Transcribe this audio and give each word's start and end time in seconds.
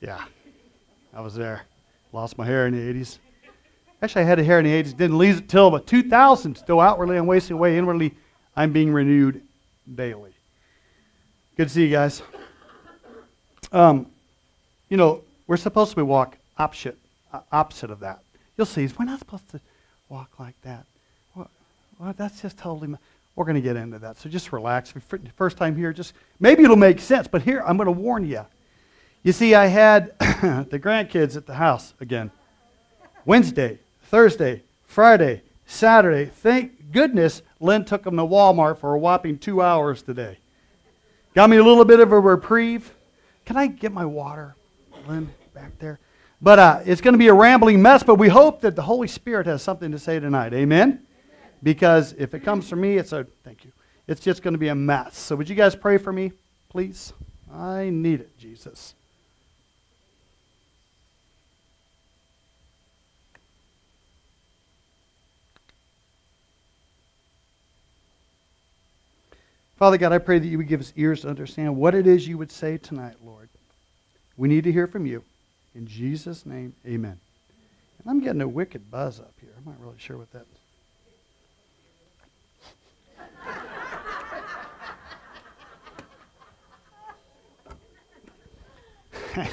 Yeah, 0.00 0.24
I 1.14 1.20
was 1.20 1.34
there. 1.34 1.62
Lost 2.12 2.38
my 2.38 2.46
hair 2.46 2.66
in 2.66 2.74
the 2.74 3.00
80s. 3.00 3.18
Actually, 4.02 4.22
I 4.22 4.24
had 4.26 4.38
a 4.38 4.44
hair 4.44 4.58
in 4.58 4.64
the 4.64 4.70
80s. 4.70 4.96
Didn't 4.96 5.16
lose 5.16 5.38
it 5.38 5.48
till 5.48 5.70
the 5.70 5.80
2000s. 5.80 6.58
Still 6.58 6.80
outwardly, 6.80 7.16
I'm 7.16 7.26
wasting 7.26 7.54
away. 7.54 7.78
Inwardly, 7.78 8.14
I'm 8.54 8.72
being 8.72 8.92
renewed 8.92 9.42
daily. 9.94 10.32
Good 11.56 11.68
to 11.68 11.74
see 11.74 11.84
you 11.84 11.90
guys. 11.90 12.22
Um, 13.72 14.06
you 14.88 14.96
know, 14.96 15.22
we're 15.46 15.56
supposed 15.56 15.90
to 15.90 15.96
be 15.96 16.02
walk 16.02 16.36
opposite, 16.58 16.98
uh, 17.32 17.40
opposite 17.50 17.90
of 17.90 18.00
that. 18.00 18.20
You'll 18.56 18.66
see, 18.66 18.88
we're 18.98 19.06
not 19.06 19.18
supposed 19.18 19.48
to 19.50 19.60
walk 20.08 20.38
like 20.38 20.60
that. 20.62 20.84
Well, 21.34 21.50
well 21.98 22.14
that's 22.16 22.42
just 22.42 22.58
totally. 22.58 22.94
We're 23.34 23.44
going 23.44 23.56
to 23.56 23.60
get 23.60 23.76
into 23.76 23.98
that. 23.98 24.18
So 24.18 24.28
just 24.28 24.52
relax. 24.52 24.92
First 25.36 25.56
time 25.56 25.76
here, 25.76 25.92
just 25.92 26.14
maybe 26.40 26.64
it'll 26.64 26.76
make 26.76 27.00
sense. 27.00 27.26
But 27.28 27.42
here, 27.42 27.62
I'm 27.66 27.76
going 27.76 27.86
to 27.86 27.92
warn 27.92 28.26
you. 28.26 28.46
You 29.26 29.32
see, 29.32 29.56
I 29.56 29.66
had 29.66 30.16
the 30.20 30.78
grandkids 30.80 31.36
at 31.36 31.46
the 31.46 31.54
house 31.54 31.94
again. 31.98 32.30
Wednesday, 33.24 33.80
Thursday, 34.04 34.62
Friday, 34.86 35.42
Saturday. 35.66 36.26
Thank 36.26 36.92
goodness 36.92 37.42
Lynn 37.58 37.84
took 37.84 38.04
them 38.04 38.18
to 38.18 38.22
Walmart 38.22 38.78
for 38.78 38.94
a 38.94 38.98
whopping 39.00 39.36
two 39.36 39.60
hours 39.60 40.00
today. 40.00 40.38
Got 41.34 41.50
me 41.50 41.56
a 41.56 41.64
little 41.64 41.84
bit 41.84 41.98
of 41.98 42.12
a 42.12 42.20
reprieve. 42.20 42.94
Can 43.44 43.56
I 43.56 43.66
get 43.66 43.90
my 43.90 44.04
water, 44.04 44.54
Lynn, 45.08 45.34
back 45.52 45.76
there? 45.80 45.98
But 46.40 46.60
uh, 46.60 46.80
it's 46.84 47.00
going 47.00 47.14
to 47.14 47.18
be 47.18 47.26
a 47.26 47.34
rambling 47.34 47.82
mess, 47.82 48.04
but 48.04 48.20
we 48.20 48.28
hope 48.28 48.60
that 48.60 48.76
the 48.76 48.82
Holy 48.82 49.08
Spirit 49.08 49.48
has 49.48 49.60
something 49.60 49.90
to 49.90 49.98
say 49.98 50.20
tonight. 50.20 50.54
Amen? 50.54 51.04
Because 51.64 52.12
if 52.12 52.32
it 52.32 52.44
comes 52.44 52.68
from 52.68 52.80
me, 52.80 52.96
it's 52.96 53.10
a, 53.10 53.26
thank 53.42 53.64
you, 53.64 53.72
it's 54.06 54.20
just 54.20 54.44
going 54.44 54.54
to 54.54 54.58
be 54.58 54.68
a 54.68 54.74
mess. 54.76 55.18
So 55.18 55.34
would 55.34 55.48
you 55.48 55.56
guys 55.56 55.74
pray 55.74 55.98
for 55.98 56.12
me, 56.12 56.30
please? 56.68 57.12
I 57.52 57.90
need 57.90 58.20
it, 58.20 58.38
Jesus. 58.38 58.94
Father 69.76 69.98
God, 69.98 70.12
I 70.12 70.18
pray 70.18 70.38
that 70.38 70.46
you 70.46 70.56
would 70.56 70.68
give 70.68 70.80
us 70.80 70.92
ears 70.96 71.20
to 71.20 71.28
understand 71.28 71.76
what 71.76 71.94
it 71.94 72.06
is 72.06 72.26
you 72.26 72.38
would 72.38 72.50
say 72.50 72.78
tonight, 72.78 73.16
Lord. 73.22 73.50
We 74.36 74.48
need 74.48 74.64
to 74.64 74.72
hear 74.72 74.86
from 74.86 75.04
you. 75.04 75.22
In 75.74 75.86
Jesus' 75.86 76.46
name, 76.46 76.74
amen. 76.86 77.20
And 77.98 78.10
I'm 78.10 78.20
getting 78.20 78.40
a 78.40 78.48
wicked 78.48 78.90
buzz 78.90 79.20
up 79.20 79.34
here. 79.38 79.50
I'm 79.56 79.64
not 79.66 79.78
really 79.80 79.98
sure 79.98 80.16
what 80.16 80.32
that 80.32 80.46
is. 80.54 80.58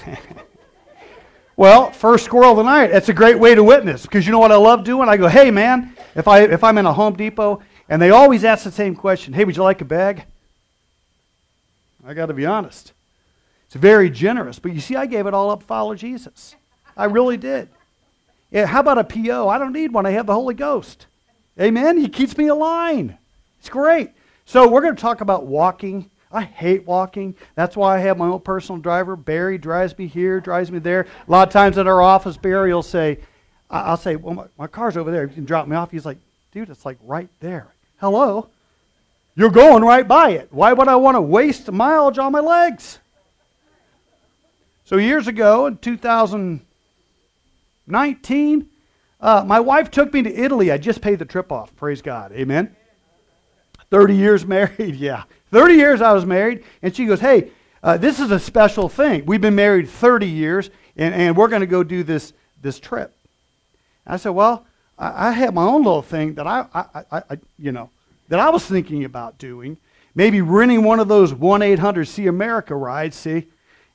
well, 1.57 1.91
first 1.91 2.23
squirrel 2.23 2.51
of 2.51 2.57
the 2.57 2.63
night. 2.63 2.91
That's 2.91 3.09
a 3.09 3.13
great 3.13 3.37
way 3.37 3.55
to 3.55 3.63
witness 3.63 4.03
because 4.03 4.25
you 4.25 4.31
know 4.31 4.39
what 4.39 4.53
I 4.53 4.55
love 4.55 4.85
doing? 4.85 5.09
I 5.09 5.17
go, 5.17 5.27
hey, 5.27 5.51
man, 5.51 5.97
if, 6.15 6.29
I, 6.29 6.43
if 6.43 6.63
I'm 6.63 6.77
in 6.77 6.85
a 6.85 6.93
Home 6.93 7.15
Depot 7.15 7.61
and 7.89 8.01
they 8.01 8.09
always 8.09 8.43
ask 8.43 8.63
the 8.63 8.71
same 8.71 8.95
question 8.95 9.33
Hey, 9.33 9.45
would 9.45 9.55
you 9.55 9.63
like 9.63 9.81
a 9.81 9.85
bag? 9.85 10.25
I 12.05 12.13
got 12.13 12.27
to 12.27 12.33
be 12.33 12.45
honest. 12.45 12.91
It's 13.67 13.75
very 13.75 14.09
generous. 14.09 14.59
But 14.59 14.73
you 14.73 14.81
see, 14.81 14.95
I 14.95 15.05
gave 15.05 15.25
it 15.25 15.33
all 15.33 15.49
up 15.49 15.61
to 15.61 15.65
follow 15.65 15.95
Jesus. 15.95 16.55
I 16.95 17.05
really 17.05 17.37
did. 17.37 17.69
Yeah, 18.51 18.65
how 18.65 18.81
about 18.81 18.99
a 18.99 19.03
PO? 19.03 19.49
I 19.49 19.57
don't 19.57 19.73
need 19.73 19.93
one. 19.93 20.05
I 20.05 20.11
have 20.11 20.27
the 20.27 20.33
Holy 20.33 20.53
Ghost. 20.53 21.07
Amen. 21.59 21.97
He 21.97 22.07
keeps 22.07 22.37
me 22.37 22.47
aligned. 22.47 23.17
It's 23.59 23.69
great. 23.69 24.11
So 24.45 24.67
we're 24.67 24.81
going 24.81 24.95
to 24.95 25.01
talk 25.01 25.21
about 25.21 25.45
walking. 25.45 26.09
I 26.31 26.43
hate 26.43 26.85
walking. 26.85 27.35
That's 27.55 27.77
why 27.77 27.95
I 27.95 27.99
have 27.99 28.17
my 28.17 28.27
own 28.27 28.41
personal 28.41 28.81
driver. 28.81 29.15
Barry 29.15 29.57
drives 29.57 29.97
me 29.97 30.07
here, 30.07 30.39
drives 30.39 30.71
me 30.71 30.79
there. 30.79 31.07
A 31.27 31.31
lot 31.31 31.47
of 31.47 31.53
times 31.53 31.77
at 31.77 31.87
our 31.87 32.01
office, 32.01 32.37
Barry 32.37 32.73
will 32.73 32.83
say, 32.83 33.19
I'll 33.69 33.97
say, 33.97 34.17
well, 34.17 34.35
my, 34.35 34.45
my 34.57 34.67
car's 34.67 34.97
over 34.97 35.09
there. 35.09 35.23
You 35.23 35.33
can 35.33 35.45
drop 35.45 35.67
me 35.67 35.75
off. 35.75 35.89
He's 35.89 36.05
like, 36.05 36.17
dude, 36.51 36.69
it's 36.69 36.85
like 36.85 36.97
right 37.03 37.29
there. 37.39 37.72
Hello? 37.99 38.49
You're 39.35 39.49
going 39.49 39.83
right 39.83 40.07
by 40.07 40.31
it. 40.31 40.47
Why 40.51 40.73
would 40.73 40.87
I 40.87 40.95
want 40.95 41.15
to 41.15 41.21
waste 41.21 41.71
mileage 41.71 42.19
on 42.19 42.31
my 42.31 42.39
legs? 42.39 42.99
So, 44.85 44.97
years 44.97 45.27
ago 45.27 45.65
in 45.65 45.77
2019, 45.77 48.69
uh, 49.21 49.43
my 49.47 49.59
wife 49.59 49.89
took 49.89 50.13
me 50.13 50.21
to 50.21 50.31
Italy. 50.33 50.71
I 50.71 50.77
just 50.77 51.01
paid 51.01 51.17
the 51.19 51.25
trip 51.25 51.51
off. 51.51 51.75
Praise 51.75 52.01
God. 52.01 52.31
Amen. 52.33 52.75
30 53.89 54.15
years 54.15 54.45
married. 54.45 54.95
Yeah. 54.95 55.23
30 55.51 55.73
years 55.75 56.01
I 56.01 56.13
was 56.13 56.25
married. 56.25 56.63
And 56.81 56.95
she 56.95 57.05
goes, 57.05 57.21
Hey, 57.21 57.51
uh, 57.81 57.97
this 57.97 58.19
is 58.19 58.31
a 58.31 58.39
special 58.39 58.89
thing. 58.89 59.25
We've 59.25 59.41
been 59.41 59.55
married 59.55 59.89
30 59.89 60.27
years, 60.27 60.69
and, 60.95 61.13
and 61.13 61.35
we're 61.35 61.47
going 61.47 61.61
to 61.61 61.67
go 61.67 61.83
do 61.83 62.03
this, 62.03 62.33
this 62.61 62.79
trip. 62.79 63.15
I 64.05 64.17
said, 64.17 64.31
Well, 64.31 64.65
I, 65.03 65.29
I 65.29 65.31
had 65.31 65.53
my 65.53 65.63
own 65.63 65.83
little 65.83 66.01
thing 66.01 66.35
that 66.35 66.47
I, 66.47 66.65
I, 66.73 66.85
I, 67.11 67.23
I, 67.31 67.37
you 67.57 67.71
know, 67.71 67.89
that 68.29 68.39
I 68.39 68.49
was 68.49 68.65
thinking 68.65 69.03
about 69.03 69.37
doing. 69.37 69.77
Maybe 70.15 70.41
renting 70.41 70.83
one 70.83 70.99
of 70.99 71.07
those 71.07 71.33
1 71.33 71.61
800 71.61 72.05
See 72.05 72.27
America 72.27 72.75
rides, 72.75 73.15
see, 73.15 73.47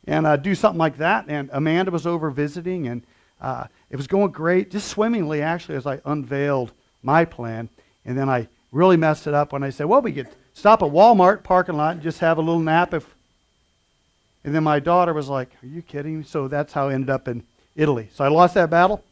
and 0.06 0.26
uh, 0.26 0.36
do 0.36 0.54
something 0.54 0.78
like 0.78 0.98
that. 0.98 1.26
And 1.28 1.48
Amanda 1.52 1.90
was 1.90 2.06
over 2.06 2.30
visiting, 2.30 2.88
and 2.88 3.02
uh, 3.40 3.66
it 3.90 3.96
was 3.96 4.06
going 4.06 4.32
great, 4.32 4.70
just 4.70 4.88
swimmingly, 4.88 5.42
actually, 5.42 5.76
as 5.76 5.86
I 5.86 6.00
unveiled 6.04 6.72
my 7.02 7.24
plan. 7.24 7.68
And 8.04 8.18
then 8.18 8.28
I 8.28 8.48
really 8.72 8.96
messed 8.96 9.26
it 9.26 9.34
up 9.34 9.52
when 9.52 9.62
I 9.62 9.70
said, 9.70 9.86
well, 9.86 10.02
we 10.02 10.12
could 10.12 10.28
stop 10.52 10.82
at 10.82 10.90
Walmart 10.90 11.42
parking 11.42 11.76
lot 11.76 11.94
and 11.94 12.02
just 12.02 12.18
have 12.18 12.38
a 12.38 12.42
little 12.42 12.60
nap 12.60 12.92
if. 12.92 13.14
And 14.44 14.54
then 14.54 14.64
my 14.64 14.78
daughter 14.78 15.12
was 15.12 15.28
like, 15.28 15.50
Are 15.62 15.66
you 15.66 15.82
kidding? 15.82 16.22
So 16.24 16.48
that's 16.48 16.72
how 16.72 16.88
I 16.88 16.94
ended 16.94 17.10
up 17.10 17.28
in 17.28 17.44
Italy. 17.76 18.08
So 18.14 18.24
I 18.24 18.28
lost 18.28 18.54
that 18.54 18.70
battle. 18.70 19.04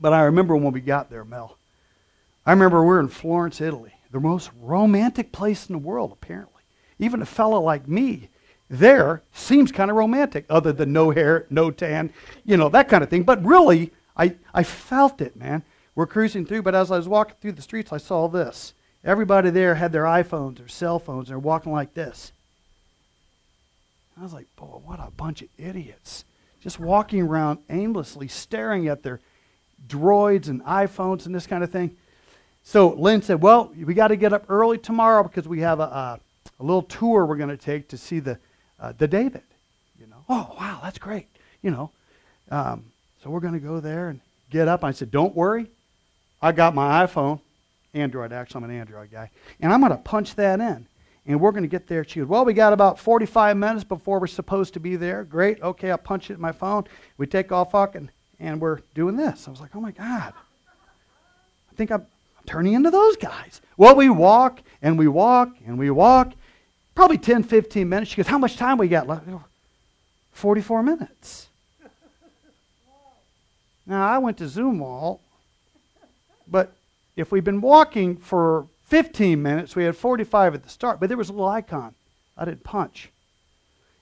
But 0.00 0.12
I 0.12 0.22
remember 0.22 0.56
when 0.56 0.72
we 0.72 0.80
got 0.80 1.10
there, 1.10 1.24
Mel. 1.24 1.58
I 2.46 2.52
remember 2.52 2.80
we 2.80 2.88
were 2.88 3.00
in 3.00 3.08
Florence, 3.08 3.60
Italy, 3.60 3.92
the 4.10 4.20
most 4.20 4.50
romantic 4.60 5.30
place 5.30 5.68
in 5.68 5.74
the 5.74 5.78
world, 5.78 6.12
apparently. 6.12 6.62
Even 6.98 7.22
a 7.22 7.26
fellow 7.26 7.60
like 7.60 7.86
me 7.86 8.28
there 8.70 9.22
seems 9.32 9.72
kind 9.72 9.90
of 9.90 9.96
romantic, 9.96 10.46
other 10.48 10.72
than 10.72 10.92
no 10.92 11.10
hair, 11.10 11.46
no 11.50 11.72
tan, 11.72 12.12
you 12.44 12.56
know, 12.56 12.68
that 12.68 12.88
kind 12.88 13.02
of 13.02 13.10
thing. 13.10 13.24
But 13.24 13.44
really, 13.44 13.92
I, 14.16 14.36
I 14.54 14.62
felt 14.62 15.20
it, 15.20 15.34
man. 15.36 15.64
We're 15.96 16.06
cruising 16.06 16.46
through, 16.46 16.62
but 16.62 16.76
as 16.76 16.90
I 16.92 16.96
was 16.96 17.08
walking 17.08 17.34
through 17.40 17.52
the 17.52 17.62
streets, 17.62 17.92
I 17.92 17.98
saw 17.98 18.28
this. 18.28 18.72
Everybody 19.04 19.50
there 19.50 19.74
had 19.74 19.90
their 19.90 20.04
iPhones 20.04 20.64
or 20.64 20.68
cell 20.68 21.00
phones. 21.00 21.28
They're 21.28 21.38
walking 21.38 21.72
like 21.72 21.94
this. 21.94 22.30
I 24.18 24.22
was 24.22 24.32
like, 24.32 24.46
boy, 24.54 24.80
what 24.84 25.00
a 25.00 25.10
bunch 25.10 25.42
of 25.42 25.48
idiots. 25.58 26.24
Just 26.62 26.78
walking 26.78 27.22
around 27.22 27.58
aimlessly, 27.70 28.28
staring 28.28 28.86
at 28.86 29.02
their 29.02 29.18
droids 29.86 30.48
and 30.48 30.62
iPhones 30.64 31.26
and 31.26 31.34
this 31.34 31.46
kind 31.46 31.64
of 31.64 31.70
thing. 31.70 31.96
So 32.62 32.90
Lynn 32.90 33.22
said, 33.22 33.40
Well, 33.42 33.72
we 33.76 33.94
got 33.94 34.08
to 34.08 34.16
get 34.16 34.32
up 34.32 34.44
early 34.48 34.78
tomorrow 34.78 35.22
because 35.22 35.48
we 35.48 35.60
have 35.60 35.80
a, 35.80 35.84
a, 35.84 36.20
a 36.58 36.62
little 36.62 36.82
tour 36.82 37.26
we're 37.26 37.36
going 37.36 37.50
to 37.50 37.56
take 37.56 37.88
to 37.88 37.98
see 37.98 38.20
the, 38.20 38.38
uh, 38.78 38.92
the 38.96 39.08
David. 39.08 39.42
You 39.98 40.06
know, 40.06 40.24
oh, 40.28 40.54
wow, 40.58 40.80
that's 40.82 40.98
great. 40.98 41.26
You 41.62 41.70
know, 41.70 41.90
um, 42.50 42.84
so 43.22 43.30
we're 43.30 43.40
going 43.40 43.54
to 43.54 43.60
go 43.60 43.80
there 43.80 44.08
and 44.08 44.20
get 44.50 44.68
up. 44.68 44.84
I 44.84 44.92
said, 44.92 45.10
Don't 45.10 45.34
worry. 45.34 45.66
I 46.42 46.52
got 46.52 46.74
my 46.74 47.04
iPhone, 47.04 47.40
Android, 47.92 48.32
actually, 48.32 48.64
I'm 48.64 48.70
an 48.70 48.76
Android 48.78 49.10
guy, 49.10 49.30
and 49.60 49.72
I'm 49.72 49.80
going 49.80 49.92
to 49.92 49.98
punch 49.98 50.34
that 50.36 50.60
in. 50.60 50.86
And 51.26 51.38
we're 51.38 51.52
going 51.52 51.64
to 51.64 51.68
get 51.68 51.86
there. 51.86 52.02
She 52.02 52.20
goes, 52.20 52.28
Well, 52.28 52.44
we 52.44 52.54
got 52.54 52.72
about 52.72 52.98
45 52.98 53.56
minutes 53.56 53.84
before 53.84 54.18
we're 54.20 54.26
supposed 54.26 54.74
to 54.74 54.80
be 54.80 54.96
there. 54.96 55.24
Great. 55.24 55.60
Okay, 55.62 55.90
I'll 55.90 55.98
punch 55.98 56.30
it 56.30 56.34
in 56.34 56.40
my 56.40 56.52
phone. 56.52 56.84
We 57.18 57.26
take 57.26 57.52
off 57.52 57.72
fucking 57.72 58.10
and 58.40 58.60
we're 58.60 58.80
doing 58.94 59.16
this. 59.16 59.46
I 59.46 59.50
was 59.50 59.60
like, 59.60 59.76
oh 59.76 59.80
my 59.80 59.92
God. 59.92 60.32
I 61.70 61.74
think 61.76 61.90
I'm, 61.90 62.06
turning 62.46 62.72
into 62.72 62.90
those 62.90 63.16
guys. 63.16 63.60
Well, 63.76 63.94
we 63.94 64.08
walk 64.08 64.60
and 64.82 64.98
we 64.98 65.06
walk 65.06 65.56
and 65.66 65.78
we 65.78 65.90
walk. 65.90 66.32
Probably 66.94 67.18
10, 67.18 67.44
15 67.44 67.88
minutes. 67.88 68.10
She 68.10 68.16
goes, 68.16 68.26
how 68.26 68.38
much 68.38 68.56
time 68.56 68.76
we 68.78 68.88
got 68.88 69.06
left? 69.06 69.26
44 70.32 70.82
minutes. 70.82 71.48
Now, 73.86 74.06
I 74.06 74.18
went 74.18 74.38
to 74.38 74.44
Zumwalt, 74.44 75.20
but 76.48 76.72
if 77.16 77.32
we'd 77.32 77.44
been 77.44 77.60
walking 77.60 78.16
for 78.16 78.66
15 78.86 79.40
minutes, 79.40 79.76
we 79.76 79.84
had 79.84 79.96
45 79.96 80.54
at 80.54 80.62
the 80.62 80.68
start, 80.68 81.00
but 81.00 81.08
there 81.08 81.18
was 81.18 81.28
a 81.28 81.32
little 81.32 81.48
icon. 81.48 81.94
I 82.36 82.44
didn't 82.44 82.64
punch. 82.64 83.10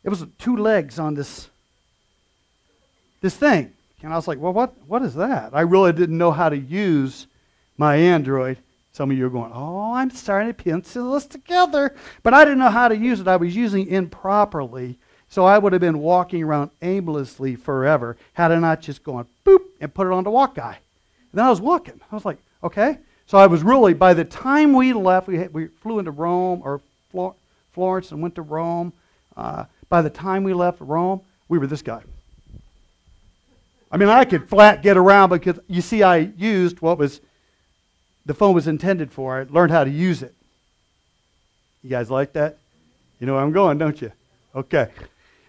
It 0.05 0.09
was 0.09 0.25
two 0.39 0.57
legs 0.57 0.99
on 0.99 1.15
this, 1.15 1.49
this 3.21 3.37
thing. 3.37 3.73
And 4.03 4.13
I 4.13 4.17
was 4.17 4.29
like, 4.29 4.39
well, 4.39 4.53
what, 4.53 4.75
what 4.87 5.03
is 5.03 5.15
that? 5.15 5.51
I 5.53 5.63
really 5.63 5.93
didn't 5.93 6.19
know 6.19 6.31
how 6.31 6.49
to 6.49 6.57
use 6.57 7.27
my 7.77 7.97
Android. 7.97 8.59
Some 8.93 9.11
of 9.11 9.19
you 9.19 9.27
are 9.27 9.31
going, 9.31 9.53
oh, 9.55 9.93
I'm 9.93 10.11
starting 10.11 10.49
to 10.49 10.55
pencil 10.55 11.13
this 11.13 11.27
together. 11.27 11.95
But 12.23 12.35
I 12.35 12.45
didn't 12.45 12.59
know 12.59 12.71
how 12.71 12.89
to 12.89 12.97
use 12.97 13.21
it. 13.21 13.29
I 13.29 13.37
was 13.37 13.55
using 13.55 13.87
it 13.87 13.93
improperly. 13.93 14.99
So 15.29 15.45
I 15.45 15.59
would 15.59 15.73
have 15.73 15.81
been 15.81 15.99
walking 15.99 16.43
around 16.43 16.71
aimlessly 16.81 17.57
forever 17.57 18.17
had 18.33 18.51
I 18.51 18.59
not 18.59 18.81
just 18.81 19.05
gone 19.05 19.27
boop 19.45 19.61
and 19.81 19.93
put 19.93 20.07
it 20.07 20.13
on 20.13 20.25
the 20.25 20.31
walk 20.31 20.55
guy. 20.55 20.79
And 21.31 21.39
then 21.39 21.45
I 21.45 21.51
was 21.51 21.61
walking. 21.61 22.01
I 22.11 22.15
was 22.15 22.25
like, 22.25 22.39
okay. 22.65 22.99
So 23.27 23.37
I 23.37 23.47
was 23.47 23.63
really, 23.63 23.93
by 23.95 24.15
the 24.15 24.25
time 24.25 24.73
we 24.73 24.93
left, 24.95 25.29
we, 25.29 25.39
had, 25.39 25.53
we 25.53 25.67
flew 25.67 25.99
into 25.99 26.13
Rome 26.13 26.63
or 26.65 26.81
Florence 27.73 28.11
and 28.11 28.23
went 28.23 28.37
to 28.37 28.43
Rome. 28.43 28.93
Uh, 29.37 29.67
by 29.89 30.03
the 30.03 30.11
time 30.11 30.45
we 30.45 30.55
left 30.55 30.81
Rome, 30.81 31.21
we 31.49 31.59
were 31.59 31.67
this 31.67 31.83
guy. 31.83 32.03
I 33.91 33.97
mean, 33.97 34.09
I 34.09 34.25
could 34.25 34.49
flat 34.49 34.83
get 34.83 34.97
around 34.97 35.31
because 35.31 35.59
you 35.67 35.81
see, 35.81 36.03
I 36.03 36.17
used 36.17 36.81
what 36.81 36.99
was 36.99 37.21
the 38.27 38.35
phone 38.35 38.55
was 38.55 38.67
intended 38.67 39.11
for. 39.11 39.41
I 39.41 39.47
learned 39.49 39.73
how 39.73 39.85
to 39.85 39.91
use 39.91 40.23
it. 40.23 40.35
You 41.83 41.91
guys 41.91 42.11
like 42.11 42.35
that? 42.35 42.59
You 43.19 43.27
know 43.27 43.35
where 43.35 43.43
I'm 43.43 43.53
going, 43.53 43.79
don't 43.79 44.01
you? 44.01 44.13
Okay. 44.55 44.91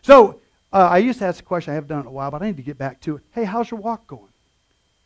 So 0.02 0.40
uh, 0.72 0.88
I 0.90 1.00
used 1.00 1.20
to 1.20 1.26
ask 1.26 1.42
a 1.42 1.46
question. 1.46 1.72
I 1.72 1.76
haven't 1.76 1.90
done 1.90 2.00
it 2.00 2.02
in 2.02 2.08
a 2.08 2.12
while, 2.12 2.32
but 2.32 2.42
I 2.42 2.48
need 2.48 2.58
to 2.58 2.64
get 2.64 2.78
back 2.78 3.02
to 3.02 3.18
it. 3.18 3.24
Hey, 3.34 3.44
how's 3.44 3.70
your 3.70 3.80
walk 3.80 4.08
going? 4.08 4.32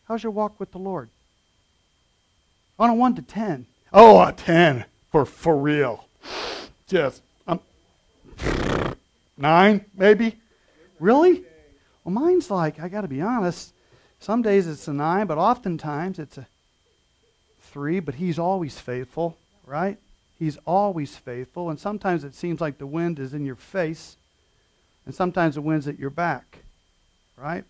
How's 0.08 0.22
your 0.22 0.32
walk 0.32 0.60
with 0.60 0.72
the 0.72 0.78
Lord? 0.78 1.10
On 2.78 2.90
a 2.90 2.94
1 2.94 3.16
to 3.16 3.22
10. 3.22 3.66
Oh, 3.92 4.22
a 4.22 4.32
10 4.32 4.86
for, 5.12 5.26
for 5.26 5.58
real. 5.58 6.06
Just, 6.88 7.22
um, 7.48 7.60
9 9.38 9.86
maybe? 9.96 10.36
Really? 11.00 11.44
Well, 12.04 12.14
mine's 12.14 12.52
like, 12.52 12.80
I 12.80 12.90
got 12.90 13.02
to 13.02 13.08
be 13.08 13.22
honest, 13.22 13.74
some 14.20 14.42
days 14.42 14.68
it's 14.68 14.88
a 14.88 14.94
9, 14.94 15.28
but 15.28 15.38
oftentimes 15.38 16.20
it's 16.20 16.38
a 16.38 16.48
3, 17.62 18.00
but 18.00 18.16
he's 18.16 18.40
always 18.40 18.80
faithful, 18.80 19.38
right? 19.66 19.98
He's 20.38 20.58
always 20.66 21.16
faithful. 21.16 21.70
And 21.70 21.80
sometimes 21.80 22.24
it 22.24 22.36
seems 22.36 22.60
like 22.60 22.78
the 22.78 22.88
wind 22.88 23.20
is 23.20 23.34
in 23.34 23.46
your 23.46 23.56
face, 23.56 24.18
and 25.06 25.16
sometimes 25.16 25.56
the 25.56 25.62
wind's 25.62 25.88
at 25.88 26.00
your 26.00 26.10
back, 26.10 26.60
right? 27.38 27.64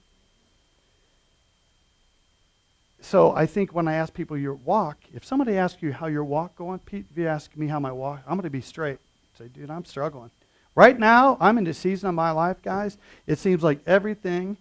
So 3.01 3.35
I 3.35 3.45
think 3.45 3.74
when 3.74 3.88
I 3.88 3.95
ask 3.95 4.13
people 4.13 4.38
your 4.38 4.53
walk, 4.53 4.97
if 5.13 5.25
somebody 5.25 5.57
asks 5.57 5.83
you 5.83 5.91
how 5.91 6.07
your 6.07 6.24
walk 6.24 6.56
going, 6.56 6.80
Pete, 6.80 7.06
if 7.12 7.18
you 7.18 7.27
ask 7.27 7.56
me 7.57 7.68
how 7.68 7.80
my 7.80 7.91
walk, 7.91 8.21
I'm 8.25 8.35
going 8.35 8.44
to 8.44 8.50
be 8.50 8.62
straight. 8.62 9.00
Say, 9.38 9.50
dude, 9.50 9.69
I'm 9.69 9.85
struggling. 9.85 10.31
Right 10.75 10.98
now, 10.98 11.38
I'm 11.40 11.58
in 11.58 11.66
the 11.66 11.74
season 11.74 12.10
of 12.10 12.16
my 12.16 12.31
life, 12.31 12.62
guys. 12.64 12.98
It 13.28 13.38
seems 13.38 13.64
like 13.64 13.80
everything 13.86 14.58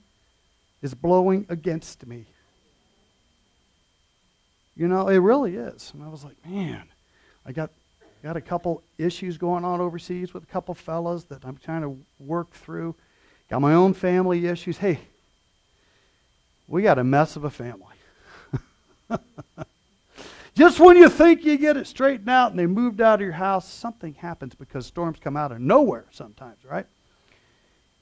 is 0.82 0.94
blowing 0.94 1.46
against 1.48 2.06
me. 2.06 2.26
You 4.76 4.88
know, 4.88 5.08
it 5.08 5.18
really 5.18 5.56
is. 5.56 5.90
And 5.94 6.02
I 6.02 6.08
was 6.08 6.24
like, 6.24 6.36
man, 6.46 6.84
I 7.46 7.52
got 7.52 7.70
got 8.22 8.36
a 8.36 8.40
couple 8.40 8.82
issues 8.98 9.36
going 9.36 9.64
on 9.64 9.80
overseas 9.80 10.32
with 10.32 10.44
a 10.44 10.46
couple 10.46 10.74
fellas 10.74 11.24
that 11.24 11.44
I'm 11.44 11.56
trying 11.56 11.82
to 11.82 11.98
work 12.20 12.52
through. 12.52 12.94
Got 13.50 13.60
my 13.60 13.74
own 13.74 13.94
family 13.94 14.46
issues. 14.46 14.78
Hey, 14.78 15.00
we 16.68 16.82
got 16.82 16.98
a 16.98 17.04
mess 17.04 17.36
of 17.36 17.44
a 17.44 17.50
family. 17.50 17.96
Just 20.54 20.78
when 20.78 20.96
you 20.96 21.08
think 21.08 21.44
you 21.44 21.56
get 21.56 21.76
it 21.76 21.86
straightened 21.86 22.28
out 22.28 22.50
and 22.50 22.58
they 22.58 22.66
moved 22.66 23.00
out 23.00 23.14
of 23.14 23.20
your 23.22 23.32
house, 23.32 23.70
something 23.70 24.14
happens 24.14 24.54
because 24.54 24.86
storms 24.86 25.18
come 25.18 25.36
out 25.36 25.50
of 25.50 25.60
nowhere 25.60 26.04
sometimes, 26.10 26.62
right? 26.64 26.86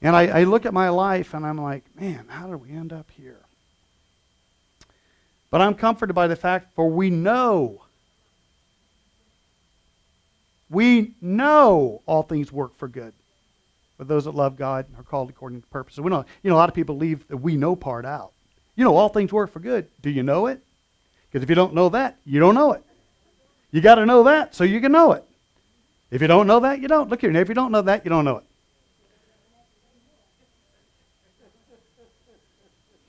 And 0.01 0.15
I, 0.15 0.41
I 0.41 0.43
look 0.43 0.65
at 0.65 0.73
my 0.73 0.89
life 0.89 1.33
and 1.33 1.45
I'm 1.45 1.57
like, 1.57 1.83
man, 1.95 2.25
how 2.27 2.47
did 2.47 2.57
we 2.57 2.71
end 2.71 2.91
up 2.91 3.09
here? 3.11 3.39
But 5.49 5.61
I'm 5.61 5.75
comforted 5.75 6.15
by 6.15 6.27
the 6.27 6.35
fact, 6.35 6.73
for 6.75 6.89
we 6.89 7.09
know, 7.09 7.83
we 10.69 11.13
know 11.21 12.01
all 12.05 12.23
things 12.23 12.51
work 12.51 12.77
for 12.77 12.87
good 12.87 13.13
for 13.97 14.05
those 14.05 14.25
that 14.25 14.33
love 14.33 14.57
God 14.57 14.87
and 14.87 14.97
are 14.97 15.03
called 15.03 15.29
according 15.29 15.61
to 15.61 15.67
purpose. 15.67 15.95
So 15.95 16.01
we 16.01 16.09
know, 16.09 16.25
you 16.41 16.49
know, 16.49 16.55
a 16.55 16.57
lot 16.57 16.69
of 16.69 16.75
people 16.75 16.97
leave 16.97 17.27
the 17.27 17.37
we 17.37 17.55
know 17.55 17.75
part 17.75 18.05
out. 18.05 18.31
You 18.75 18.83
know, 18.83 18.95
all 18.95 19.09
things 19.09 19.31
work 19.31 19.51
for 19.51 19.59
good. 19.59 19.87
Do 20.01 20.09
you 20.09 20.23
know 20.23 20.47
it? 20.47 20.63
Because 21.31 21.43
if 21.43 21.49
you 21.49 21.55
don't 21.55 21.73
know 21.73 21.87
that, 21.89 22.17
you 22.25 22.41
don't 22.41 22.55
know 22.55 22.73
it. 22.73 22.83
You 23.71 23.79
got 23.79 23.95
to 23.95 24.05
know 24.05 24.23
that 24.23 24.53
so 24.53 24.65
you 24.65 24.81
can 24.81 24.91
know 24.91 25.13
it. 25.13 25.23
If 26.09 26.21
you 26.21 26.27
don't 26.27 26.45
know 26.45 26.59
that, 26.59 26.81
you 26.81 26.89
don't. 26.89 27.09
Look 27.09 27.21
here. 27.21 27.33
If 27.33 27.47
you 27.47 27.55
don't 27.55 27.71
know 27.71 27.81
that, 27.81 28.03
you 28.03 28.09
don't 28.09 28.25
know 28.25 28.37
it. 28.37 28.43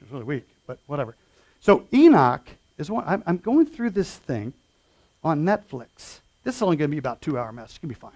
It's 0.00 0.12
really 0.12 0.24
weak, 0.24 0.46
but 0.68 0.78
whatever. 0.86 1.16
So 1.60 1.84
Enoch 1.92 2.48
is 2.78 2.90
one. 2.90 3.04
I'm, 3.08 3.24
I'm 3.26 3.38
going 3.38 3.66
through 3.66 3.90
this 3.90 4.16
thing 4.18 4.52
on 5.24 5.44
Netflix. 5.44 6.20
This 6.44 6.56
is 6.56 6.62
only 6.62 6.76
going 6.76 6.90
to 6.90 6.94
be 6.94 6.98
about 6.98 7.20
two 7.20 7.36
hour 7.36 7.52
mess. 7.52 7.70
It's 7.70 7.78
going 7.78 7.92
to 7.92 7.94
be 7.94 8.00
fine. 8.00 8.12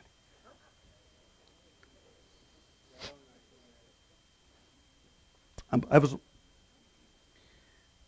I 5.91 5.99
was 5.99 6.14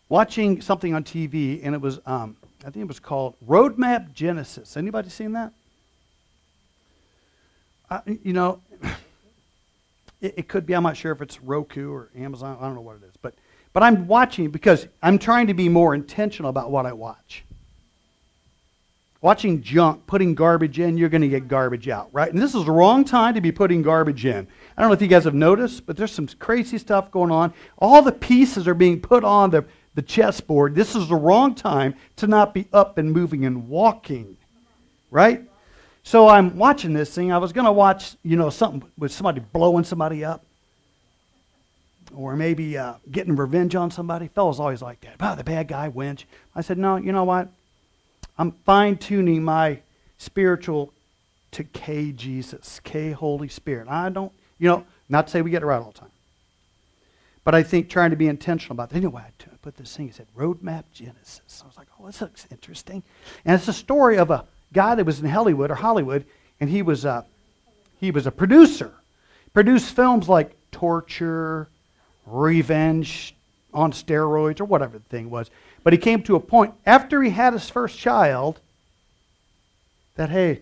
watching 0.09 0.61
something 0.61 0.95
on 0.95 1.05
TV, 1.05 1.61
and 1.63 1.75
it 1.75 1.81
was, 1.81 2.01
um, 2.07 2.37
I 2.61 2.71
think 2.71 2.85
it 2.85 2.89
was 2.89 3.01
called 3.01 3.35
Roadmap 3.47 4.13
Genesis. 4.13 4.77
Anybody 4.77 5.11
seen 5.11 5.33
that? 5.33 5.53
Uh, 7.91 8.01
you 8.23 8.33
know, 8.33 8.61
it, 10.21 10.35
it, 10.37 10.49
could 10.49 10.67
be. 10.67 10.75
I'm 10.75 10.83
not 10.83 10.97
sure 10.97 11.13
if 11.13 11.23
it's 11.23 11.41
Roku 11.41 11.93
or 11.93 12.11
Amazon. 12.17 12.57
I 12.61 12.65
don't 12.65 12.75
know 12.75 12.81
what 12.81 12.97
it 12.97 13.05
is, 13.05 13.15
but 13.23 13.35
but 13.73 13.83
I'm 13.83 14.07
watching 14.07 14.51
because 14.51 14.87
I'm 15.03 15.19
trying 15.19 15.47
to 15.49 15.55
be 15.55 15.69
more 15.69 15.95
intentional 15.95 16.51
about 16.51 16.71
what 16.71 16.87
I 16.87 16.93
watch. 16.93 17.45
Watching 19.21 19.63
junk, 19.63 20.07
putting 20.07 20.35
garbage 20.35 20.79
in, 20.79 20.97
you're 20.97 21.09
going 21.09 21.23
to 21.23 21.29
get 21.29 21.49
garbage 21.49 21.89
out, 21.89 22.09
right? 22.13 22.33
And 22.33 22.41
this 22.41 22.55
is 22.55 22.65
the 22.65 22.71
wrong 22.71 23.05
time 23.05 23.35
to 23.35 23.41
be 23.41 23.51
putting 23.51 23.83
garbage 23.83 24.25
in. 24.25 24.47
I 24.77 24.81
don't 24.81 24.91
know 24.91 24.95
if 24.95 25.03
you 25.03 25.09
guys 25.09 25.25
have 25.25 25.35
noticed, 25.35 25.87
but 25.87 25.97
there's 25.97 26.13
some 26.13 26.29
crazy 26.39 26.79
stuff 26.79 27.11
going 27.11 27.33
on. 27.33 27.53
All 27.79 28.01
the 28.01 28.13
pieces 28.13 28.69
are 28.69 28.75
being 28.75 29.01
put 29.01 29.25
on 29.25 29.51
the 29.51 29.65
the 29.99 30.03
chessboard. 30.03 30.77
This 30.77 30.95
is 30.95 31.09
the 31.09 31.17
wrong 31.17 31.57
time 31.57 31.93
to 32.19 32.29
not 32.29 32.55
be 32.55 32.69
up 32.73 32.99
and 32.99 33.11
moving 33.11 33.45
and 33.45 33.69
walking, 33.69 34.37
right? 35.11 35.43
So 36.05 36.29
I'm 36.29 36.57
watching 36.57 36.93
this 36.93 37.13
thing. 37.13 37.33
I 37.33 37.39
was 37.39 37.53
going 37.53 37.65
to 37.65 37.73
watch, 37.73 38.15
you 38.23 38.37
know, 38.37 38.49
something 38.49 38.89
with 38.97 39.11
somebody 39.11 39.41
blowing 39.41 39.83
somebody 39.83 40.25
up, 40.25 40.45
or 42.15 42.37
maybe 42.37 42.79
uh, 42.79 42.95
getting 43.11 43.35
revenge 43.35 43.75
on 43.75 43.91
somebody. 43.91 44.29
Fellas 44.29 44.61
always 44.61 44.83
like 44.83 45.01
that. 45.01 45.17
Oh, 45.19 45.35
the 45.35 45.43
bad 45.43 45.67
guy 45.67 45.89
wins. 45.89 46.25
I 46.55 46.61
said, 46.61 46.79
no, 46.79 46.95
you 46.95 47.11
know 47.11 47.25
what? 47.25 47.49
I'm 48.39 48.53
fine 48.53 48.99
tuning 48.99 49.43
my 49.43 49.81
spiritual 50.17 50.93
to 51.51 51.65
K 51.65 52.13
Jesus, 52.13 52.81
K 52.85 53.11
Holy 53.11 53.49
Spirit. 53.49 53.89
I 53.89 54.11
don't, 54.11 54.31
you 54.61 54.69
know, 54.69 54.85
not 55.09 55.27
to 55.27 55.33
say 55.33 55.43
we 55.43 55.51
get 55.51 55.65
it 55.65 55.67
right 55.67 55.83
all 55.83 55.91
the 55.91 55.99
time. 55.99 56.11
But 57.49 57.55
I 57.55 57.63
think 57.63 57.89
trying 57.89 58.11
to 58.11 58.17
be 58.17 58.29
intentional 58.29 58.75
about 58.75 58.91
that. 58.91 58.97
Anyway, 58.97 59.23
I 59.23 59.57
put 59.63 59.75
this 59.75 59.97
thing, 59.97 60.11
it 60.11 60.17
said 60.17 60.27
Roadmap 60.37 60.85
Genesis. 60.93 61.63
I 61.65 61.67
was 61.67 61.79
like, 61.79 61.87
oh, 61.99 62.05
this 62.05 62.21
looks 62.21 62.47
interesting. 62.51 63.03
And 63.47 63.55
it's 63.55 63.67
a 63.69 63.73
story 63.73 64.19
of 64.19 64.31
a 64.31 64.45
guy 64.75 64.95
that 64.95 65.07
was 65.07 65.21
in 65.21 65.31
Hollywood 65.31 65.71
or 65.71 65.77
Hollywood, 65.77 66.27
and 66.61 66.69
he 66.69 66.83
was 66.83 67.07
a, 67.07 67.25
he 67.99 68.11
was 68.11 68.27
a 68.27 68.31
producer. 68.31 68.93
Produced 69.55 69.97
films 69.97 70.29
like 70.29 70.59
Torture, 70.73 71.71
Revenge 72.27 73.35
on 73.73 73.93
Steroids, 73.93 74.61
or 74.61 74.67
whatever 74.67 74.99
the 74.99 75.05
thing 75.05 75.31
was. 75.31 75.51
But 75.83 75.95
he 75.95 75.99
came 75.99 76.23
to 76.25 76.37
a 76.37 76.41
point 76.41 76.75
after 76.85 77.23
he 77.23 77.31
had 77.31 77.55
his 77.55 77.71
first 77.71 77.99
child 77.99 78.61
that, 80.17 80.29
hey, 80.29 80.61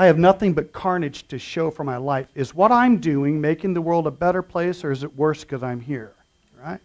I 0.00 0.06
have 0.06 0.18
nothing 0.18 0.54
but 0.54 0.72
carnage 0.72 1.28
to 1.28 1.38
show 1.38 1.70
for 1.70 1.84
my 1.84 1.98
life. 1.98 2.26
Is 2.34 2.54
what 2.54 2.72
I'm 2.72 3.00
doing 3.00 3.38
making 3.38 3.74
the 3.74 3.82
world 3.82 4.06
a 4.06 4.10
better 4.10 4.40
place, 4.40 4.82
or 4.82 4.90
is 4.90 5.02
it 5.02 5.14
worse 5.14 5.42
because 5.44 5.62
I'm 5.62 5.78
here? 5.78 6.14
Right? 6.58 6.80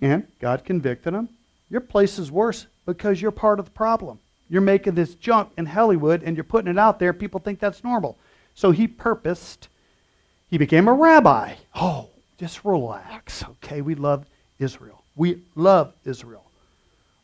And 0.00 0.28
God 0.38 0.64
convicted 0.64 1.14
him. 1.14 1.28
Your 1.68 1.80
place 1.80 2.20
is 2.20 2.30
worse 2.30 2.68
because 2.86 3.20
you're 3.20 3.32
part 3.32 3.58
of 3.58 3.64
the 3.64 3.72
problem. 3.72 4.20
You're 4.48 4.60
making 4.60 4.94
this 4.94 5.16
junk 5.16 5.50
in 5.58 5.66
Hollywood 5.66 6.22
and 6.22 6.36
you're 6.36 6.44
putting 6.44 6.70
it 6.70 6.78
out 6.78 7.00
there. 7.00 7.12
People 7.12 7.40
think 7.40 7.58
that's 7.58 7.82
normal. 7.82 8.16
So 8.54 8.70
he 8.70 8.86
purposed, 8.86 9.66
he 10.48 10.58
became 10.58 10.86
a 10.86 10.92
rabbi. 10.92 11.54
Oh, 11.74 12.08
just 12.38 12.64
relax, 12.64 13.42
okay? 13.42 13.80
We 13.80 13.96
love 13.96 14.26
Israel. 14.60 15.02
We 15.16 15.42
love 15.56 15.92
Israel. 16.04 16.41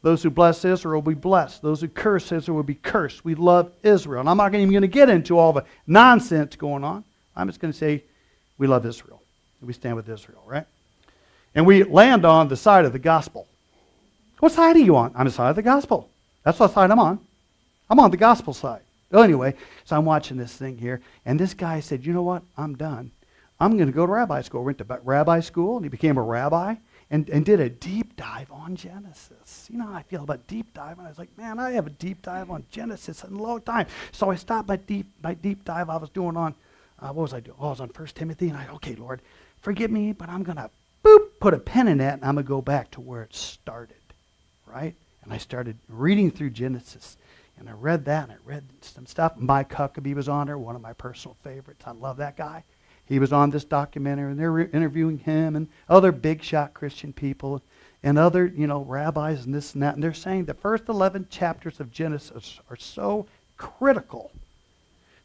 Those 0.02 0.22
who 0.22 0.30
bless 0.30 0.64
Israel 0.64 1.02
will 1.02 1.12
be 1.12 1.18
blessed. 1.18 1.62
Those 1.62 1.80
who 1.80 1.88
curse 1.88 2.30
Israel 2.30 2.56
will 2.56 2.62
be 2.62 2.74
cursed. 2.74 3.24
We 3.24 3.34
love 3.34 3.72
Israel. 3.82 4.20
And 4.20 4.30
I'm 4.30 4.36
not 4.36 4.54
even 4.54 4.70
going 4.70 4.82
to 4.82 4.88
get 4.88 5.10
into 5.10 5.38
all 5.38 5.52
the 5.52 5.64
nonsense 5.86 6.54
going 6.56 6.84
on. 6.84 7.04
I'm 7.34 7.48
just 7.48 7.60
going 7.60 7.72
to 7.72 7.78
say 7.78 8.04
we 8.58 8.66
love 8.66 8.86
Israel. 8.86 9.22
We 9.60 9.72
stand 9.72 9.96
with 9.96 10.08
Israel, 10.08 10.42
right? 10.46 10.66
And 11.54 11.66
we 11.66 11.82
land 11.82 12.24
on 12.24 12.48
the 12.48 12.56
side 12.56 12.84
of 12.84 12.92
the 12.92 12.98
gospel. 12.98 13.48
What 14.38 14.52
side 14.52 14.76
are 14.76 14.80
you 14.80 14.96
on? 14.96 15.10
I'm 15.14 15.20
on 15.20 15.26
the 15.26 15.32
side 15.32 15.50
of 15.50 15.56
the 15.56 15.62
gospel. 15.62 16.08
That's 16.44 16.60
what 16.60 16.70
side 16.70 16.90
I'm 16.90 17.00
on. 17.00 17.18
I'm 17.90 17.98
on 17.98 18.12
the 18.12 18.16
gospel 18.16 18.54
side. 18.54 18.82
Well, 19.10 19.24
anyway, 19.24 19.54
so 19.84 19.96
I'm 19.96 20.04
watching 20.04 20.36
this 20.36 20.54
thing 20.54 20.76
here, 20.76 21.00
and 21.24 21.40
this 21.40 21.54
guy 21.54 21.80
said, 21.80 22.04
You 22.04 22.12
know 22.12 22.22
what? 22.22 22.42
I'm 22.56 22.76
done. 22.76 23.10
I'm 23.58 23.76
going 23.76 23.88
to 23.88 23.92
go 23.92 24.06
to 24.06 24.12
rabbi 24.12 24.42
school. 24.42 24.62
Went 24.62 24.78
to 24.78 25.00
rabbi 25.02 25.40
school, 25.40 25.76
and 25.76 25.84
he 25.84 25.88
became 25.88 26.18
a 26.18 26.22
rabbi 26.22 26.76
and, 27.10 27.28
and 27.30 27.44
did 27.44 27.60
a 27.60 27.68
deep 27.68 28.16
dive 28.16 28.50
on 28.52 28.76
Genesis. 28.76 29.68
You 29.70 29.78
know 29.78 29.86
how 29.86 29.94
I 29.94 30.02
feel 30.02 30.22
about 30.22 30.46
deep 30.46 30.74
dive. 30.74 30.98
And 30.98 31.06
I 31.06 31.10
was 31.10 31.18
like, 31.18 31.36
man, 31.38 31.58
I 31.58 31.70
have 31.72 31.86
a 31.86 31.90
deep 31.90 32.22
dive 32.22 32.50
on 32.50 32.64
Genesis 32.70 33.24
in 33.24 33.34
a 33.34 33.42
long 33.42 33.62
time. 33.62 33.86
So 34.12 34.30
I 34.30 34.36
stopped 34.36 34.68
my 34.68 34.76
deep, 34.76 35.06
my 35.22 35.34
deep 35.34 35.64
dive 35.64 35.88
I 35.88 35.96
was 35.96 36.10
doing 36.10 36.36
on, 36.36 36.54
uh, 37.00 37.08
what 37.08 37.22
was 37.22 37.34
I 37.34 37.40
doing? 37.40 37.56
Oh, 37.58 37.68
I 37.68 37.70
was 37.70 37.80
on 37.80 37.88
First 37.88 38.16
Timothy. 38.16 38.48
And 38.48 38.58
I, 38.58 38.68
okay, 38.74 38.94
Lord, 38.94 39.22
forgive 39.60 39.90
me, 39.90 40.12
but 40.12 40.28
I'm 40.28 40.42
going 40.42 40.56
to, 40.56 40.70
boop, 41.02 41.28
put 41.40 41.54
a 41.54 41.58
pen 41.58 41.88
in 41.88 41.98
that, 41.98 42.14
and 42.14 42.24
I'm 42.24 42.34
going 42.34 42.44
to 42.44 42.48
go 42.48 42.60
back 42.60 42.90
to 42.92 43.00
where 43.00 43.22
it 43.22 43.34
started, 43.34 43.96
right? 44.66 44.94
And 45.22 45.32
I 45.32 45.38
started 45.38 45.78
reading 45.88 46.30
through 46.30 46.50
Genesis. 46.50 47.16
And 47.58 47.68
I 47.68 47.72
read 47.72 48.04
that, 48.04 48.24
and 48.24 48.32
I 48.32 48.36
read 48.44 48.64
some 48.82 49.06
stuff. 49.06 49.32
Mike 49.36 49.70
Huckabee 49.70 50.14
was 50.14 50.28
on 50.28 50.46
there, 50.46 50.58
one 50.58 50.76
of 50.76 50.82
my 50.82 50.92
personal 50.92 51.36
favorites. 51.42 51.84
I 51.86 51.92
love 51.92 52.18
that 52.18 52.36
guy. 52.36 52.64
He 53.08 53.18
was 53.18 53.32
on 53.32 53.50
this 53.50 53.64
documentary, 53.64 54.30
and 54.30 54.38
they're 54.38 54.58
interviewing 54.58 55.18
him 55.18 55.56
and 55.56 55.68
other 55.88 56.12
big 56.12 56.42
shot 56.42 56.74
Christian 56.74 57.12
people 57.12 57.62
and 58.02 58.18
other, 58.18 58.46
you 58.46 58.66
know, 58.66 58.82
rabbis 58.82 59.46
and 59.46 59.54
this 59.54 59.72
and 59.72 59.82
that. 59.82 59.94
And 59.94 60.02
they're 60.02 60.12
saying 60.12 60.44
the 60.44 60.54
first 60.54 60.88
11 60.88 61.28
chapters 61.30 61.80
of 61.80 61.90
Genesis 61.90 62.60
are 62.68 62.76
so 62.76 63.26
critical 63.56 64.30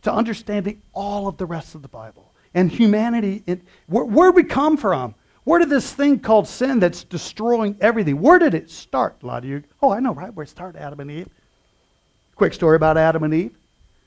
to 0.04 0.14
understanding 0.14 0.82
all 0.94 1.28
of 1.28 1.38
the 1.38 1.46
rest 1.46 1.76
of 1.76 1.82
the 1.82 1.88
Bible. 1.88 2.32
And 2.54 2.72
humanity, 2.72 3.44
it, 3.48 3.62
where, 3.88 4.06
where 4.06 4.32
did 4.32 4.36
we 4.36 4.44
come 4.44 4.78
from? 4.78 5.16
Where 5.44 5.60
did 5.60 5.70
this 5.70 5.92
thing 5.92 6.20
called 6.20 6.48
sin 6.48 6.80
that's 6.80 7.04
destroying 7.04 7.76
everything, 7.82 8.22
where 8.22 8.40
did 8.40 8.54
it 8.54 8.72
start? 8.72 9.18
A 9.24 9.26
lot 9.26 9.44
of 9.44 9.50
you, 9.50 9.64
oh, 9.82 9.92
I 9.92 10.00
know, 10.00 10.14
right? 10.14 10.34
Where 10.34 10.46
it 10.46 10.50
started, 10.50 10.82
Adam 10.82 11.02
and 11.02 11.12
Eve. 11.12 11.28
Quick 12.36 12.54
story 12.54 12.78
about 12.78 12.98
Adam 12.98 13.24
and 13.24 13.34
Eve. 13.34 13.58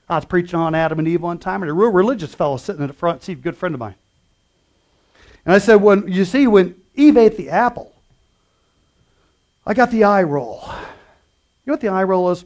I 0.09 0.15
was 0.15 0.25
preaching 0.25 0.59
on 0.59 0.73
Adam 0.73 0.99
and 0.99 1.07
Eve 1.07 1.21
one 1.21 1.37
time, 1.37 1.61
and 1.61 1.69
a 1.69 1.73
real 1.73 1.91
religious 1.91 2.33
fellow 2.33 2.57
sitting 2.57 2.81
in 2.81 2.87
the 2.87 2.93
front 2.93 3.23
seat, 3.23 3.39
a 3.39 3.41
good 3.41 3.57
friend 3.57 3.75
of 3.75 3.79
mine. 3.79 3.95
And 5.45 5.53
I 5.53 5.57
said, 5.57 5.75
when 5.75 6.11
you 6.11 6.25
see, 6.25 6.47
when 6.47 6.75
Eve 6.95 7.17
ate 7.17 7.37
the 7.37 7.49
apple, 7.49 7.93
I 9.65 9.73
got 9.73 9.91
the 9.91 10.05
eye 10.05 10.23
roll. 10.23 10.61
You 10.65 11.71
know 11.71 11.73
what 11.73 11.81
the 11.81 11.89
eye 11.89 12.03
roll 12.03 12.31
is? 12.31 12.45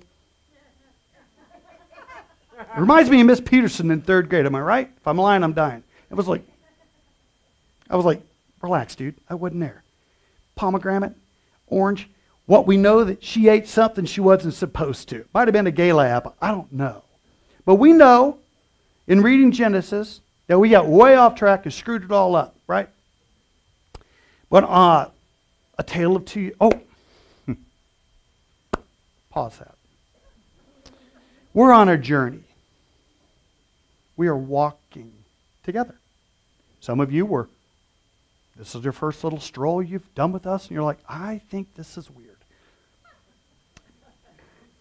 It 2.60 2.80
reminds 2.80 3.10
me 3.10 3.22
of 3.22 3.28
Miss 3.28 3.42
Peterson 3.42 3.92
in 3.92 4.02
third 4.02 4.30
grade. 4.30 4.46
Am 4.46 4.56
I 4.56 4.62
right? 4.62 4.90
If 4.96 5.08
I'm 5.08 5.18
lying, 5.18 5.44
I'm 5.44 5.54
dying. 5.54 5.84
It 6.10 6.16
was 6.16 6.28
like, 6.28 6.44
I 7.90 7.96
was 7.96 8.06
like, 8.06 8.22
relax, 8.62 8.96
dude. 8.96 9.16
I 9.30 9.36
wasn't 9.36 9.62
there. 9.62 9.84
Pomegranate, 10.56 11.14
orange. 11.68 12.10
What 12.46 12.68
we 12.68 12.78
know 12.78 13.04
that 13.04 13.24
she 13.24 13.50
ate 13.50 13.68
something 13.68 14.06
she 14.06 14.22
wasn't 14.22 14.54
supposed 14.54 15.10
to. 15.10 15.26
Might 15.34 15.48
have 15.48 15.54
been 15.54 15.68
a 15.68 15.72
gala 15.72 16.08
apple. 16.08 16.36
I 16.42 16.52
don't 16.52 16.72
know. 16.72 17.04
But 17.72 17.76
we 17.76 17.94
know 17.94 18.38
in 19.08 19.22
reading 19.22 19.54
Genesis 19.54 20.20
that 20.48 20.60
we 20.60 20.68
got 20.68 20.88
way 20.88 21.16
off 21.16 21.36
track 21.36 21.64
and 21.64 21.74
screwed 21.74 22.04
it 22.04 22.12
all 22.12 22.36
up, 22.36 22.54
right? 22.68 22.90
But 24.50 24.66
uh, 24.66 25.08
a 25.78 25.84
tale 25.84 26.18
of 26.18 26.26
two. 26.26 26.54
Oh, 26.60 26.74
pause 29.30 29.58
that. 29.60 29.76
We're 31.54 31.72
on 31.72 31.88
a 31.88 31.98
journey. 31.98 32.44
We 34.18 34.28
are 34.28 34.36
walking 34.36 35.14
together. 35.64 35.96
Some 36.82 37.00
of 37.00 37.14
you 37.14 37.26
were, 37.26 37.48
this 38.58 38.76
is 38.76 38.84
your 38.84 38.92
first 38.92 39.24
little 39.24 39.40
stroll 39.40 39.82
you've 39.82 40.14
done 40.14 40.34
with 40.34 40.46
us, 40.46 40.64
and 40.64 40.72
you're 40.72 40.84
like, 40.84 41.00
I 41.08 41.40
think 41.50 41.74
this 41.76 41.98
is 41.98 42.10
weird. 42.10 42.31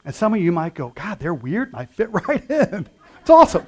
And 0.04 0.14
some 0.14 0.35
of 0.35 0.40
you 0.40 0.52
might 0.52 0.75
go, 0.75 0.90
God, 0.90 1.19
they're 1.19 1.35
weird, 1.35 1.75
I 1.75 1.85
fit 1.85 2.11
right 2.28 2.49
in. 2.50 2.88
It's 3.21 3.30
awesome. 3.30 3.66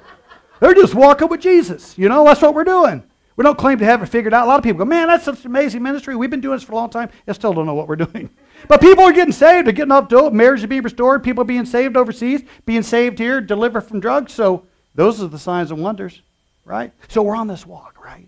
They're 0.59 0.73
just 0.73 0.95
walking 0.95 1.27
with 1.27 1.41
Jesus. 1.41 1.97
You 1.97 2.09
know, 2.09 2.23
that's 2.23 2.41
what 2.41 2.55
we're 2.55 2.63
doing. 2.63 3.03
We 3.35 3.43
don't 3.43 3.57
claim 3.57 3.79
to 3.79 3.85
have 3.85 4.03
it 4.03 4.07
figured 4.07 4.33
out. 4.33 4.45
A 4.45 4.47
lot 4.47 4.59
of 4.59 4.63
people 4.63 4.79
go, 4.79 4.85
man, 4.85 5.07
that's 5.07 5.25
such 5.25 5.41
an 5.41 5.47
amazing 5.47 5.81
ministry. 5.81 6.15
We've 6.15 6.29
been 6.29 6.41
doing 6.41 6.55
this 6.55 6.63
for 6.63 6.73
a 6.73 6.75
long 6.75 6.89
time. 6.89 7.09
I 7.27 7.31
still 7.33 7.53
don't 7.53 7.65
know 7.65 7.73
what 7.73 7.87
we're 7.87 7.95
doing. 8.07 8.29
But 8.67 8.79
people 8.79 9.03
are 9.03 9.11
getting 9.11 9.33
saved. 9.33 9.65
They're 9.67 9.73
getting 9.73 9.91
off 9.91 10.07
dope. 10.07 10.33
Marriage 10.33 10.61
is 10.61 10.67
being 10.67 10.83
restored. 10.83 11.23
People 11.23 11.41
are 11.41 11.45
being 11.45 11.65
saved 11.65 11.97
overseas, 11.97 12.43
being 12.65 12.83
saved 12.83 13.17
here, 13.17 13.41
delivered 13.41 13.81
from 13.81 13.99
drugs. 13.99 14.33
So 14.33 14.65
those 14.95 15.21
are 15.21 15.27
the 15.27 15.39
signs 15.39 15.71
and 15.71 15.81
wonders, 15.81 16.21
right? 16.63 16.91
So 17.07 17.23
we're 17.23 17.35
on 17.35 17.47
this 17.47 17.65
walk, 17.65 18.03
right? 18.03 18.27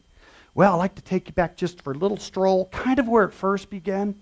Well, 0.56 0.74
I'd 0.74 0.78
like 0.78 0.96
to 0.96 1.02
take 1.04 1.28
you 1.28 1.34
back 1.34 1.56
just 1.56 1.82
for 1.82 1.94
a 1.94 1.98
little 1.98 2.18
stroll, 2.18 2.66
kind 2.66 2.98
of 2.98 3.08
where 3.08 3.26
it 3.26 3.34
first 3.34 3.70
began, 3.70 4.16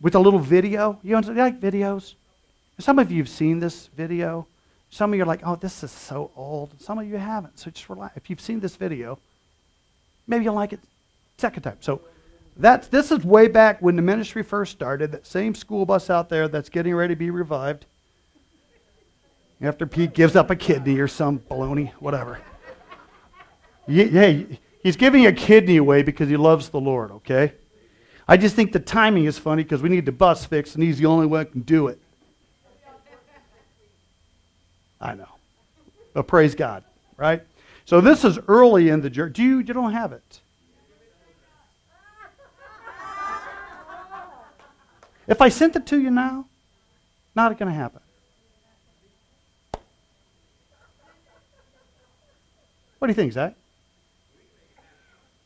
with 0.00 0.14
a 0.14 0.18
little 0.18 0.40
video. 0.40 0.98
You, 1.02 1.20
know, 1.20 1.28
you 1.28 1.34
like 1.34 1.60
videos? 1.60 2.14
Some 2.78 2.98
of 2.98 3.10
you 3.10 3.18
have 3.18 3.28
seen 3.28 3.60
this 3.60 3.86
video. 3.88 4.46
Some 4.90 5.12
of 5.12 5.16
you 5.16 5.22
are 5.22 5.26
like, 5.26 5.40
oh, 5.44 5.56
this 5.56 5.82
is 5.82 5.90
so 5.90 6.30
old. 6.36 6.80
Some 6.80 6.98
of 6.98 7.06
you 7.06 7.16
haven't. 7.16 7.58
So 7.58 7.70
just 7.70 7.88
relax. 7.88 8.16
If 8.16 8.30
you've 8.30 8.40
seen 8.40 8.60
this 8.60 8.76
video, 8.76 9.18
maybe 10.26 10.44
you'll 10.44 10.54
like 10.54 10.72
it 10.72 10.80
second 11.38 11.62
time. 11.62 11.78
So 11.80 12.00
that's, 12.56 12.88
this 12.88 13.10
is 13.10 13.24
way 13.24 13.48
back 13.48 13.80
when 13.82 13.96
the 13.96 14.02
ministry 14.02 14.42
first 14.42 14.72
started. 14.72 15.12
That 15.12 15.26
same 15.26 15.54
school 15.54 15.86
bus 15.86 16.10
out 16.10 16.28
there 16.28 16.48
that's 16.48 16.68
getting 16.68 16.94
ready 16.94 17.14
to 17.14 17.18
be 17.18 17.30
revived. 17.30 17.86
After 19.60 19.86
Pete 19.86 20.14
gives 20.14 20.36
up 20.36 20.50
a 20.50 20.56
kidney 20.56 20.98
or 20.98 21.08
some 21.08 21.38
baloney, 21.38 21.92
whatever. 21.94 22.40
Yeah, 23.86 24.42
he's 24.82 24.96
giving 24.96 25.26
a 25.26 25.32
kidney 25.32 25.76
away 25.76 26.02
because 26.02 26.28
he 26.28 26.36
loves 26.36 26.68
the 26.68 26.80
Lord, 26.80 27.10
okay? 27.12 27.52
I 28.26 28.36
just 28.36 28.56
think 28.56 28.72
the 28.72 28.80
timing 28.80 29.26
is 29.26 29.38
funny 29.38 29.62
because 29.62 29.82
we 29.82 29.88
need 29.88 30.06
the 30.06 30.12
bus 30.12 30.44
fixed 30.44 30.74
and 30.74 30.82
he's 30.82 30.98
the 30.98 31.06
only 31.06 31.26
one 31.26 31.44
who 31.46 31.52
can 31.52 31.60
do 31.62 31.88
it. 31.88 32.00
I 35.04 35.14
know. 35.14 35.28
But 36.14 36.26
praise 36.26 36.54
God, 36.54 36.82
right? 37.18 37.42
So 37.84 38.00
this 38.00 38.24
is 38.24 38.38
early 38.48 38.88
in 38.88 39.02
the 39.02 39.10
journey. 39.10 39.32
Do 39.32 39.42
you, 39.42 39.58
you 39.58 39.74
don't 39.74 39.92
have 39.92 40.12
it? 40.12 40.40
If 45.26 45.40
I 45.40 45.50
sent 45.50 45.76
it 45.76 45.86
to 45.86 46.00
you 46.00 46.10
now, 46.10 46.46
not 47.34 47.56
going 47.58 47.70
to 47.70 47.76
happen. 47.76 48.00
What 52.98 53.08
do 53.08 53.10
you 53.10 53.14
think, 53.14 53.32
Zach? 53.32 53.54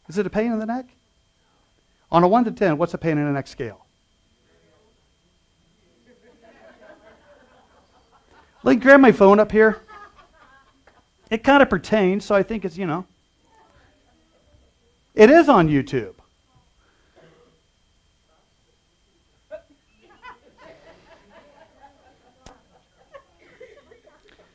Is 0.09 0.19
it 0.19 0.27
a 0.27 0.31
pain 0.31 0.53
in 0.53 0.59
the 0.59 0.67
neck? 0.67 0.87
On 2.11 2.23
a 2.23 2.29
1 2.29 2.45
to 2.45 2.51
10, 2.53 2.79
what's 2.79 2.95
a 2.95 2.99
pain 2.99 3.19
in 3.19 3.25
the 3.25 3.33
neck 3.33 3.47
scale? 3.47 3.85
Me 8.69 8.77
grab 8.77 9.01
my 9.01 9.13
phone 9.13 9.41
up 9.41 9.51
here. 9.51 9.81
It 11.31 11.43
kind 11.43 11.63
of 11.63 11.71
pertains, 11.71 12.27
so 12.27 12.35
I 12.35 12.43
think 12.43 12.67
it's, 12.67 12.77
you 12.77 12.87
know. 12.87 13.07
It 15.15 15.31
is 15.31 15.49
on 15.49 15.71
YouTube. 15.71 16.15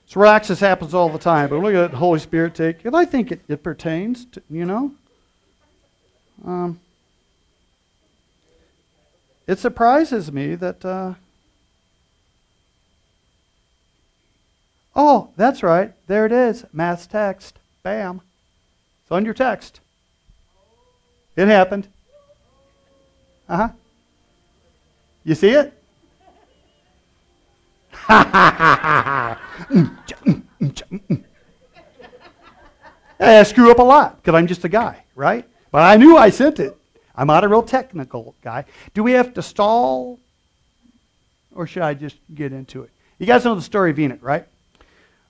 So 0.06 0.20
relax, 0.20 0.50
this 0.50 0.60
happens 0.60 0.94
all 0.94 1.10
the 1.10 1.18
time, 1.18 1.50
but 1.50 1.58
look 1.58 1.74
at 1.74 1.90
the 1.90 1.98
Holy 1.98 2.20
Spirit 2.20 2.54
take. 2.54 2.86
And 2.86 2.96
I 2.96 3.06
think 3.06 3.32
it, 3.32 3.42
it 3.48 3.64
pertains 3.64 4.26
to, 4.26 4.44
you 4.48 4.66
know. 4.66 4.92
Um, 6.46 6.80
it 9.48 9.58
surprises 9.58 10.32
me 10.32 10.54
that 10.54 10.86
uh, 10.86 11.16
Oh, 14.96 15.30
that's 15.36 15.64
right. 15.64 15.94
There 16.08 16.26
it 16.26 16.32
is. 16.32 16.66
Mass 16.72 17.08
text. 17.08 17.58
Bam. 17.82 18.22
It's 19.02 19.12
on 19.12 19.26
your 19.26 19.34
text. 19.34 19.80
It 21.36 21.48
happened. 21.48 21.88
Uh 23.50 23.58
huh. 23.58 23.70
You 25.24 25.36
see 25.36 25.50
it? 25.50 25.74
I 28.10 29.38
screw 33.44 33.72
up 33.72 33.80
a 33.80 33.84
lot 33.84 34.22
because 34.22 34.36
I'm 34.36 34.48
just 34.48 34.64
a 34.66 34.70
guy, 34.70 35.04
right? 35.16 35.48
But 35.72 35.84
I 35.84 35.96
knew 35.96 36.18
I 36.18 36.30
sent 36.30 36.60
it. 36.60 36.78
I'm 37.16 37.28
not 37.28 37.44
a 37.44 37.48
real 37.48 37.64
technical 37.64 38.36
guy. 38.42 38.66
Do 38.94 39.04
we 39.04 39.14
have 39.14 39.34
to 39.36 39.42
stall 39.42 40.20
or 41.56 41.68
should 41.68 41.84
I 41.84 41.94
just 41.94 42.18
get 42.34 42.52
into 42.52 42.84
it? 42.84 42.90
You 43.20 43.26
guys 43.26 43.46
know 43.46 43.56
the 43.56 43.62
story 43.62 43.92
of 43.92 44.00
Enoch, 44.00 44.20
right? 44.22 44.48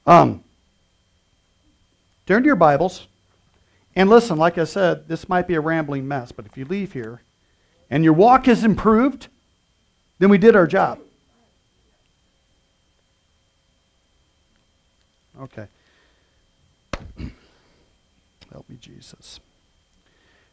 Um, 0.05 0.43
turn 2.25 2.43
to 2.43 2.47
your 2.47 2.57
Bibles 2.57 3.07
and 3.95 4.09
listen. 4.09 4.37
Like 4.37 4.57
I 4.57 4.65
said, 4.65 5.07
this 5.07 5.29
might 5.29 5.47
be 5.47 5.53
a 5.53 5.61
rambling 5.61 6.07
mess, 6.07 6.33
but 6.33 6.45
if 6.45 6.57
you 6.57 6.65
leave 6.65 6.91
here 6.91 7.21
and 7.89 8.03
your 8.03 8.11
walk 8.11 8.49
is 8.49 8.65
improved, 8.65 9.29
then 10.19 10.29
we 10.29 10.37
did 10.37 10.57
our 10.57 10.67
job. 10.67 10.99
Okay. 15.39 15.67
Help 18.51 18.69
me, 18.69 18.75
Jesus. 18.79 19.39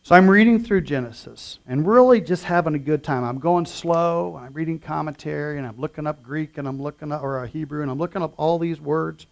So 0.04 0.14
I'm 0.14 0.30
reading 0.30 0.62
through 0.62 0.82
Genesis 0.82 1.58
and 1.66 1.86
really 1.86 2.20
just 2.20 2.44
having 2.44 2.74
a 2.76 2.78
good 2.78 3.02
time. 3.02 3.24
I'm 3.24 3.40
going 3.40 3.66
slow. 3.66 4.40
I'm 4.40 4.52
reading 4.52 4.78
commentary 4.78 5.58
and 5.58 5.66
I'm 5.66 5.78
looking 5.78 6.06
up 6.06 6.22
Greek 6.22 6.56
and 6.56 6.68
I'm 6.68 6.80
looking 6.80 7.10
up 7.10 7.22
or 7.22 7.44
Hebrew 7.46 7.82
and 7.82 7.90
I'm 7.90 7.98
looking 7.98 8.22
up 8.22 8.32
all 8.36 8.58
these 8.60 8.80
words 8.80 9.26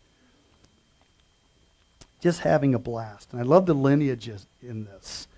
just 2.20 2.40
having 2.40 2.74
a 2.74 2.78
blast. 2.78 3.32
And 3.32 3.40
I 3.40 3.44
love 3.44 3.66
the 3.66 3.74
lineages 3.74 4.46
in 4.62 4.84
this. 4.84 5.28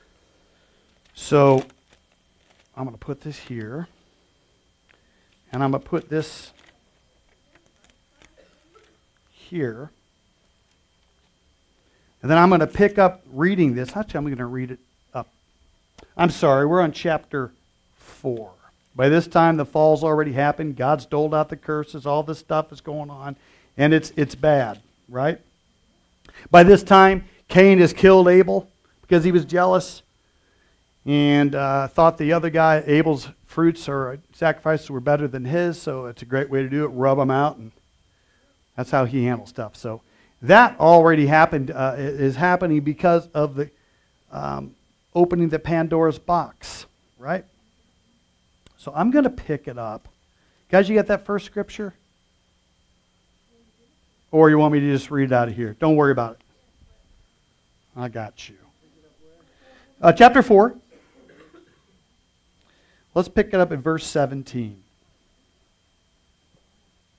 So 1.14 1.64
I'm 2.76 2.84
going 2.84 2.96
to 2.96 2.98
put 2.98 3.20
this 3.20 3.38
here. 3.38 3.88
And 5.52 5.62
I'm 5.62 5.72
going 5.72 5.82
to 5.82 5.88
put 5.88 6.08
this 6.08 6.52
here. 9.32 9.90
And 12.22 12.30
then 12.30 12.38
I'm 12.38 12.48
going 12.48 12.60
to 12.60 12.66
pick 12.66 12.98
up 12.98 13.22
reading 13.32 13.74
this. 13.74 13.96
Actually, 13.96 14.18
I'm 14.18 14.24
going 14.24 14.36
to 14.36 14.46
read 14.46 14.70
it 14.70 14.78
up. 15.12 15.28
I'm 16.16 16.30
sorry, 16.30 16.66
we're 16.66 16.80
on 16.80 16.92
chapter 16.92 17.50
4. 17.96 18.52
By 18.94 19.08
this 19.08 19.26
time, 19.26 19.56
the 19.56 19.64
fall's 19.64 20.04
already 20.04 20.32
happened. 20.32 20.76
God's 20.76 21.06
doled 21.06 21.34
out 21.34 21.48
the 21.48 21.56
curses. 21.56 22.06
All 22.06 22.22
this 22.22 22.38
stuff 22.38 22.72
is 22.72 22.80
going 22.80 23.10
on. 23.10 23.36
And 23.76 23.94
it's, 23.94 24.12
it's 24.16 24.34
bad, 24.34 24.80
right? 25.08 25.40
By 26.50 26.62
this 26.62 26.82
time, 26.82 27.24
Cain 27.48 27.78
has 27.78 27.92
killed 27.92 28.28
Abel 28.28 28.68
because 29.02 29.24
he 29.24 29.32
was 29.32 29.44
jealous 29.44 30.02
and 31.04 31.54
uh, 31.54 31.88
thought 31.88 32.18
the 32.18 32.32
other 32.32 32.50
guy, 32.50 32.82
Abel's 32.86 33.28
fruits 33.46 33.88
or 33.88 34.18
sacrifices 34.32 34.90
were 34.90 35.00
better 35.00 35.26
than 35.26 35.44
his, 35.44 35.80
so 35.80 36.06
it's 36.06 36.22
a 36.22 36.26
great 36.26 36.50
way 36.50 36.62
to 36.62 36.68
do 36.68 36.84
it. 36.84 36.88
Rub 36.88 37.18
them 37.18 37.30
out, 37.30 37.56
and 37.56 37.72
that's 38.76 38.90
how 38.90 39.04
he 39.04 39.24
handles 39.24 39.48
stuff. 39.48 39.76
So 39.76 40.02
that 40.42 40.78
already 40.78 41.26
happened, 41.26 41.70
uh, 41.70 41.94
is 41.96 42.36
happening 42.36 42.80
because 42.82 43.26
of 43.28 43.56
the 43.56 43.70
um, 44.30 44.74
opening 45.14 45.48
the 45.48 45.58
Pandora's 45.58 46.18
box, 46.18 46.86
right? 47.18 47.44
So 48.76 48.92
I'm 48.94 49.10
going 49.10 49.24
to 49.24 49.30
pick 49.30 49.66
it 49.66 49.76
up. 49.76 50.08
Guys, 50.68 50.88
you 50.88 50.94
got 50.94 51.08
that 51.08 51.26
first 51.26 51.46
scripture? 51.46 51.94
Or 54.32 54.50
you 54.50 54.58
want 54.58 54.72
me 54.72 54.80
to 54.80 54.92
just 54.92 55.10
read 55.10 55.24
it 55.24 55.32
out 55.32 55.48
of 55.48 55.56
here? 55.56 55.76
Don't 55.80 55.96
worry 55.96 56.12
about 56.12 56.32
it. 56.32 56.40
I 57.96 58.08
got 58.08 58.48
you. 58.48 58.56
Uh, 60.00 60.12
chapter 60.12 60.42
4. 60.42 60.74
Let's 63.14 63.28
pick 63.28 63.48
it 63.48 63.54
up 63.54 63.72
at 63.72 63.80
verse 63.80 64.06
17. 64.06 64.82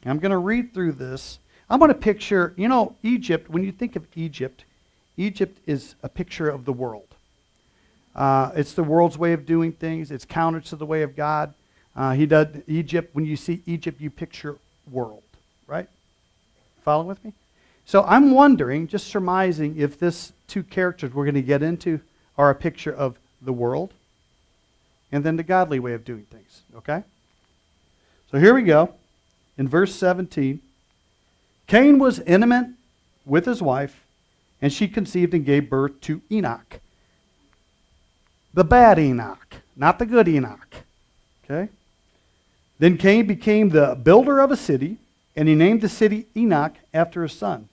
I'm 0.06 0.20
going 0.20 0.32
to 0.32 0.38
read 0.38 0.74
through 0.74 0.94
this. 0.94 1.40
I'm 1.70 1.80
going 1.80 1.90
to 1.90 1.96
picture, 1.96 2.54
you 2.58 2.68
know, 2.68 2.96
Egypt, 3.04 3.50
when 3.50 3.64
you 3.64 3.72
think 3.72 3.96
of 3.96 4.08
Egypt, 4.16 4.66
Egypt 5.18 5.60
is 5.68 5.96
a 6.02 6.10
picture 6.10 6.50
of 6.50 6.66
the 6.66 6.74
world. 6.74 7.08
Uh, 8.16 8.52
it's 8.56 8.74
the 8.74 8.84
world's 8.84 9.18
way 9.18 9.34
of 9.34 9.46
doing 9.46 9.72
things. 9.72 10.12
It's 10.12 10.26
counter 10.26 10.60
to 10.62 10.76
the 10.76 10.86
way 10.86 11.02
of 11.04 11.16
God. 11.16 11.54
Uh, 11.96 12.14
he 12.14 12.26
does 12.26 12.48
Egypt. 12.68 13.14
When 13.14 13.26
you 13.26 13.36
see 13.36 13.62
Egypt, 13.66 14.02
you 14.02 14.10
picture 14.10 14.58
world, 14.90 15.24
right? 15.68 15.88
Follow 16.84 17.04
with 17.04 17.24
me. 17.24 17.34
So 17.86 18.04
I'm 18.04 18.32
wondering, 18.32 18.88
just 18.88 19.08
surmising, 19.08 19.78
if 19.78 20.00
this 20.00 20.34
two 20.48 20.64
characters 20.64 21.14
we're 21.14 21.26
going 21.26 21.36
to 21.36 21.42
get 21.42 21.64
into 21.64 22.00
are 22.38 22.50
a 22.50 22.56
picture 22.56 22.94
of 22.94 23.18
the 23.42 23.54
world 23.54 23.94
and 25.12 25.24
then 25.24 25.36
the 25.36 25.44
godly 25.44 25.80
way 25.80 25.94
of 25.94 26.06
doing 26.06 26.26
things. 26.32 26.62
Okay? 26.76 27.04
So 28.32 28.40
here 28.40 28.54
we 28.54 28.64
go. 28.64 28.94
In 29.58 29.68
verse 29.68 29.94
17, 29.96 30.62
Cain 31.68 32.00
was 32.00 32.20
intimate 32.20 32.68
with 33.26 33.46
his 33.46 33.62
wife, 33.62 34.04
and 34.62 34.72
she 34.72 34.88
conceived 34.88 35.34
and 35.34 35.46
gave 35.46 35.70
birth 35.70 36.00
to 36.02 36.22
Enoch. 36.32 36.80
The 38.54 38.64
bad 38.64 39.00
Enoch, 39.00 39.56
not 39.76 40.00
the 40.00 40.06
good 40.06 40.28
Enoch. 40.28 40.76
Okay? 41.44 41.70
Then 42.80 42.98
Cain 42.98 43.28
became 43.28 43.70
the 43.70 43.98
builder 44.02 44.40
of 44.40 44.52
a 44.52 44.58
city, 44.58 44.98
and 45.36 45.48
he 45.48 45.56
named 45.56 45.82
the 45.82 45.90
city 45.90 46.28
Enoch 46.36 46.76
after 46.94 47.24
his 47.24 47.34
son. 47.34 47.70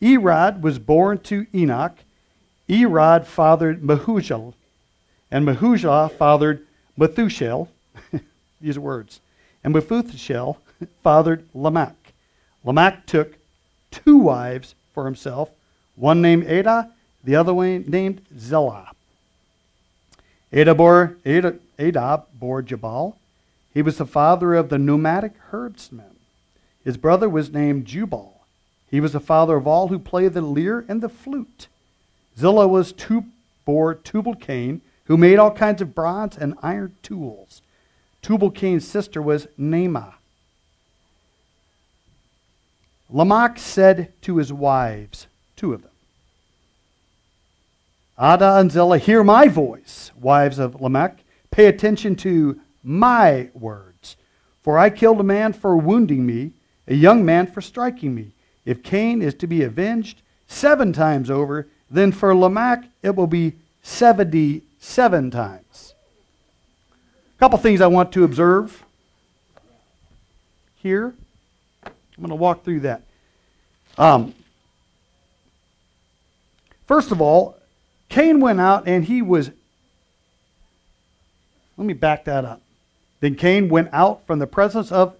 Erod 0.00 0.60
was 0.60 0.78
born 0.78 1.18
to 1.18 1.46
Enoch. 1.54 1.96
Erod 2.68 3.26
fathered 3.26 3.82
Mehujael, 3.82 4.54
and 5.30 5.46
Mehujael 5.46 6.10
fathered 6.12 6.66
Methuselah. 6.96 7.68
These 8.60 8.78
words. 8.78 9.20
And 9.62 9.74
Methuselah 9.74 10.56
fathered 11.02 11.46
Lamech. 11.54 11.94
Lamech 12.64 13.06
took 13.06 13.36
two 13.90 14.16
wives 14.16 14.74
for 14.92 15.04
himself, 15.04 15.50
one 15.94 16.20
named 16.20 16.46
Adah, 16.46 16.90
the 17.22 17.36
other 17.36 17.54
one 17.54 17.84
named 17.86 18.22
Zillah. 18.38 18.90
Adah 20.52 20.74
bore, 20.74 21.16
Adah, 21.24 21.54
Adah 21.78 22.22
bore 22.34 22.62
Jabal. 22.62 23.16
He 23.72 23.82
was 23.82 23.98
the 23.98 24.06
father 24.06 24.54
of 24.54 24.68
the 24.68 24.78
nomadic 24.78 25.34
herdsmen. 25.50 26.15
His 26.86 26.96
brother 26.96 27.28
was 27.28 27.52
named 27.52 27.84
Jubal. 27.84 28.46
He 28.88 29.00
was 29.00 29.12
the 29.12 29.18
father 29.18 29.56
of 29.56 29.66
all 29.66 29.88
who 29.88 29.98
play 29.98 30.28
the 30.28 30.40
lyre 30.40 30.84
and 30.88 31.02
the 31.02 31.08
flute. 31.08 31.66
Zillah 32.38 32.68
was 32.68 32.92
two, 32.92 33.24
bore 33.64 33.92
Tubal 33.92 34.36
Cain, 34.36 34.82
who 35.06 35.16
made 35.16 35.40
all 35.40 35.50
kinds 35.50 35.82
of 35.82 35.96
bronze 35.96 36.38
and 36.38 36.54
iron 36.62 36.94
tools. 37.02 37.60
Tubal 38.22 38.52
Cain's 38.52 38.86
sister 38.86 39.20
was 39.20 39.48
Naamah. 39.58 40.14
Lamech 43.10 43.58
said 43.58 44.12
to 44.22 44.36
his 44.36 44.52
wives, 44.52 45.26
two 45.56 45.72
of 45.72 45.82
them, 45.82 45.90
Adah 48.16 48.60
and 48.60 48.70
Zillah, 48.70 48.98
hear 48.98 49.24
my 49.24 49.48
voice, 49.48 50.12
wives 50.16 50.60
of 50.60 50.80
Lamech. 50.80 51.24
Pay 51.50 51.66
attention 51.66 52.14
to 52.14 52.60
my 52.84 53.50
words. 53.54 54.16
For 54.62 54.78
I 54.78 54.88
killed 54.88 55.18
a 55.18 55.24
man 55.24 55.52
for 55.52 55.76
wounding 55.76 56.24
me, 56.24 56.52
a 56.86 56.94
young 56.94 57.24
man 57.24 57.46
for 57.46 57.60
striking 57.60 58.14
me. 58.14 58.32
If 58.64 58.82
Cain 58.82 59.22
is 59.22 59.34
to 59.34 59.46
be 59.46 59.62
avenged 59.62 60.22
seven 60.46 60.92
times 60.92 61.30
over, 61.30 61.68
then 61.90 62.12
for 62.12 62.34
Lamech 62.34 62.84
it 63.02 63.14
will 63.14 63.26
be 63.26 63.54
77 63.82 65.30
times. 65.30 65.94
A 67.36 67.38
couple 67.38 67.58
things 67.58 67.80
I 67.80 67.86
want 67.86 68.12
to 68.12 68.24
observe 68.24 68.84
here. 70.76 71.14
I'm 71.84 71.92
going 72.18 72.30
to 72.30 72.34
walk 72.34 72.64
through 72.64 72.80
that. 72.80 73.02
Um, 73.98 74.34
first 76.86 77.12
of 77.12 77.20
all, 77.20 77.56
Cain 78.08 78.40
went 78.40 78.60
out 78.60 78.86
and 78.86 79.04
he 79.04 79.20
was. 79.20 79.50
Let 81.76 81.86
me 81.86 81.92
back 81.92 82.24
that 82.24 82.44
up. 82.44 82.62
Then 83.20 83.34
Cain 83.34 83.68
went 83.68 83.90
out 83.92 84.26
from 84.26 84.38
the 84.38 84.46
presence 84.46 84.90
of 84.90 85.14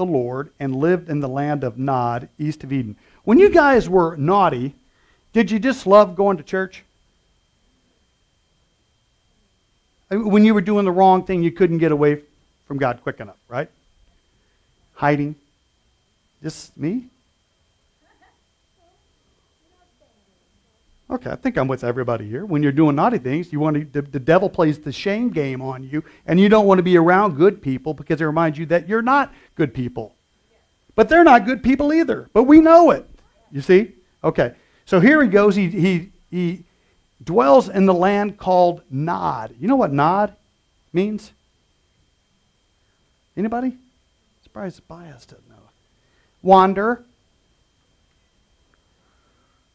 the 0.00 0.06
Lord 0.06 0.50
and 0.58 0.74
lived 0.74 1.10
in 1.10 1.20
the 1.20 1.28
land 1.28 1.62
of 1.62 1.76
Nod, 1.76 2.30
east 2.38 2.64
of 2.64 2.72
Eden. 2.72 2.96
When 3.24 3.38
you 3.38 3.50
guys 3.50 3.86
were 3.86 4.16
naughty, 4.16 4.74
did 5.34 5.50
you 5.50 5.58
just 5.58 5.86
love 5.86 6.16
going 6.16 6.38
to 6.38 6.42
church? 6.42 6.84
When 10.08 10.42
you 10.42 10.54
were 10.54 10.62
doing 10.62 10.86
the 10.86 10.90
wrong 10.90 11.24
thing, 11.24 11.42
you 11.42 11.52
couldn't 11.52 11.78
get 11.78 11.92
away 11.92 12.22
from 12.66 12.78
God 12.78 13.00
quick 13.02 13.20
enough, 13.20 13.36
right? 13.46 13.68
Hiding. 14.94 15.34
Just 16.42 16.74
me? 16.78 17.04
Okay, 21.10 21.30
I 21.30 21.34
think 21.34 21.58
I'm 21.58 21.66
with 21.66 21.82
everybody 21.82 22.28
here. 22.28 22.44
When 22.46 22.62
you're 22.62 22.70
doing 22.70 22.94
naughty 22.94 23.18
things, 23.18 23.52
you 23.52 23.58
want 23.58 23.74
to, 23.74 23.84
the, 23.84 24.02
the 24.02 24.20
devil 24.20 24.48
plays 24.48 24.78
the 24.78 24.92
shame 24.92 25.30
game 25.30 25.60
on 25.60 25.82
you, 25.82 26.04
and 26.24 26.38
you 26.38 26.48
don't 26.48 26.66
want 26.66 26.78
to 26.78 26.84
be 26.84 26.96
around 26.96 27.36
good 27.36 27.60
people 27.60 27.94
because 27.94 28.20
it 28.20 28.24
reminds 28.24 28.58
you 28.58 28.66
that 28.66 28.88
you're 28.88 29.02
not 29.02 29.34
good 29.56 29.74
people. 29.74 30.14
But 30.94 31.08
they're 31.08 31.24
not 31.24 31.46
good 31.46 31.64
people 31.64 31.92
either. 31.92 32.28
But 32.32 32.44
we 32.44 32.60
know 32.60 32.92
it. 32.92 33.08
You 33.50 33.60
see? 33.60 33.94
Okay. 34.22 34.54
So 34.84 35.00
here 35.00 35.20
he 35.20 35.28
goes. 35.28 35.56
He, 35.56 35.68
he, 35.68 36.12
he 36.30 36.64
dwells 37.24 37.68
in 37.68 37.86
the 37.86 37.94
land 37.94 38.38
called 38.38 38.82
Nod. 38.88 39.54
You 39.58 39.66
know 39.66 39.76
what 39.76 39.92
Nod 39.92 40.36
means? 40.92 41.32
Anybody? 43.36 43.76
Surprised 44.42 44.86
Bias 44.86 45.26
doesn't 45.26 45.48
know. 45.48 45.56
Wander. 46.42 47.04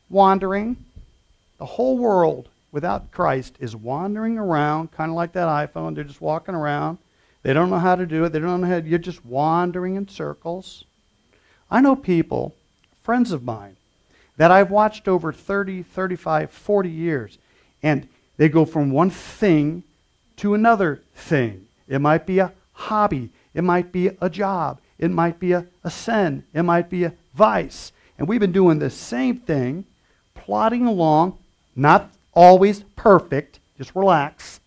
Wandering. 0.10 0.85
The 1.58 1.66
whole 1.66 1.98
world 1.98 2.50
without 2.72 3.12
Christ 3.12 3.56
is 3.60 3.76
wandering 3.76 4.38
around, 4.38 4.92
kind 4.92 5.10
of 5.10 5.16
like 5.16 5.32
that 5.34 5.48
iPhone. 5.48 5.96
They're 5.96 6.04
just 6.04 6.22
walking 6.22 6.56
around. 6.56 6.98
They 7.44 7.54
don't 7.54 7.70
know 7.70 7.80
how 7.80 7.96
to 7.96 8.06
do 8.06 8.26
it. 8.26 8.34
They 8.34 8.40
don't 8.40 8.62
know 8.62 8.68
how 8.68 8.80
to, 8.80 8.88
you're 8.88 9.00
just 9.00 9.26
wandering 9.26 9.96
in 9.96 10.08
circles. 10.08 10.84
I 11.70 11.80
know 11.80 11.96
people, 11.96 12.56
friends 13.04 13.32
of 13.32 13.44
mine, 13.44 13.78
that 14.38 14.52
I've 14.52 14.72
watched 14.72 15.08
over 15.08 15.32
30, 15.32 15.84
35, 15.84 16.52
40 16.52 16.90
years, 16.90 17.38
and 17.82 18.08
they 18.38 18.50
go 18.50 18.66
from 18.66 18.92
one 18.92 19.10
thing 19.10 19.84
to 20.38 20.54
another 20.54 21.02
thing. 21.14 21.68
It 21.88 22.00
might 22.00 22.26
be 22.26 22.40
a 22.40 22.52
hobby. 22.74 23.30
It 23.54 23.64
might 23.64 23.92
be 23.92 24.10
a 24.20 24.30
job. 24.30 24.80
It 24.98 25.12
might 25.12 25.40
be 25.40 25.54
a, 25.54 25.66
a 25.84 25.92
sin. 25.92 26.44
It 26.54 26.64
might 26.64 26.90
be 26.90 27.06
a 27.06 27.14
vice. 27.34 27.92
And 28.18 28.28
we've 28.28 28.40
been 28.40 28.52
doing 28.52 28.80
the 28.80 28.90
same 28.90 29.38
thing, 29.38 29.86
plodding 30.34 30.86
along, 30.86 31.38
not 31.76 32.12
always 32.34 32.84
perfect, 32.96 33.60
just 33.78 33.96
relax. 33.96 34.60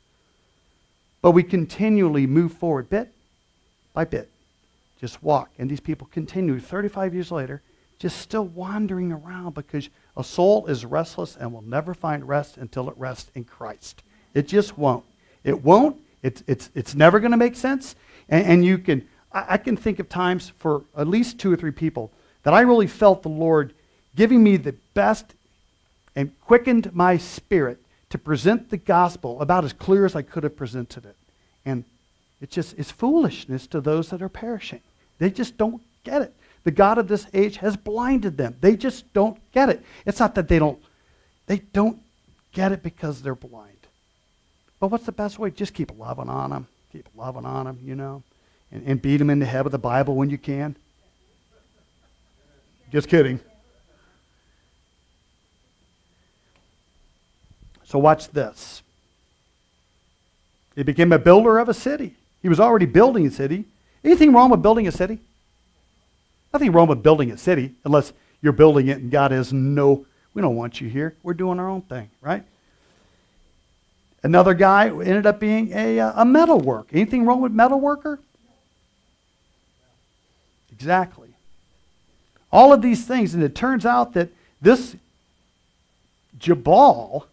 But 1.23 1.33
we 1.33 1.43
continually 1.43 2.27
move 2.27 2.53
forward 2.53 2.89
bit 2.89 3.13
by 3.93 4.05
bit. 4.05 4.29
Just 5.01 5.23
walk. 5.23 5.51
And 5.59 5.71
these 5.71 5.81
people 5.81 6.09
continue 6.13 6.59
35 6.59 7.15
years 7.15 7.31
later, 7.31 7.63
just 7.99 8.19
still 8.19 8.45
wandering 8.45 9.13
around 9.13 9.55
because 9.55 9.89
a 10.17 10.25
soul 10.25 10.67
is 10.67 10.85
restless 10.85 11.37
and 11.37 11.53
will 11.53 11.63
never 11.63 11.95
find 11.95 12.27
rest 12.27 12.57
until 12.57 12.89
it 12.89 12.97
rests 12.97 13.31
in 13.35 13.45
Christ. 13.45 14.03
It 14.35 14.47
just 14.47 14.79
won't. 14.79 15.05
It 15.45 15.63
won't. 15.65 16.01
It's, 16.23 16.43
it's, 16.47 16.71
it's 16.75 16.95
never 16.95 17.21
going 17.21 17.31
to 17.31 17.37
make 17.37 17.57
sense. 17.57 17.97
And, 18.29 18.47
and 18.47 18.65
you 18.65 18.79
can, 18.79 19.07
I, 19.33 19.47
I 19.51 19.57
can 19.57 19.77
think 19.77 19.99
of 19.99 20.09
times 20.09 20.53
for 20.59 20.83
at 20.97 21.09
least 21.09 21.39
two 21.39 21.53
or 21.53 21.57
three 21.57 21.71
people 21.71 22.11
that 22.43 22.55
I 22.55 22.61
really 22.61 22.87
felt 22.87 23.23
the 23.23 23.29
Lord 23.29 23.75
giving 24.15 24.43
me 24.43 24.57
the 24.57 24.75
best 24.95 25.35
and 26.19 26.33
quickened 26.41 26.93
my 26.93 27.17
spirit 27.17 27.81
to 28.11 28.19
present 28.19 28.71
the 28.71 28.77
gospel 28.77 29.41
about 29.41 29.65
as 29.65 29.73
clear 29.73 30.05
as 30.05 30.17
I 30.17 30.23
could 30.23 30.43
have 30.43 30.57
presented 30.57 31.07
it. 31.07 31.15
And 31.65 31.85
it's 32.41 32.53
just 32.53 32.77
it's 32.77 32.91
foolishness 32.91 33.69
to 33.69 33.81
those 33.81 34.11
that 34.11 34.21
are 34.21 34.29
perishing. 34.29 34.81
They 35.19 35.31
just 35.31 35.57
don't 35.57 35.81
get 36.03 36.23
it. 36.23 36.35
The 36.65 36.73
God 36.73 36.99
of 36.99 37.07
this 37.07 37.29
age 37.33 37.59
has 37.59 37.77
blinded 37.77 38.37
them. 38.37 38.57
They 38.61 38.75
just 38.77 39.13
don't 39.13 39.39
get 39.53 39.69
it. 39.69 39.81
It's 40.05 40.19
not 40.19 40.35
that 40.35 40.49
they 40.49 40.59
don't 40.59 40.83
They 41.47 41.59
don't 41.59 42.01
get 42.53 42.73
it 42.73 42.83
because 42.83 43.23
they're 43.23 43.37
blind. 43.37 43.87
But 44.81 44.89
what's 44.89 45.07
the 45.07 45.13
best 45.13 45.39
way? 45.39 45.53
Just 45.53 45.73
keep 45.73 45.97
loving 45.97 46.29
on 46.29 46.51
them. 46.51 46.67
Keep 46.91 47.11
loving 47.15 47.45
on 47.45 47.67
them, 47.67 47.79
you 47.85 47.95
know, 47.95 48.25
and, 48.73 48.83
and 48.85 49.01
beat 49.01 49.19
them 49.19 49.31
in 49.31 49.39
the 49.39 49.47
head 49.47 49.63
with 49.63 49.73
the 49.73 49.79
Bible 49.79 50.17
when 50.17 50.31
you 50.31 50.39
can. 50.39 50.75
Just 52.91 53.09
kidding. 53.09 53.39
So 57.89 57.99
watch 57.99 58.29
this. 58.29 58.83
He 60.77 60.83
became 60.83 61.11
a 61.11 61.19
builder 61.19 61.59
of 61.59 61.71
a 61.71 61.75
city. 61.75 62.15
He 62.43 62.49
was 62.51 62.61
already 62.61 62.85
building 62.85 63.27
a 63.27 63.31
city. 63.31 63.65
Anything 64.05 64.35
wrong 64.35 64.51
with 64.51 64.61
building 64.61 64.87
a 64.87 64.93
city? 64.93 65.21
Nothing 66.53 66.71
wrong 66.73 66.87
with 66.87 67.03
building 67.03 67.31
a 67.31 67.39
city 67.39 67.73
unless 67.87 68.13
you're 68.43 68.53
building 68.53 68.89
it 68.89 68.99
and 68.99 69.11
God 69.11 69.31
has 69.31 69.55
no, 69.55 70.05
we 70.35 70.43
don't 70.43 70.55
want 70.55 70.83
you 70.83 70.89
here. 70.91 71.17
We're 71.23 71.33
doing 71.33 71.59
our 71.59 71.69
own 71.69 71.81
thing, 71.81 72.11
right? 72.21 72.45
Another 74.23 74.53
guy 74.53 74.89
ended 74.89 75.25
up 75.25 75.41
being 75.41 75.73
a, 75.73 75.99
uh, 75.99 76.23
a 76.23 76.25
metal 76.27 76.61
worker. 76.61 76.89
Anything 76.93 77.25
wrong 77.25 77.41
with 77.41 77.53
metal 77.53 77.81
worker? 77.81 78.21
Exactly. 80.73 81.31
All 82.53 82.71
of 82.75 82.83
these 82.83 83.07
things, 83.07 83.33
and 83.33 83.43
it 83.43 83.55
turns 83.55 83.87
out 83.87 84.13
that 84.13 84.29
this 84.61 84.95
Jabal 86.39 87.27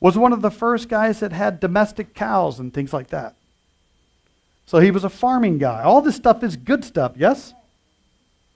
was 0.00 0.16
one 0.16 0.32
of 0.32 0.42
the 0.42 0.50
first 0.50 0.88
guys 0.88 1.20
that 1.20 1.32
had 1.32 1.60
domestic 1.60 2.14
cows 2.14 2.58
and 2.58 2.72
things 2.72 2.92
like 2.92 3.08
that. 3.08 3.34
So 4.66 4.78
he 4.78 4.90
was 4.90 5.04
a 5.04 5.10
farming 5.10 5.58
guy. 5.58 5.82
All 5.82 6.00
this 6.00 6.16
stuff 6.16 6.42
is 6.42 6.56
good 6.56 6.84
stuff, 6.84 7.12
yes? 7.16 7.52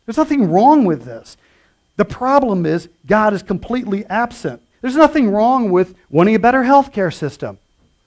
There's 0.07 0.16
nothing 0.16 0.50
wrong 0.50 0.85
with 0.85 1.04
this. 1.04 1.37
The 1.96 2.04
problem 2.04 2.66
is 2.66 2.88
God 3.07 3.35
is 3.35 3.42
completely 3.42 4.04
absent. 4.07 4.62
There's 4.80 4.96
nothing 4.96 5.30
wrong 5.30 5.70
with 5.70 5.94
wanting 6.11 6.35
a 6.35 6.38
better 6.38 6.62
healthcare 6.62 7.12
system. 7.12 7.59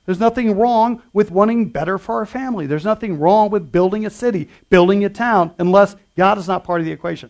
There's 0.05 0.19
nothing 0.19 0.57
wrong 0.57 1.01
with 1.11 1.31
wanting 1.31 1.69
better 1.69 1.97
for 1.97 2.15
our 2.15 2.25
family. 2.25 2.65
There's 2.65 2.85
nothing 2.85 3.19
wrong 3.19 3.49
with 3.49 3.71
building 3.71 4.05
a 4.05 4.09
city, 4.09 4.47
building 4.69 5.03
a 5.03 5.09
town, 5.09 5.53
unless 5.59 5.95
God 6.15 6.37
is 6.37 6.47
not 6.47 6.63
part 6.63 6.79
of 6.79 6.85
the 6.85 6.93
equation. 6.93 7.29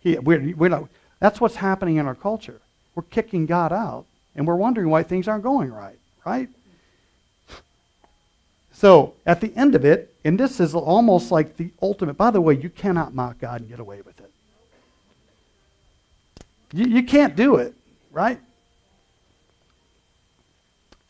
He, 0.00 0.18
we're, 0.18 0.54
we're 0.54 0.68
not, 0.68 0.88
that's 1.18 1.40
what's 1.40 1.56
happening 1.56 1.96
in 1.96 2.06
our 2.06 2.14
culture. 2.14 2.60
We're 2.94 3.04
kicking 3.04 3.46
God 3.46 3.72
out, 3.72 4.04
and 4.34 4.46
we're 4.46 4.56
wondering 4.56 4.88
why 4.88 5.02
things 5.02 5.28
aren't 5.28 5.42
going 5.42 5.72
right, 5.72 5.98
right? 6.24 6.48
So 8.72 9.14
at 9.26 9.40
the 9.40 9.54
end 9.56 9.74
of 9.74 9.84
it, 9.84 10.14
and 10.24 10.40
this 10.40 10.58
is 10.58 10.74
almost 10.74 11.30
like 11.30 11.56
the 11.56 11.70
ultimate, 11.82 12.14
by 12.14 12.30
the 12.30 12.40
way, 12.40 12.54
you 12.54 12.70
cannot 12.70 13.14
mock 13.14 13.38
God 13.38 13.60
and 13.60 13.68
get 13.68 13.80
away 13.80 14.00
with 14.00 14.18
it. 14.20 14.30
You, 16.72 16.86
you 16.86 17.02
can't 17.02 17.36
do 17.36 17.56
it, 17.56 17.74
right? 18.12 18.40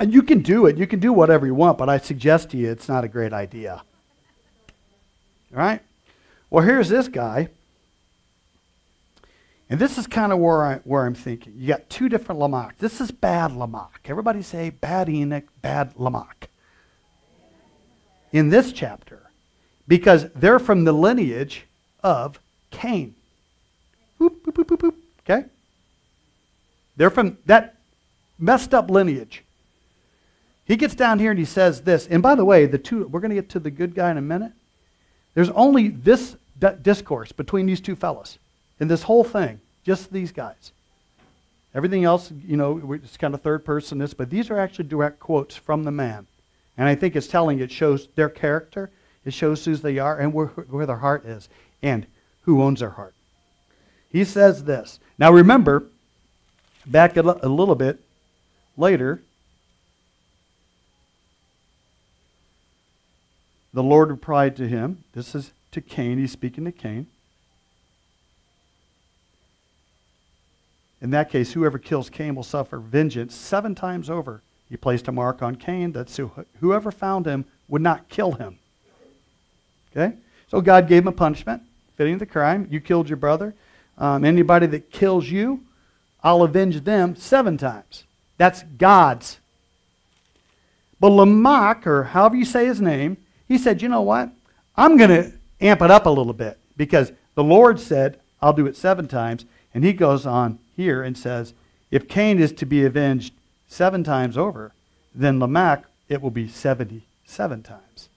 And 0.01 0.13
you 0.13 0.23
can 0.23 0.41
do 0.41 0.67
it. 0.67 0.79
You 0.79 0.87
can 0.87 0.99
do 0.99 1.13
whatever 1.13 1.47
you 1.47 1.55
want, 1.55 1.77
but 1.79 1.89
I 1.89 1.99
suggest 1.99 2.51
to 2.51 2.57
you 2.57 2.71
it's 2.71 2.89
not 2.89 3.05
a 3.05 3.09
great 3.09 3.33
idea. 3.33 3.83
All 5.53 5.59
right? 5.59 5.83
Well, 6.49 6.65
here's 6.65 6.89
this 6.89 7.07
guy. 7.07 7.51
And 9.71 9.79
this 9.79 9.99
is 9.99 10.09
kind 10.09 10.33
of 10.33 10.41
where, 10.41 10.65
I, 10.65 10.75
where 10.79 11.07
I'm 11.07 11.15
thinking. 11.15 11.55
You 11.57 11.69
got 11.69 11.89
two 11.89 12.09
different 12.09 12.41
Lamech. 12.41 12.77
This 12.79 13.01
is 13.01 13.13
bad 13.13 13.53
Lamech. 13.53 14.01
Everybody 14.07 14.43
say 14.43 14.71
bad 14.71 15.09
Enoch, 15.09 15.45
bad 15.63 15.93
Lamech 15.97 16.49
in 18.33 18.49
this 18.49 18.73
chapter 18.73 19.31
because 19.87 20.29
they're 20.35 20.59
from 20.59 20.85
the 20.85 20.93
lineage 20.93 21.67
of 22.03 22.41
Cain. 22.73 23.15
Boop, 24.21 24.41
boop, 24.43 24.65
boop, 24.65 24.95
okay? 25.21 25.47
They're 26.97 27.11
from 27.11 27.39
that 27.47 27.77
messed 28.41 28.75
up 28.75 28.91
lineage. 28.91 29.45
He 30.65 30.77
gets 30.77 30.95
down 30.95 31.21
here 31.21 31.31
and 31.31 31.39
he 31.39 31.45
says 31.45 31.83
this. 31.83 32.07
And 32.09 32.23
by 32.23 32.35
the 32.35 32.45
way, 32.45 32.67
the 32.67 32.79
two 32.79 33.07
we're 33.07 33.21
going 33.21 33.31
to 33.31 33.37
get 33.37 33.51
to 33.51 33.61
the 33.61 33.71
good 33.71 33.95
guy 33.95 34.11
in 34.11 34.19
a 34.19 34.23
minute. 34.23 34.53
There's 35.35 35.51
only 35.51 35.89
this 35.89 36.37
discourse 36.83 37.31
between 37.31 37.67
these 37.67 37.81
two 37.81 37.95
fellows 37.95 38.39
in 38.81 38.89
this 38.89 39.03
whole 39.03 39.23
thing, 39.23 39.61
just 39.85 40.13
these 40.13 40.33
guys. 40.33 40.73
Everything 41.75 42.03
else, 42.03 42.33
you 42.45 42.57
know, 42.57 42.93
it's 42.95 43.17
kind 43.17 43.35
of 43.35 43.43
third 43.43 43.65
person 43.65 43.99
this, 43.99 44.15
but 44.15 44.31
these 44.31 44.51
are 44.51 44.59
actually 44.59 44.87
direct 44.87 45.21
quotes 45.21 45.55
from 45.55 45.85
the 45.85 45.93
man. 45.93 46.27
And 46.77 46.89
I 46.89 46.95
think 46.95 47.15
it's 47.15 47.29
telling, 47.29 47.61
it 47.61 47.71
shows 47.71 48.09
their 48.17 48.29
character, 48.29 48.91
it 49.25 49.35
shows 49.35 49.65
who 49.65 49.77
they 49.77 49.99
are, 49.99 50.19
and 50.19 50.33
where, 50.33 50.47
where 50.47 50.87
their 50.87 50.97
heart 50.97 51.25
is, 51.27 51.49
and 51.83 52.07
who 52.43 52.63
owns 52.63 52.81
their 52.81 52.91
heart. 52.91 53.15
He 54.11 54.25
says 54.25 54.65
this. 54.65 54.99
Now 55.19 55.31
remember, 55.31 55.85
back 56.87 57.17
a, 57.17 57.21
a 57.21 57.49
little 57.49 57.77
bit 57.77 58.01
later, 58.77 59.23
the 63.73 63.83
Lord 63.83 64.09
replied 64.09 64.57
to 64.57 64.67
him, 64.67 65.05
this 65.13 65.35
is 65.35 65.53
to 65.71 65.81
Cain, 65.81 66.19
he's 66.19 66.33
speaking 66.33 66.65
to 66.65 66.73
Cain. 66.73 67.07
In 71.03 71.11
that 71.11 71.31
case, 71.31 71.53
whoever 71.53 71.79
kills 71.79 72.11
Cain 72.11 72.35
will 72.35 72.43
suffer 72.43 72.79
vengeance 72.79 73.35
seven 73.35 73.75
times 73.75 74.11
over. 74.11 74.43
He 74.69 74.77
placed 74.77 75.09
a 75.09 75.13
mark 75.13 75.43
on 75.43 75.57
Cain 75.57 75.93
that 75.93 76.09
so 76.09 76.45
whoever 76.61 76.91
found 76.91 77.27
him 77.27 77.45
would 77.69 77.83
not 77.83 78.09
kill 78.09 78.33
him. 78.33 78.59
Okay? 79.91 80.17
So 80.49 80.61
God 80.61 80.89
gave 80.89 81.03
him 81.03 81.09
a 81.09 81.13
punishment 81.13 81.63
fitting 81.97 82.19
the 82.19 82.27
crime. 82.27 82.69
You 82.71 82.81
killed 82.81 83.09
your 83.09 83.17
brother. 83.17 83.55
Um, 83.99 84.25
anybody 84.25 84.67
that 84.69 84.91
kills 84.91 85.29
you, 85.29 85.65
I'll 86.23 86.43
avenge 86.43 86.83
them 86.85 87.17
seven 87.17 87.57
times. 87.57 88.05
That's 88.37 88.63
God's. 88.63 89.39
But 90.99 91.09
Lamech, 91.09 91.87
or 91.87 92.05
however 92.05 92.37
you 92.37 92.45
say 92.45 92.67
his 92.67 92.81
name, 92.81 93.17
he 93.49 93.59
said, 93.59 93.83
you 93.83 93.89
know 93.89 94.03
what? 94.03 94.31
I'm 94.77 94.97
going 94.97 95.11
to 95.11 95.33
amp 95.61 95.83
it 95.83 95.91
up 95.91 96.07
a 96.07 96.11
little 96.11 96.33
bit 96.33 96.59
because 96.77 97.13
the 97.35 97.45
Lord 97.45 97.81
said, 97.81 98.21
I'll 98.41 98.53
do 98.53 98.67
it 98.67 98.77
seven 98.77 99.09
times. 99.09 99.45
And 99.75 99.85
he 99.85 99.93
goes 99.93 100.27
on 100.27 100.59
here 100.81 101.03
and 101.03 101.17
says, 101.17 101.53
if 101.91 102.09
Cain 102.09 102.39
is 102.39 102.53
to 102.53 102.67
be 102.67 102.85
avenged 102.85 103.35
seven 103.69 104.03
times 104.03 104.39
over, 104.39 104.73
then 105.15 105.39
Lamech, 105.39 105.85
it 106.09 106.23
will 106.23 106.31
be 106.31 106.49
77 106.49 107.63
times. 107.63 108.09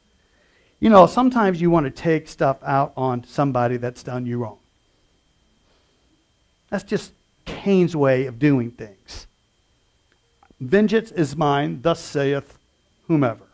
You 0.80 0.89
know, 0.89 1.06
sometimes 1.06 1.62
you 1.62 1.69
want 1.69 1.86
to 1.86 1.91
take 1.91 2.28
stuff 2.28 2.58
out 2.63 2.93
on 2.95 3.23
somebody 3.26 3.78
that's 3.78 4.04
done 4.04 4.26
you 4.26 4.38
wrong. 4.39 4.60
That's 6.69 6.84
just 6.84 7.13
Cain's 7.45 7.95
way 7.95 8.26
of 8.26 8.39
doing 8.39 8.71
things. 8.71 9.28
Vengeance 10.60 11.12
is 11.12 11.36
mine, 11.36 11.82
thus 11.82 11.99
saith 11.99 12.58
whomever. 13.08 13.45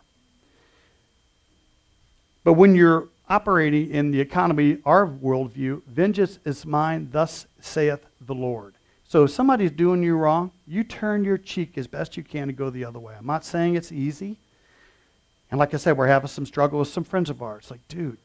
But 2.44 2.54
when 2.54 2.76
you're 2.76 3.08
operating 3.28 3.92
in 3.92 4.12
the 4.12 4.22
economy, 4.22 4.80
our 4.86 5.08
worldview, 5.08 5.84
vengeance 5.84 6.40
is 6.46 6.66
mine, 6.66 7.10
thus 7.12 7.46
saith 7.60 8.06
the 8.22 8.36
Lord. 8.36 8.76
So 9.10 9.24
if 9.24 9.32
somebody's 9.32 9.72
doing 9.72 10.04
you 10.04 10.16
wrong, 10.16 10.52
you 10.68 10.84
turn 10.84 11.24
your 11.24 11.40
cheek 11.40 11.80
as 11.80 11.88
best 11.88 12.16
you 12.16 12.22
can 12.22 12.46
to 12.46 12.54
go 12.54 12.70
the 12.70 12.86
other 12.86 13.00
way. 13.00 13.16
I'm 13.18 13.26
not 13.26 13.44
saying 13.44 13.74
it's 13.74 13.92
easy. 13.92 14.38
And 15.50 15.58
like 15.58 15.74
I 15.74 15.78
said, 15.78 15.98
we're 15.98 16.06
having 16.06 16.28
some 16.28 16.46
struggle 16.46 16.78
with 16.78 16.90
some 16.90 17.04
friends 17.04 17.32
of 17.32 17.42
ours. 17.42 17.72
Like, 17.72 17.86
dude, 17.88 18.18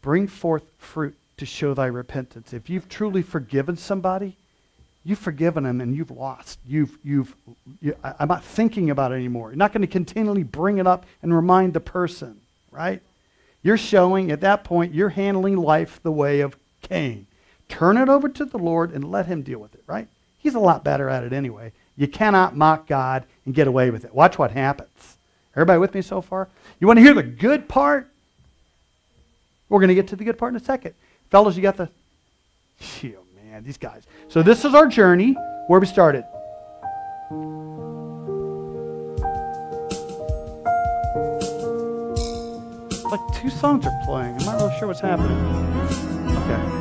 bring 0.00 0.26
forth 0.26 0.62
fruit 0.78 1.14
to 1.36 1.44
show 1.44 1.74
thy 1.74 1.86
repentance. 1.86 2.54
If 2.54 2.70
you've 2.70 2.88
truly 2.88 3.20
forgiven 3.20 3.76
somebody, 3.76 4.34
you've 5.04 5.18
forgiven 5.18 5.64
them 5.64 5.82
and 5.82 5.94
you've 5.94 6.10
lost. 6.10 6.58
You've, 6.66 6.96
you've, 7.04 7.36
you, 7.82 7.94
I, 8.02 8.14
I'm 8.20 8.28
not 8.28 8.44
thinking 8.44 8.88
about 8.88 9.12
it 9.12 9.16
anymore. 9.16 9.50
You're 9.50 9.58
not 9.58 9.74
going 9.74 9.82
to 9.82 9.86
continually 9.86 10.42
bring 10.42 10.78
it 10.78 10.86
up 10.86 11.04
and 11.22 11.34
remind 11.34 11.74
the 11.74 11.80
person, 11.80 12.40
right? 12.70 13.02
You're 13.62 13.76
showing 13.76 14.30
at 14.30 14.40
that 14.40 14.64
point 14.64 14.94
you're 14.94 15.10
handling 15.10 15.58
life 15.58 16.00
the 16.02 16.12
way 16.12 16.40
of 16.40 16.56
Cain. 16.80 17.26
Turn 17.68 17.96
it 17.96 18.08
over 18.08 18.28
to 18.28 18.44
the 18.44 18.58
Lord 18.58 18.92
and 18.92 19.10
let 19.10 19.26
Him 19.26 19.42
deal 19.42 19.58
with 19.58 19.74
it, 19.74 19.82
right? 19.86 20.08
He's 20.38 20.54
a 20.54 20.60
lot 20.60 20.84
better 20.84 21.08
at 21.08 21.24
it 21.24 21.32
anyway. 21.32 21.72
You 21.96 22.06
cannot 22.06 22.56
mock 22.56 22.86
God 22.86 23.24
and 23.44 23.54
get 23.54 23.66
away 23.66 23.90
with 23.90 24.04
it. 24.04 24.14
Watch 24.14 24.38
what 24.38 24.50
happens. 24.50 25.16
Everybody 25.54 25.78
with 25.78 25.94
me 25.94 26.02
so 26.02 26.20
far? 26.20 26.48
You 26.78 26.86
want 26.86 26.98
to 26.98 27.02
hear 27.02 27.14
the 27.14 27.22
good 27.22 27.68
part? 27.68 28.08
We're 29.68 29.80
going 29.80 29.88
to 29.88 29.94
get 29.94 30.08
to 30.08 30.16
the 30.16 30.24
good 30.24 30.38
part 30.38 30.52
in 30.52 30.56
a 30.56 30.64
second. 30.64 30.94
Fellas, 31.30 31.56
you 31.56 31.62
got 31.62 31.76
the. 31.76 31.88
Oh, 33.04 33.24
man, 33.42 33.64
these 33.64 33.78
guys. 33.78 34.02
So, 34.28 34.42
this 34.42 34.64
is 34.64 34.74
our 34.74 34.86
journey 34.86 35.34
where 35.66 35.80
we 35.80 35.86
started. 35.86 36.24
Like 43.10 43.20
two 43.40 43.50
songs 43.50 43.86
are 43.86 44.04
playing. 44.04 44.36
I'm 44.36 44.44
not 44.44 44.60
really 44.60 44.78
sure 44.78 44.88
what's 44.88 45.00
happening. 45.00 45.36
Okay. 46.36 46.75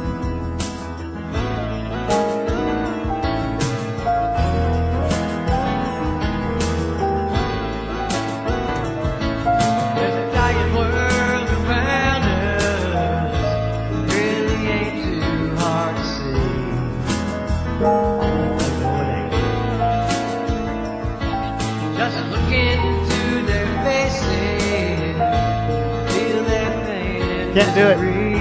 Can't 27.56 27.74
do 27.74 27.88
it. 27.88 27.96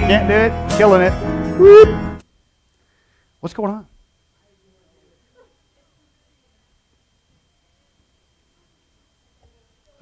Can't 0.09 0.27
do 0.27 0.33
it. 0.33 0.77
Killing 0.77 1.01
it. 1.01 1.13
Whoop. 1.57 2.21
What's 3.39 3.53
going 3.53 3.71
on? 3.71 3.87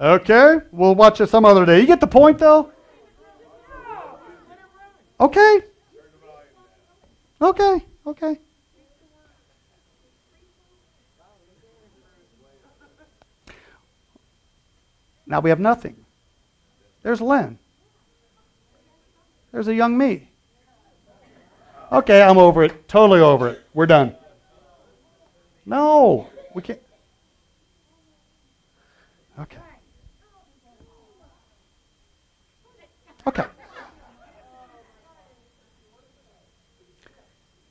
Okay, 0.00 0.56
we'll 0.72 0.96
watch 0.96 1.20
it 1.20 1.28
some 1.28 1.44
other 1.44 1.64
day. 1.64 1.80
You 1.80 1.86
get 1.86 2.00
the 2.00 2.08
point, 2.08 2.40
though? 2.40 2.72
Okay. 5.20 5.60
Okay, 7.40 7.84
okay. 8.08 8.38
Now 15.24 15.38
we 15.38 15.50
have 15.50 15.60
nothing. 15.60 16.04
There's 17.04 17.20
Len. 17.20 17.60
There's 19.54 19.68
a 19.68 19.74
young 19.74 19.96
me. 19.96 20.26
Okay, 21.92 22.20
I'm 22.20 22.38
over 22.38 22.64
it. 22.64 22.88
Totally 22.88 23.20
over 23.20 23.50
it. 23.50 23.64
We're 23.72 23.86
done. 23.86 24.16
No, 25.64 26.28
we 26.54 26.60
can't. 26.60 26.80
Okay. 29.38 29.58
Okay. 33.28 33.44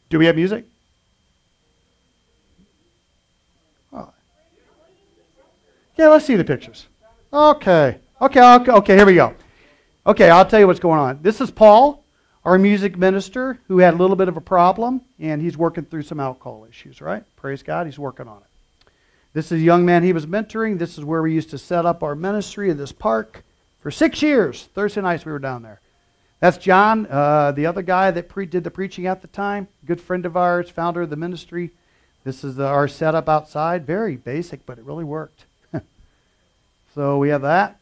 Do 0.10 0.20
we 0.20 0.26
have 0.28 0.38
music? 0.38 0.64
Oh. 3.92 4.14
Yeah, 5.98 6.08
let's 6.08 6.24
see 6.24 6.38
the 6.38 6.46
pictures. 6.46 6.88
Okay. 7.34 7.98
Okay, 8.22 8.42
okay, 8.42 8.72
okay, 8.72 8.96
here 8.96 9.06
we 9.06 9.16
go. 9.16 9.36
Okay, 10.06 10.30
I'll 10.30 10.46
tell 10.46 10.60
you 10.60 10.68
what's 10.68 10.82
going 10.82 11.00
on. 11.00 11.20
This 11.22 11.40
is 11.40 11.50
Paul, 11.50 12.04
our 12.44 12.58
music 12.58 12.98
minister, 12.98 13.58
who 13.70 13.78
had 13.78 13.94
a 13.94 13.98
little 13.98 14.18
bit 14.18 14.28
of 14.28 14.36
a 14.36 14.42
problem, 14.42 15.00
and 15.18 15.42
he's 15.42 15.58
working 15.58 15.86
through 15.86 16.02
some 16.02 16.20
alcohol 16.20 16.68
issues, 16.70 17.00
right? 17.00 17.24
Praise 17.38 17.64
God, 17.64 17.86
he's 17.86 17.98
working 17.98 18.28
on 18.28 18.40
it. 18.40 18.92
This 19.32 19.46
is 19.46 19.62
a 19.62 19.64
young 19.64 19.86
man 19.86 20.04
he 20.04 20.12
was 20.12 20.26
mentoring. 20.26 20.78
This 20.78 20.98
is 20.98 21.06
where 21.06 21.22
we 21.22 21.34
used 21.34 21.52
to 21.52 21.58
set 21.58 21.86
up 21.86 22.04
our 22.04 22.16
ministry 22.16 22.70
in 22.70 22.76
this 22.76 22.92
park 22.92 23.46
for 23.80 23.92
six 23.92 24.22
years. 24.22 24.66
Thursday 24.76 25.00
nights 25.00 25.26
we 25.26 25.32
were 25.32 25.40
down 25.40 25.64
there. 25.64 25.80
That's 26.42 26.58
John, 26.58 27.08
uh, 27.10 27.54
the 27.54 27.66
other 27.66 27.82
guy 27.82 28.12
that 28.12 28.28
pre- 28.28 28.46
did 28.46 28.66
the 28.66 28.72
preaching 28.72 29.08
at 29.08 29.22
the 29.22 29.30
time, 29.30 29.70
good 29.86 30.02
friend 30.02 30.26
of 30.26 30.36
ours, 30.36 30.70
founder 30.70 31.04
of 31.04 31.12
the 31.12 31.16
ministry. 31.16 31.72
This 32.26 32.44
is 32.44 32.58
the, 32.58 32.68
our 32.68 32.90
setup 32.90 33.30
outside. 33.30 33.88
Very 33.88 34.18
basic, 34.18 34.66
but 34.66 34.78
it 34.78 34.84
really 34.84 35.06
worked. 35.06 35.46
so 36.94 37.20
we 37.20 37.30
have 37.30 37.44
that. 37.44 37.80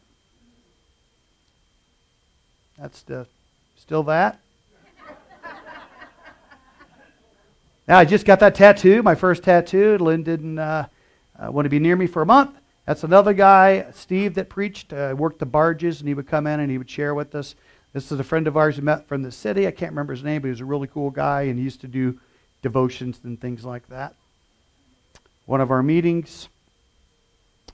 That's 2.82 3.02
the, 3.02 3.28
still 3.76 4.02
that. 4.02 4.40
now 7.86 7.96
I 7.96 8.04
just 8.04 8.26
got 8.26 8.40
that 8.40 8.56
tattoo, 8.56 9.04
my 9.04 9.14
first 9.14 9.44
tattoo. 9.44 9.98
Lynn 9.98 10.24
didn't 10.24 10.58
uh, 10.58 10.88
uh, 11.38 11.52
want 11.52 11.64
to 11.64 11.68
be 11.68 11.78
near 11.78 11.94
me 11.94 12.08
for 12.08 12.22
a 12.22 12.26
month. 12.26 12.56
That's 12.84 13.04
another 13.04 13.34
guy, 13.34 13.86
Steve, 13.94 14.34
that 14.34 14.48
preached, 14.48 14.92
uh, 14.92 15.14
worked 15.16 15.38
the 15.38 15.46
barges, 15.46 16.00
and 16.00 16.08
he 16.08 16.14
would 16.14 16.26
come 16.26 16.48
in 16.48 16.58
and 16.58 16.72
he 16.72 16.76
would 16.76 16.90
share 16.90 17.14
with 17.14 17.36
us. 17.36 17.54
This 17.92 18.10
is 18.10 18.18
a 18.18 18.24
friend 18.24 18.48
of 18.48 18.56
ours 18.56 18.74
who 18.74 18.82
met 18.82 19.06
from 19.06 19.22
the 19.22 19.30
city. 19.30 19.68
I 19.68 19.70
can't 19.70 19.92
remember 19.92 20.14
his 20.14 20.24
name, 20.24 20.42
but 20.42 20.48
he 20.48 20.50
was 20.50 20.60
a 20.60 20.64
really 20.64 20.88
cool 20.88 21.10
guy, 21.10 21.42
and 21.42 21.56
he 21.56 21.62
used 21.62 21.82
to 21.82 21.88
do 21.88 22.18
devotions 22.62 23.20
and 23.22 23.40
things 23.40 23.64
like 23.64 23.86
that. 23.90 24.16
One 25.46 25.60
of 25.60 25.70
our 25.70 25.84
meetings, 25.84 26.48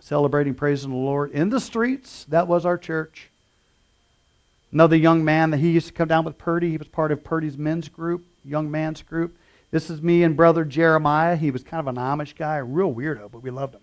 celebrating 0.03 0.53
praising 0.53 0.90
the 0.90 0.97
Lord 0.97 1.31
in 1.31 1.49
the 1.49 1.61
streets. 1.61 2.27
That 2.29 2.47
was 2.47 2.66
our 2.66 2.77
church. 2.77 3.31
Another 4.70 4.96
young 4.96 5.24
man 5.24 5.50
that 5.50 5.59
he 5.59 5.70
used 5.70 5.87
to 5.87 5.92
come 5.92 6.09
down 6.09 6.24
with 6.24 6.37
Purdy. 6.37 6.70
He 6.70 6.76
was 6.76 6.88
part 6.88 7.11
of 7.11 7.24
Purdy's 7.24 7.57
men's 7.57 7.88
group, 7.88 8.24
young 8.44 8.70
man's 8.70 9.02
group. 9.02 9.37
This 9.70 9.90
is 9.90 10.02
me 10.02 10.22
and 10.22 10.37
brother 10.37 10.64
Jeremiah. 10.64 11.37
He 11.37 11.50
was 11.50 11.62
kind 11.62 11.81
of 11.81 11.87
an 11.87 11.96
Amish 11.96 12.37
guy, 12.37 12.57
a 12.57 12.64
real 12.64 12.92
weirdo, 12.92 13.31
but 13.31 13.42
we 13.42 13.50
loved 13.50 13.74
him. 13.74 13.81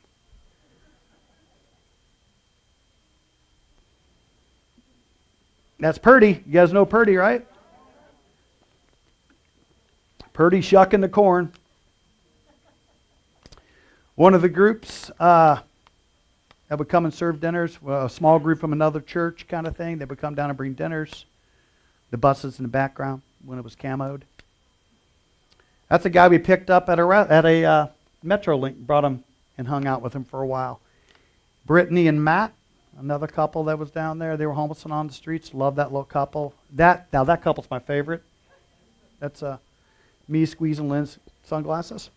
That's 5.80 5.98
Purdy. 5.98 6.43
You 6.45 6.54
guys 6.54 6.71
know 6.71 6.86
Purdy, 6.86 7.15
right? 7.15 7.45
Purdy 10.34 10.62
shucking 10.62 11.02
the 11.02 11.10
corn. 11.10 11.52
One 14.15 14.34
of 14.34 14.41
the 14.41 14.50
groups 14.50 15.12
uh, 15.19 15.60
that 16.67 16.80
would 16.80 16.89
come 16.89 17.06
and 17.06 17.13
serve 17.13 17.39
dinners, 17.39 17.78
a 17.88 18.10
small 18.10 18.39
group 18.39 18.60
from 18.60 18.73
another 18.73 18.99
church 18.99 19.47
kind 19.47 19.67
of 19.67 19.75
thing, 19.75 19.97
they 19.97 20.06
would 20.06 20.19
come 20.19 20.36
down 20.36 20.49
and 20.49 20.58
bring 20.58 20.73
dinners. 20.73 21.25
The 22.12 22.17
buses 22.17 22.60
in 22.60 22.63
the 22.63 22.69
background 22.69 23.21
when 23.43 23.58
it 23.58 23.63
was 23.63 23.75
camoed. 23.75 24.21
That's 25.89 26.06
a 26.06 26.10
guy 26.10 26.28
we 26.28 26.39
picked 26.39 26.69
up 26.69 26.89
at 26.89 26.99
a, 26.99 27.08
at 27.30 27.45
a 27.45 27.65
uh, 27.65 27.88
Metrolink, 28.23 28.78
brought 28.78 29.04
him 29.04 29.23
and 29.58 29.67
hung 29.67 29.86
out 29.86 30.01
with 30.01 30.13
him 30.13 30.23
for 30.23 30.41
a 30.41 30.47
while. 30.47 30.80
Brittany 31.65 32.08
and 32.08 32.23
Matt, 32.23 32.54
another 32.99 33.28
couple 33.28 33.63
that 33.65 33.78
was 33.78 33.91
down 33.91 34.19
there. 34.19 34.38
They 34.38 34.45
were 34.45 34.54
homeless 34.54 34.84
and 34.84 34.93
on 34.93 35.08
the 35.08 35.13
streets. 35.13 35.54
Love 35.54 35.75
that 35.75 35.91
little 35.91 36.04
couple. 36.04 36.54
That 36.73 37.08
now 37.12 37.23
that 37.23 37.41
couple's 37.41 37.69
my 37.69 37.80
favorite. 37.80 38.23
That's 39.19 39.43
uh, 39.43 39.58
me 40.28 40.45
squeezing 40.45 40.89
Lynn's 40.89 41.17
sunglasses. 41.43 42.10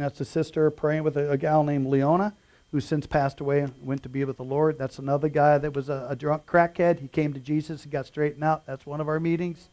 And 0.00 0.06
that's 0.06 0.18
a 0.18 0.24
sister 0.24 0.70
praying 0.70 1.04
with 1.04 1.18
a, 1.18 1.30
a 1.32 1.36
gal 1.36 1.62
named 1.62 1.86
Leona, 1.86 2.32
who's 2.72 2.86
since 2.86 3.06
passed 3.06 3.38
away 3.40 3.60
and 3.60 3.74
went 3.82 4.02
to 4.04 4.08
be 4.08 4.24
with 4.24 4.38
the 4.38 4.42
Lord. 4.42 4.78
That's 4.78 4.98
another 4.98 5.28
guy 5.28 5.58
that 5.58 5.74
was 5.74 5.90
a, 5.90 6.06
a 6.08 6.16
drunk 6.16 6.46
crackhead. 6.46 7.00
He 7.00 7.08
came 7.08 7.34
to 7.34 7.38
Jesus 7.38 7.82
and 7.82 7.92
got 7.92 8.06
straightened 8.06 8.42
out. 8.42 8.64
That's 8.64 8.86
one 8.86 9.02
of 9.02 9.08
our 9.08 9.20
meetings. 9.20 9.68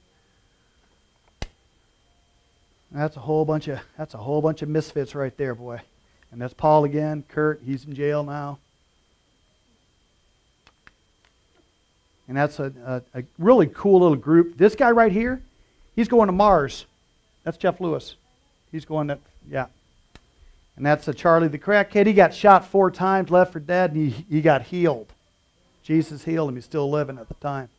That's 2.91 3.15
a 3.15 3.21
whole 3.21 3.45
bunch 3.45 3.69
of 3.69 3.79
that's 3.97 4.15
a 4.15 4.17
whole 4.17 4.41
bunch 4.41 4.61
of 4.61 4.67
misfits 4.67 5.15
right 5.15 5.35
there, 5.37 5.55
boy. 5.55 5.79
And 6.33 6.41
that's 6.41 6.53
Paul 6.53 6.83
again. 6.83 7.23
Kurt, 7.29 7.61
he's 7.65 7.85
in 7.85 7.95
jail 7.95 8.25
now. 8.25 8.59
And 12.27 12.35
that's 12.35 12.59
a, 12.59 13.01
a, 13.13 13.19
a 13.19 13.23
really 13.39 13.67
cool 13.67 14.01
little 14.01 14.17
group. 14.17 14.57
This 14.57 14.75
guy 14.75 14.91
right 14.91 15.13
here, 15.13 15.41
he's 15.95 16.09
going 16.09 16.27
to 16.27 16.33
Mars. 16.33 16.85
That's 17.45 17.57
Jeff 17.57 17.79
Lewis. 17.79 18.15
He's 18.73 18.83
going 18.83 19.07
to, 19.07 19.19
yeah. 19.49 19.67
And 20.77 20.85
that's 20.85 21.07
a 21.07 21.13
Charlie 21.13 21.47
the 21.47 21.57
crackhead. 21.57 22.05
He 22.05 22.13
got 22.13 22.33
shot 22.33 22.67
four 22.67 22.91
times, 22.91 23.31
left 23.31 23.51
for 23.51 23.59
dead, 23.59 23.93
and 23.93 24.11
he, 24.11 24.25
he 24.29 24.41
got 24.41 24.61
healed. 24.61 25.11
Jesus 25.83 26.23
healed 26.23 26.49
him. 26.49 26.55
He's 26.55 26.65
still 26.65 26.89
living 26.89 27.17
at 27.17 27.27
the 27.27 27.33
time. 27.35 27.69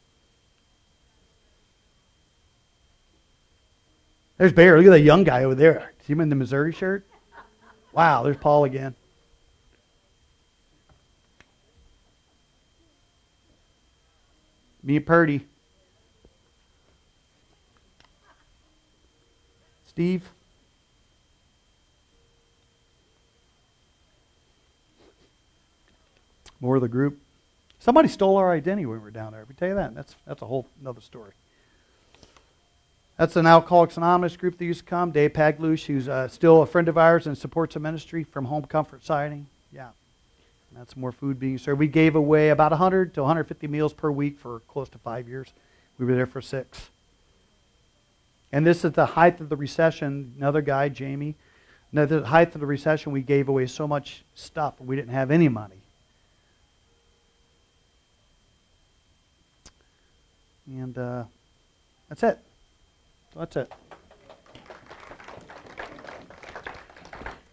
There's 4.37 4.53
Bear. 4.53 4.77
Look 4.77 4.87
at 4.87 4.91
that 4.91 5.01
young 5.01 5.25
guy 5.25 5.45
over 5.45 5.55
there. 5.55 5.93
See 6.07 6.13
him 6.13 6.21
in 6.21 6.29
the 6.29 6.35
Missouri 6.35 6.73
shirt? 6.73 7.05
Wow, 7.93 8.23
there's 8.23 8.37
Paul 8.37 8.65
again. 8.65 8.95
Me 14.83 14.97
and 14.97 15.07
Purdy. 15.07 15.47
Steve. 19.87 20.29
More 26.61 26.77
of 26.77 26.83
the 26.83 26.88
group. 26.88 27.18
Somebody 27.79 28.09
stole 28.09 28.37
our 28.37 28.53
identity 28.53 28.87
when 28.87 28.99
we 28.99 29.05
were 29.05 29.11
down 29.11 29.33
there. 29.33 29.44
We 29.49 29.55
tell 29.55 29.68
you 29.68 29.75
that. 29.75 29.94
That's 29.94 30.16
that's 30.27 30.42
a 30.42 30.47
whole 30.47 30.66
another 30.81 31.01
story. 31.01 31.33
That's 33.16 33.35
an 33.35 33.47
Alcoholics 33.47 33.97
Anonymous 33.97 34.37
group 34.37 34.59
that 34.59 34.64
used 34.64 34.81
to 34.81 34.87
come. 34.87 35.11
Dave 35.11 35.33
Paglush, 35.33 35.87
who's 35.87 36.09
uh, 36.09 36.29
still 36.29 36.62
a 36.62 36.66
friend 36.66 36.88
of 36.88 36.97
ours 36.97 37.27
and 37.27 37.37
supports 37.37 37.75
a 37.75 37.81
ministry 37.81 38.23
from 38.23 38.44
Home 38.44 38.64
Comfort 38.64 39.05
Siding. 39.05 39.49
Yeah. 39.73 39.88
And 40.71 40.79
that's 40.79 40.97
more 40.97 41.11
food 41.11 41.40
being 41.40 41.59
served. 41.59 41.81
We 41.81 41.88
gave 41.88 42.14
away 42.14 42.51
about 42.51 42.71
100 42.71 43.14
to 43.14 43.23
150 43.23 43.66
meals 43.66 43.92
per 43.92 44.11
week 44.11 44.38
for 44.38 44.61
close 44.68 44.88
to 44.90 44.99
five 44.99 45.29
years. 45.29 45.49
We 45.99 46.07
were 46.07 46.14
there 46.14 46.27
for 46.27 46.40
six. 46.40 46.90
And 48.53 48.64
this 48.64 48.85
is 48.85 48.92
the 48.92 49.07
height 49.07 49.40
of 49.40 49.49
the 49.49 49.57
recession. 49.57 50.35
Another 50.37 50.61
guy, 50.61 50.88
Jamie. 50.88 51.35
Now, 51.90 52.05
the 52.05 52.25
height 52.25 52.55
of 52.55 52.61
the 52.61 52.66
recession, 52.66 53.12
we 53.12 53.23
gave 53.23 53.49
away 53.49 53.66
so 53.66 53.88
much 53.88 54.23
stuff, 54.35 54.75
we 54.79 54.94
didn't 54.94 55.12
have 55.12 55.31
any 55.31 55.49
money. 55.49 55.81
And 60.68 60.96
uh, 60.98 61.24
that's 62.09 62.22
it. 62.22 62.38
That's 63.35 63.57
it. 63.57 63.72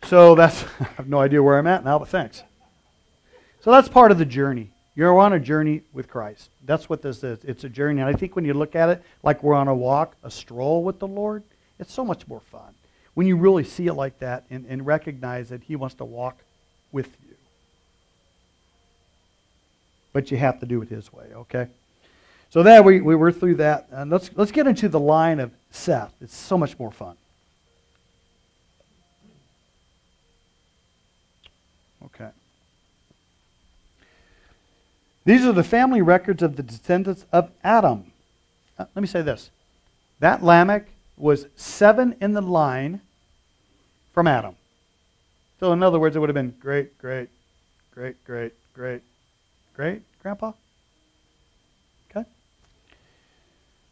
So 0.06 0.36
that's, 0.36 0.63
I 0.80 0.84
have 0.97 1.08
no 1.08 1.19
idea 1.19 1.41
where 1.41 1.58
I'm 1.58 1.67
at 1.67 1.84
now, 1.84 1.99
but 1.99 2.10
thanks. 2.10 2.43
So 3.62 3.71
that's 3.71 3.89
part 3.89 4.12
of 4.12 4.17
the 4.17 4.25
journey. 4.25 4.71
You're 4.95 5.17
on 5.19 5.34
a 5.34 5.39
journey 5.39 5.82
with 5.93 6.08
Christ. 6.08 6.49
That's 6.63 6.89
what 6.89 7.01
this 7.01 7.23
is. 7.23 7.43
It's 7.43 7.63
a 7.63 7.69
journey. 7.69 8.01
And 8.01 8.10
I 8.10 8.13
think 8.13 8.36
when 8.36 8.45
you 8.45 8.54
look 8.54 8.75
at 8.75 8.89
it 8.89 9.04
like 9.23 9.43
we're 9.43 9.56
on 9.56 9.67
a 9.67 9.75
walk, 9.75 10.15
a 10.23 10.32
stroll 10.32 10.84
with 10.84 10.99
the 10.99 11.08
Lord, 11.08 11.43
it's 11.80 11.93
so 11.93 12.06
much 12.06 12.28
more 12.28 12.39
fun. 12.39 12.73
When 13.13 13.28
you 13.28 13.36
really 13.38 13.63
see 13.63 13.88
it 13.88 13.93
like 13.93 14.19
that 14.19 14.45
and, 14.49 14.65
and 14.67 14.86
recognize 14.86 15.49
that 15.49 15.63
He 15.63 15.75
wants 15.75 15.95
to 15.95 16.06
walk 16.06 16.38
with 16.91 17.08
you. 17.28 17.36
But 20.13 20.32
you 20.32 20.38
have 20.38 20.62
to 20.62 20.65
do 20.65 20.82
it 20.82 20.88
his 20.88 21.12
way, 21.12 21.25
okay? 21.36 21.67
So 22.50 22.64
there 22.64 22.82
we, 22.82 23.02
we 23.02 23.16
were 23.16 23.32
through 23.32 23.56
that. 23.56 23.88
And 23.92 24.10
let's, 24.10 24.30
let's 24.36 24.52
get 24.52 24.68
into 24.68 24.88
the 24.88 25.00
line 25.00 25.40
of 25.40 25.52
Seth. 25.72 26.14
It's 26.22 26.36
so 26.36 26.58
much 26.58 26.80
more 26.80 26.92
fun. 26.92 27.18
Okay. 32.06 32.30
These 35.26 35.46
are 35.46 35.52
the 35.52 35.64
family 35.64 36.02
records 36.02 36.44
of 36.44 36.56
the 36.56 36.64
descendants 36.64 37.26
of 37.32 37.52
Adam. 37.64 38.12
Uh, 38.78 38.86
let 38.96 39.02
me 39.02 39.08
say 39.08 39.22
this. 39.22 39.50
That 40.20 40.44
Lamech 40.44 40.88
was 41.18 41.48
seven 41.56 42.16
in 42.22 42.34
the 42.34 42.42
line 42.42 43.02
from 44.14 44.28
Adam. 44.28 44.56
So, 45.60 45.74
in 45.74 45.82
other 45.84 46.00
words, 46.00 46.16
it 46.16 46.20
would 46.20 46.30
have 46.30 46.36
been 46.36 46.56
great, 46.60 46.98
great, 46.98 47.30
great, 47.92 48.24
great, 48.26 48.54
great, 48.74 49.02
great, 49.74 50.02
grandpa? 50.22 50.52
Okay? 52.12 52.28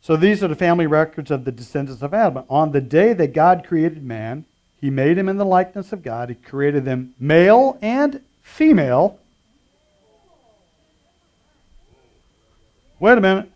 So, 0.03 0.17
these 0.17 0.43
are 0.43 0.49
the 0.49 0.55
family 0.55 0.85
records 0.85 1.31
of 1.31 1.45
the 1.45 1.51
descendants 1.53 2.01
of 2.01 2.13
Adam. 2.13 2.43
On 2.49 2.73
the 2.73 2.81
day 2.81 3.13
that 3.13 3.31
God 3.31 3.63
created 3.65 4.03
man, 4.03 4.43
he 4.81 4.89
made 4.89 5.17
him 5.17 5.29
in 5.29 5.37
the 5.37 5.45
likeness 5.45 5.93
of 5.93 6.03
God. 6.03 6.27
He 6.27 6.35
created 6.35 6.83
them 6.83 7.15
male 7.17 7.77
and 7.81 8.19
female. 8.41 9.17
Wait 12.99 13.17
a 13.17 13.21
minute. 13.21 13.49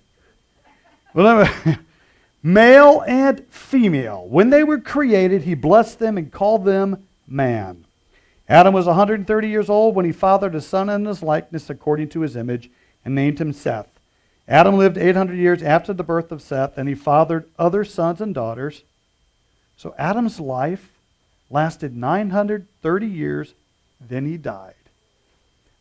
Well, 1.13 1.53
male 2.43 3.03
and 3.05 3.45
female. 3.49 4.25
When 4.29 4.49
they 4.49 4.63
were 4.63 4.79
created, 4.79 5.41
he 5.41 5.53
blessed 5.53 5.99
them 5.99 6.17
and 6.17 6.31
called 6.31 6.63
them 6.63 7.05
man. 7.27 7.83
Adam 8.47 8.73
was 8.73 8.85
130 8.85 9.49
years 9.49 9.69
old 9.69 9.95
when 9.95 10.05
he 10.05 10.13
fathered 10.13 10.55
a 10.55 10.61
son 10.61 10.89
in 10.89 11.03
his 11.03 11.21
likeness 11.21 11.69
according 11.69 12.07
to 12.07 12.21
his 12.21 12.37
image 12.37 12.69
and 13.03 13.13
named 13.13 13.41
him 13.41 13.51
Seth. 13.51 13.96
Adam 14.47 14.77
lived 14.77 14.97
800 14.97 15.35
years 15.37 15.61
after 15.61 15.93
the 15.93 16.03
birth 16.03 16.31
of 16.31 16.41
Seth, 16.41 16.77
and 16.77 16.87
he 16.87 16.95
fathered 16.95 17.45
other 17.59 17.83
sons 17.83 18.21
and 18.21 18.33
daughters. 18.33 18.83
So 19.75 19.93
Adam's 19.97 20.39
life 20.39 20.89
lasted 21.49 21.95
930 21.95 23.07
years, 23.07 23.53
then 23.99 24.25
he 24.25 24.37
died. 24.37 24.73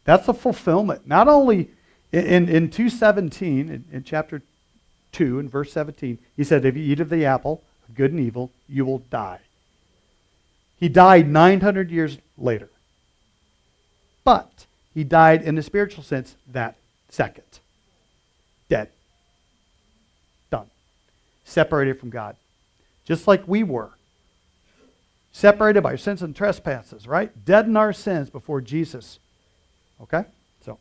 That's 0.04 0.28
a 0.28 0.34
fulfillment. 0.34 1.06
Not 1.06 1.28
only 1.28 1.70
in, 2.12 2.48
in 2.48 2.70
217, 2.70 3.68
in, 3.68 3.84
in 3.92 4.04
chapter 4.04 4.42
2, 5.12 5.38
in 5.38 5.48
verse 5.48 5.72
17, 5.72 6.18
he 6.36 6.44
said, 6.44 6.64
If 6.64 6.76
you 6.76 6.82
eat 6.82 7.00
of 7.00 7.08
the 7.08 7.24
apple 7.24 7.62
good 7.94 8.12
and 8.12 8.20
evil, 8.20 8.50
you 8.68 8.84
will 8.84 8.98
die. 8.98 9.40
He 10.78 10.88
died 10.88 11.28
900 11.28 11.90
years 11.90 12.18
later. 12.36 12.68
But 14.24 14.66
he 14.92 15.04
died 15.04 15.42
in 15.42 15.54
the 15.54 15.62
spiritual 15.62 16.02
sense 16.02 16.34
that 16.48 16.76
second. 17.08 17.60
Dead. 18.68 18.88
Done. 20.50 20.66
Separated 21.44 22.00
from 22.00 22.10
God. 22.10 22.36
Just 23.04 23.26
like 23.26 23.46
we 23.46 23.62
were. 23.62 23.90
Separated 25.32 25.82
by 25.82 25.96
sins 25.96 26.22
and 26.22 26.34
trespasses, 26.34 27.06
right? 27.06 27.44
Dead 27.44 27.66
in 27.66 27.76
our 27.76 27.92
sins 27.92 28.30
before 28.30 28.60
Jesus. 28.60 29.18
Okay? 30.02 30.24
So. 30.64 30.78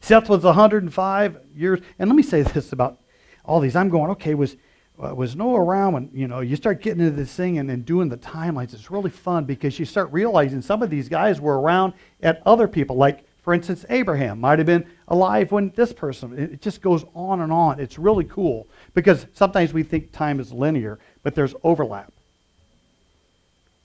Seth 0.00 0.28
was 0.28 0.44
105 0.44 1.38
years. 1.54 1.80
And 1.98 2.08
let 2.08 2.16
me 2.16 2.22
say 2.22 2.42
this 2.42 2.72
about 2.72 2.98
all 3.44 3.60
these. 3.60 3.76
I'm 3.76 3.88
going, 3.88 4.10
okay, 4.12 4.34
was 4.34 4.56
uh, 5.02 5.14
was 5.14 5.36
Noah 5.36 5.60
around 5.60 5.92
when 5.92 6.10
you 6.12 6.26
know 6.26 6.40
you 6.40 6.56
start 6.56 6.80
getting 6.80 7.04
into 7.04 7.14
this 7.14 7.34
thing 7.34 7.58
and 7.58 7.68
then 7.68 7.82
doing 7.82 8.08
the 8.08 8.16
timelines. 8.16 8.72
It's 8.72 8.90
really 8.90 9.10
fun 9.10 9.44
because 9.44 9.78
you 9.78 9.84
start 9.84 10.10
realizing 10.10 10.62
some 10.62 10.82
of 10.82 10.88
these 10.88 11.08
guys 11.08 11.40
were 11.40 11.60
around 11.60 11.92
at 12.22 12.42
other 12.46 12.66
people. 12.66 12.96
Like 12.96 13.26
for 13.46 13.54
instance, 13.54 13.84
Abraham 13.90 14.40
might 14.40 14.58
have 14.58 14.66
been 14.66 14.84
alive 15.06 15.52
when 15.52 15.70
this 15.76 15.92
person. 15.92 16.36
It 16.36 16.60
just 16.60 16.82
goes 16.82 17.04
on 17.14 17.40
and 17.42 17.52
on. 17.52 17.78
It's 17.78 17.96
really 17.96 18.24
cool 18.24 18.66
because 18.92 19.24
sometimes 19.34 19.72
we 19.72 19.84
think 19.84 20.10
time 20.10 20.40
is 20.40 20.52
linear, 20.52 20.98
but 21.22 21.36
there's 21.36 21.54
overlap, 21.62 22.12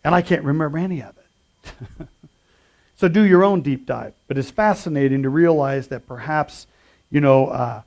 and 0.04 0.16
I 0.16 0.24
can't 0.24 0.44
remember 0.44 0.80
any 0.80 1.04
of 1.04 1.14
it. 1.16 2.08
so 2.98 3.08
do 3.08 3.22
your 3.22 3.44
own 3.44 3.62
deep 3.62 3.86
dive. 3.86 4.16
But 4.28 4.40
it's 4.40 4.50
fascinating 4.50 5.22
to 5.22 5.30
realize 5.30 5.90
that 5.90 6.08
perhaps 6.08 6.66
you 7.12 7.22
know 7.22 7.46
uh, 7.46 7.82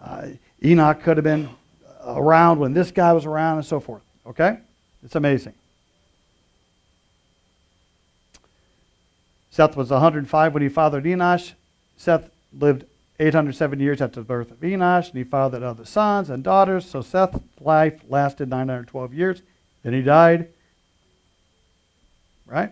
uh, 0.00 0.28
Enoch 0.64 1.02
could 1.02 1.16
have 1.16 1.24
been 1.24 1.48
around 2.04 2.60
when 2.60 2.72
this 2.72 2.92
guy 2.92 3.12
was 3.12 3.26
around 3.26 3.56
and 3.56 3.66
so 3.66 3.80
forth. 3.80 4.02
Okay? 4.28 4.58
It's 5.02 5.16
amazing. 5.16 5.54
Seth 9.56 9.74
was 9.74 9.88
105 9.88 10.52
when 10.52 10.62
he 10.62 10.68
fathered 10.68 11.04
Enosh. 11.04 11.54
Seth 11.96 12.28
lived 12.52 12.84
807 13.18 13.80
years 13.80 14.02
after 14.02 14.20
the 14.20 14.26
birth 14.26 14.50
of 14.50 14.60
Enosh, 14.60 15.08
and 15.08 15.16
he 15.16 15.24
fathered 15.24 15.62
other 15.62 15.86
sons 15.86 16.28
and 16.28 16.44
daughters. 16.44 16.86
So 16.86 17.00
Seth's 17.00 17.38
life 17.58 18.02
lasted 18.06 18.50
912 18.50 19.14
years. 19.14 19.40
Then 19.82 19.94
he 19.94 20.02
died. 20.02 20.48
Right? 22.44 22.70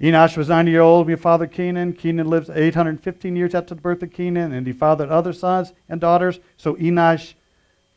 Enosh 0.00 0.36
was 0.36 0.48
90 0.48 0.72
years 0.72 0.80
old 0.80 1.06
when 1.06 1.16
he 1.16 1.22
fathered 1.22 1.52
Kenan. 1.52 1.92
Kenan 1.92 2.28
lived 2.28 2.50
815 2.50 3.36
years 3.36 3.54
after 3.54 3.76
the 3.76 3.80
birth 3.80 4.02
of 4.02 4.12
Kenan, 4.12 4.52
and 4.52 4.66
he 4.66 4.72
fathered 4.72 5.10
other 5.10 5.32
sons 5.32 5.72
and 5.88 6.00
daughters. 6.00 6.40
So 6.56 6.74
Enosh's 6.74 7.34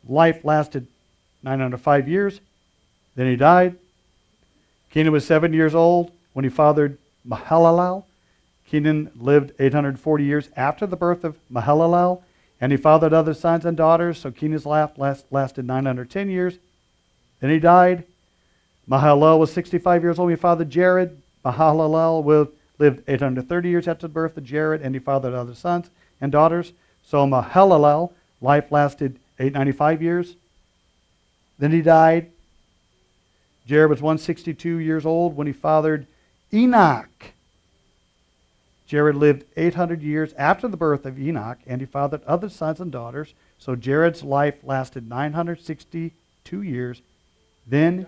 life 0.08 0.44
lasted 0.44 0.86
905 1.42 2.06
years. 2.06 2.40
Then 3.16 3.26
he 3.26 3.34
died. 3.34 3.74
Kenan 4.92 5.12
was 5.12 5.26
seven 5.26 5.52
years 5.52 5.74
old 5.74 6.12
when 6.32 6.44
he 6.44 6.48
fathered 6.48 6.96
Mahalalel. 7.28 8.04
Kenan 8.68 9.10
lived 9.16 9.52
840 9.58 10.24
years 10.24 10.48
after 10.56 10.86
the 10.86 10.96
birth 10.96 11.24
of 11.24 11.36
Mahalalel, 11.50 12.22
and 12.60 12.72
he 12.72 12.76
fathered 12.76 13.12
other 13.12 13.34
sons 13.34 13.64
and 13.64 13.76
daughters, 13.76 14.18
so 14.18 14.30
Kenan's 14.30 14.66
life 14.66 14.90
last, 14.96 15.24
lasted 15.30 15.64
910 15.64 16.28
years. 16.28 16.58
Then 17.40 17.50
he 17.50 17.58
died. 17.58 18.04
Mahalalel 18.90 19.38
was 19.38 19.52
65 19.52 20.02
years 20.02 20.18
old 20.18 20.26
when 20.26 20.36
he 20.36 20.40
fathered 20.40 20.70
Jared. 20.70 21.20
Mahalalel 21.44 22.50
lived 22.78 23.02
830 23.08 23.68
years 23.68 23.88
after 23.88 24.06
the 24.06 24.12
birth 24.12 24.36
of 24.36 24.44
Jared, 24.44 24.82
and 24.82 24.94
he 24.94 24.98
fathered 24.98 25.34
other 25.34 25.54
sons 25.54 25.90
and 26.20 26.32
daughters. 26.32 26.72
So 27.04 27.26
Mahalalel, 27.26 28.12
life 28.40 28.70
lasted 28.70 29.18
895 29.38 30.02
years. 30.02 30.34
Then 31.58 31.72
he 31.72 31.80
died. 31.80 32.30
Jared 33.66 33.90
was 33.90 34.02
162 34.02 34.78
years 34.78 35.06
old 35.06 35.36
when 35.36 35.46
he 35.46 35.52
fathered 35.52 36.06
Enoch. 36.52 37.32
Jared 38.86 39.16
lived 39.16 39.44
800 39.56 40.02
years 40.02 40.32
after 40.34 40.66
the 40.66 40.76
birth 40.76 41.04
of 41.04 41.18
Enoch, 41.18 41.58
and 41.66 41.80
he 41.80 41.86
fathered 41.86 42.24
other 42.24 42.48
sons 42.48 42.80
and 42.80 42.90
daughters. 42.90 43.34
So 43.58 43.76
Jared's 43.76 44.22
life 44.22 44.64
lasted 44.64 45.06
962 45.08 46.62
years. 46.62 47.02
Then 47.66 48.06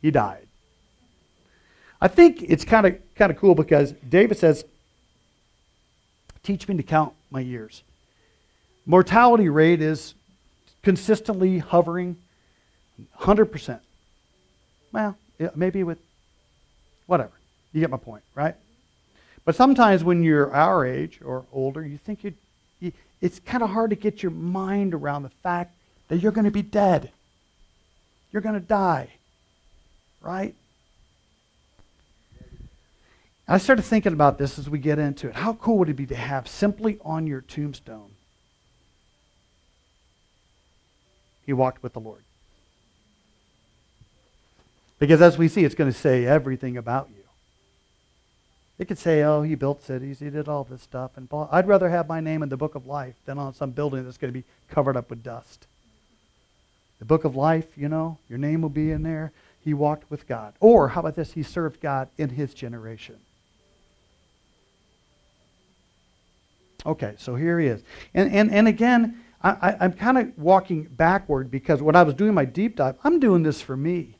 he 0.00 0.12
died. 0.12 0.46
I 2.00 2.06
think 2.06 2.42
it's 2.42 2.64
kind 2.64 2.86
of 2.86 2.98
kind 3.16 3.32
of 3.32 3.38
cool 3.38 3.54
because 3.54 3.92
David 4.08 4.38
says, 4.38 4.64
"Teach 6.42 6.68
me 6.68 6.76
to 6.76 6.82
count 6.82 7.14
my 7.30 7.40
years." 7.40 7.82
Mortality 8.86 9.48
rate 9.48 9.80
is 9.80 10.14
consistently 10.82 11.58
hovering 11.58 12.16
100%. 13.18 13.80
Well, 14.92 15.16
maybe 15.56 15.82
with 15.82 15.98
whatever. 17.06 17.32
You 17.74 17.80
get 17.80 17.90
my 17.90 17.98
point, 17.98 18.22
right? 18.34 18.54
But 19.44 19.54
sometimes 19.54 20.02
when 20.02 20.22
you're 20.22 20.50
our 20.54 20.86
age 20.86 21.20
or 21.22 21.44
older, 21.52 21.84
you 21.84 21.98
think 21.98 22.24
you, 22.24 22.32
you 22.80 22.92
it's 23.20 23.38
kind 23.40 23.62
of 23.62 23.68
hard 23.68 23.90
to 23.90 23.96
get 23.96 24.22
your 24.22 24.32
mind 24.32 24.94
around 24.94 25.24
the 25.24 25.28
fact 25.28 25.74
that 26.08 26.20
you're 26.20 26.32
going 26.32 26.46
to 26.46 26.50
be 26.50 26.62
dead. 26.62 27.10
You're 28.32 28.40
going 28.40 28.54
to 28.54 28.66
die, 28.66 29.10
right? 30.22 30.54
I 33.46 33.58
started 33.58 33.82
thinking 33.82 34.14
about 34.14 34.38
this 34.38 34.58
as 34.58 34.70
we 34.70 34.78
get 34.78 34.98
into 34.98 35.28
it. 35.28 35.34
How 35.34 35.52
cool 35.52 35.76
would 35.78 35.90
it 35.90 35.94
be 35.94 36.06
to 36.06 36.16
have 36.16 36.48
simply 36.48 36.98
on 37.04 37.26
your 37.26 37.42
tombstone 37.42 38.14
he 41.44 41.52
walked 41.52 41.82
with 41.82 41.92
the 41.92 42.00
Lord. 42.00 42.22
Because 44.98 45.20
as 45.20 45.36
we 45.36 45.48
see, 45.48 45.64
it's 45.64 45.74
going 45.74 45.92
to 45.92 45.98
say 45.98 46.24
everything 46.24 46.76
about 46.76 47.08
you. 47.10 47.23
It 48.78 48.88
could 48.88 48.98
say, 48.98 49.22
oh, 49.22 49.42
he 49.42 49.54
built 49.54 49.82
cities, 49.82 50.18
he 50.18 50.30
did 50.30 50.48
all 50.48 50.64
this 50.64 50.82
stuff. 50.82 51.12
And 51.16 51.28
I'd 51.50 51.68
rather 51.68 51.88
have 51.88 52.08
my 52.08 52.20
name 52.20 52.42
in 52.42 52.48
the 52.48 52.56
book 52.56 52.74
of 52.74 52.86
life 52.86 53.14
than 53.24 53.38
on 53.38 53.54
some 53.54 53.70
building 53.70 54.04
that's 54.04 54.18
going 54.18 54.32
to 54.32 54.38
be 54.38 54.44
covered 54.68 54.96
up 54.96 55.10
with 55.10 55.22
dust. 55.22 55.66
The 56.98 57.04
book 57.04 57.24
of 57.24 57.36
life, 57.36 57.66
you 57.76 57.88
know, 57.88 58.18
your 58.28 58.38
name 58.38 58.62
will 58.62 58.68
be 58.68 58.90
in 58.90 59.02
there. 59.02 59.32
He 59.60 59.74
walked 59.74 60.10
with 60.10 60.26
God. 60.26 60.54
Or, 60.60 60.88
how 60.88 61.00
about 61.00 61.14
this? 61.14 61.32
He 61.32 61.42
served 61.42 61.80
God 61.80 62.08
in 62.18 62.30
his 62.30 62.52
generation. 62.52 63.16
Okay, 66.86 67.14
so 67.18 67.34
here 67.34 67.58
he 67.58 67.68
is. 67.68 67.82
And, 68.12 68.30
and, 68.32 68.52
and 68.52 68.68
again, 68.68 69.22
I, 69.42 69.84
am 69.84 69.92
kind 69.92 70.18
of 70.18 70.38
walking 70.38 70.84
backward 70.84 71.50
because 71.50 71.82
when 71.82 71.96
I 71.96 72.02
was 72.02 72.14
doing 72.14 72.34
my 72.34 72.44
deep 72.44 72.76
dive, 72.76 72.96
I'm 73.04 73.20
doing 73.20 73.42
this 73.42 73.60
for 73.60 73.76
me. 73.76 74.16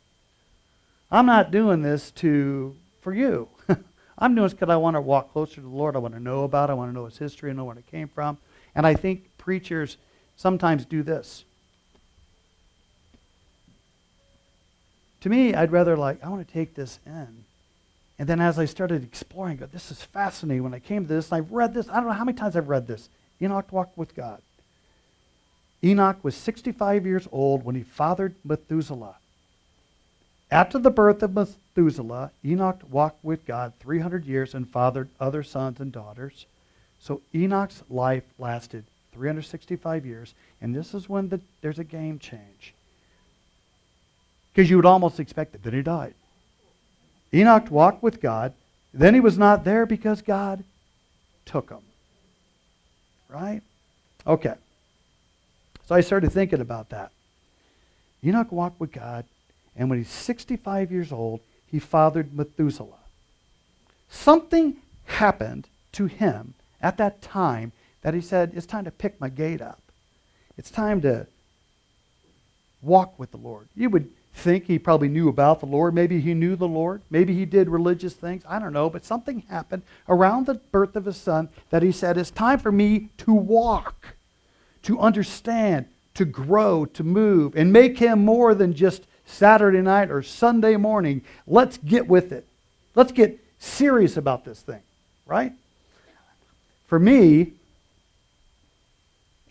I'm 1.11 1.26
not 1.26 1.50
doing 1.50 1.82
this 1.82 2.11
to 2.12 2.76
for 3.00 3.14
you. 3.14 3.48
I'm 4.19 4.35
doing 4.35 4.45
this 4.47 4.55
because 4.55 4.69
I 4.69 4.77
want 4.77 4.97
to 4.97 5.01
walk 5.01 5.33
closer 5.33 5.57
to 5.57 5.61
the 5.61 5.69
Lord. 5.69 5.97
I 5.97 5.99
want 5.99 6.15
to 6.15 6.21
know 6.21 6.45
about 6.45 6.71
it. 6.71 6.73
I 6.73 6.75
want 6.75 6.91
to 6.91 6.95
know 6.95 7.07
his 7.07 7.19
history 7.19 7.51
and 7.51 7.57
know 7.57 7.65
where 7.65 7.77
it 7.77 7.87
came 7.91 8.09
from. 8.09 8.39
And 8.75 8.87
I 8.87 8.95
think 8.95 9.37
preachers 9.39 9.97
sometimes 10.37 10.85
do 10.85 11.03
this. 11.03 11.45
To 15.23 15.29
me, 15.29 15.55
I'd 15.55 15.73
rather 15.73 15.97
like, 15.97 16.23
I 16.23 16.29
want 16.29 16.47
to 16.47 16.53
take 16.53 16.75
this 16.75 16.99
in. 17.07 17.45
And 18.19 18.29
then 18.29 18.41
as 18.41 18.59
I 18.59 18.67
started 18.67 19.03
exploring, 19.03 19.57
go, 19.57 19.67
this 19.67 19.91
is 19.91 20.03
fascinating. 20.03 20.62
When 20.62 20.75
I 20.75 20.79
came 20.79 21.07
to 21.07 21.09
this, 21.09 21.33
and 21.33 21.39
I've 21.39 21.51
read 21.51 21.75
this, 21.75 21.89
I 21.89 21.95
don't 21.95 22.07
know 22.07 22.12
how 22.12 22.25
many 22.25 22.37
times 22.37 22.57
I've 22.57 22.69
read 22.69 22.87
this. 22.87 23.09
Enoch 23.41 23.73
walked 23.73 23.99
with 23.99 24.15
God. 24.15 24.41
Enoch 25.83 26.23
was 26.23 26.37
65 26.37 27.05
years 27.07 27.29
old 27.33 27.65
when 27.65 27.75
he 27.75 27.83
fathered 27.83 28.35
Methuselah. 28.45 29.17
After 30.55 30.78
the 30.78 30.88
birth 30.88 31.20
of 31.24 31.34
Methuselah, 31.34 32.30
Enoch 32.44 32.80
walked 32.88 33.24
with 33.24 33.44
God 33.44 33.72
300 33.80 34.24
years 34.24 34.55
and 34.55 34.68
fathered 34.68 35.09
other 35.18 35.42
sons 35.42 35.80
and 35.80 35.90
daughters. 35.90 36.46
So 37.00 37.22
Enoch's 37.34 37.82
life 37.90 38.22
lasted 38.38 38.84
365 39.14 40.07
years, 40.07 40.32
and 40.61 40.72
this 40.72 40.94
is 40.94 41.09
when 41.09 41.28
the, 41.28 41.40
there's 41.61 41.80
a 41.80 41.84
game 41.84 42.20
change. 42.20 42.72
Because 44.52 44.70
you 44.70 44.76
would 44.76 44.86
almost 44.86 45.18
expect 45.18 45.57
it. 45.57 45.64
Then 45.64 45.72
he 45.72 45.82
died. 45.82 46.14
Enoch 47.32 47.68
walked 47.68 48.05
with 48.05 48.20
God. 48.20 48.52
Then 48.92 49.12
he 49.12 49.18
was 49.18 49.36
not 49.36 49.64
there 49.64 49.86
because 49.86 50.22
God 50.22 50.62
took 51.46 51.68
him. 51.68 51.82
Right? 53.28 53.61
Okay. 54.24 54.55
So 55.86 55.96
I 55.96 56.00
started 56.00 56.30
thinking 56.30 56.61
about 56.61 56.90
that. 56.90 57.11
Enoch 58.22 58.52
walked 58.52 58.78
with 58.78 58.92
God, 58.92 59.24
and 59.77 59.91
when 59.91 59.99
he's 59.99 60.11
65 60.11 60.93
years 60.93 61.12
old, 61.12 61.41
he 61.66 61.79
fathered 61.79 62.35
Methuselah. 62.35 62.89
Something 64.09 64.77
happened 65.07 65.66
to 65.93 66.07
him 66.07 66.55
at 66.81 66.97
that 66.99 67.22
time 67.22 67.72
that 68.03 68.14
he 68.14 68.20
said, 68.20 68.53
It's 68.55 68.66
time 68.66 68.85
to 68.85 68.91
pick 68.91 69.20
my 69.20 69.29
gait 69.29 69.61
up. 69.61 69.81
It's 70.57 70.70
time 70.70 71.01
to 71.03 71.27
walk 72.83 73.18
with 73.18 73.33
the 73.33 73.39
Lord. 73.39 73.66
You 73.75 73.91
would 73.91 74.11
think 74.35 74.66
he 74.66 74.79
probably 74.79 75.09
knew 75.09 75.29
about 75.29 75.61
the 75.61 75.66
Lord. 75.66 75.95
Maybe 75.95 76.20
he 76.20 76.35
knew 76.35 76.55
the 76.57 76.68
Lord. 76.68 77.03
Maybe 77.11 77.35
he 77.35 77.45
did 77.45 77.68
religious 77.68 78.14
things. 78.14 78.43
I 78.49 78.59
don't 78.59 78.72
know. 78.72 78.91
But 78.91 79.05
something 79.05 79.41
happened 79.49 79.83
around 80.09 80.47
the 80.47 80.55
birth 80.55 80.97
of 80.97 81.07
his 81.07 81.16
son 81.16 81.49
that 81.70 81.83
he 81.83 81.93
said, 81.93 82.18
It's 82.18 82.31
time 82.31 82.59
for 82.59 82.70
me 82.72 83.09
to 83.18 83.33
walk, 83.33 84.16
to 84.83 84.99
understand, 85.01 85.87
to 86.14 86.25
grow, 86.25 86.85
to 86.85 87.03
move, 87.03 87.57
and 87.57 87.72
make 87.72 87.99
him 87.99 88.25
more 88.25 88.55
than 88.55 88.75
just 88.75 89.05
Saturday 89.27 89.81
night 89.81 90.11
or 90.11 90.22
Sunday 90.22 90.77
morning. 90.77 91.22
Let's 91.47 91.79
get 91.79 92.07
with 92.09 92.33
it. 92.33 92.47
Let's 92.95 93.12
get 93.12 93.39
serious 93.59 94.16
about 94.16 94.45
this 94.45 94.61
thing, 94.61 94.83
right? 95.27 95.53
For 96.87 96.99
me, 96.99 97.53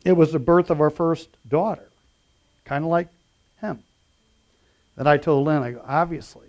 it 0.05 0.13
was 0.13 0.31
the 0.31 0.39
birth 0.39 0.69
of 0.69 0.81
our 0.81 0.89
first 0.89 1.29
daughter, 1.47 1.89
kind 2.65 2.83
of 2.83 2.89
like 2.89 3.07
him 3.61 3.83
that 4.95 5.07
I 5.07 5.17
told 5.17 5.45
Lynn, 5.45 5.63
I 5.63 5.71
go, 5.71 5.81
obviously, 5.85 6.47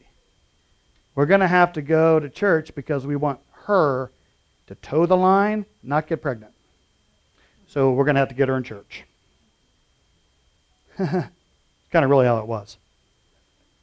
we're 1.15 1.27
going 1.27 1.41
to 1.41 1.49
have 1.49 1.73
to 1.75 1.83
go 1.83 2.21
to 2.21 2.29
church 2.29 2.75
because 2.75 3.07
we 3.07 3.17
want 3.17 3.41
her 3.67 4.11
to 4.67 4.75
toe 4.77 5.07
the 5.07 5.17
line, 5.17 5.65
not 5.83 6.07
get 6.07 6.23
pregnant. 6.23 6.53
So 7.69 7.93
we're 7.93 8.05
going 8.05 8.17
to 8.17 8.21
have 8.21 8.29
to 8.29 8.35
get 8.35 8.49
her 8.49 8.57
in 8.57 8.63
church. 8.63 9.05
it's 10.99 11.11
kind 11.91 12.05
of 12.05 12.11
really 12.11 12.27
how 12.27 12.39
it 12.39 12.47
was. 12.47 12.77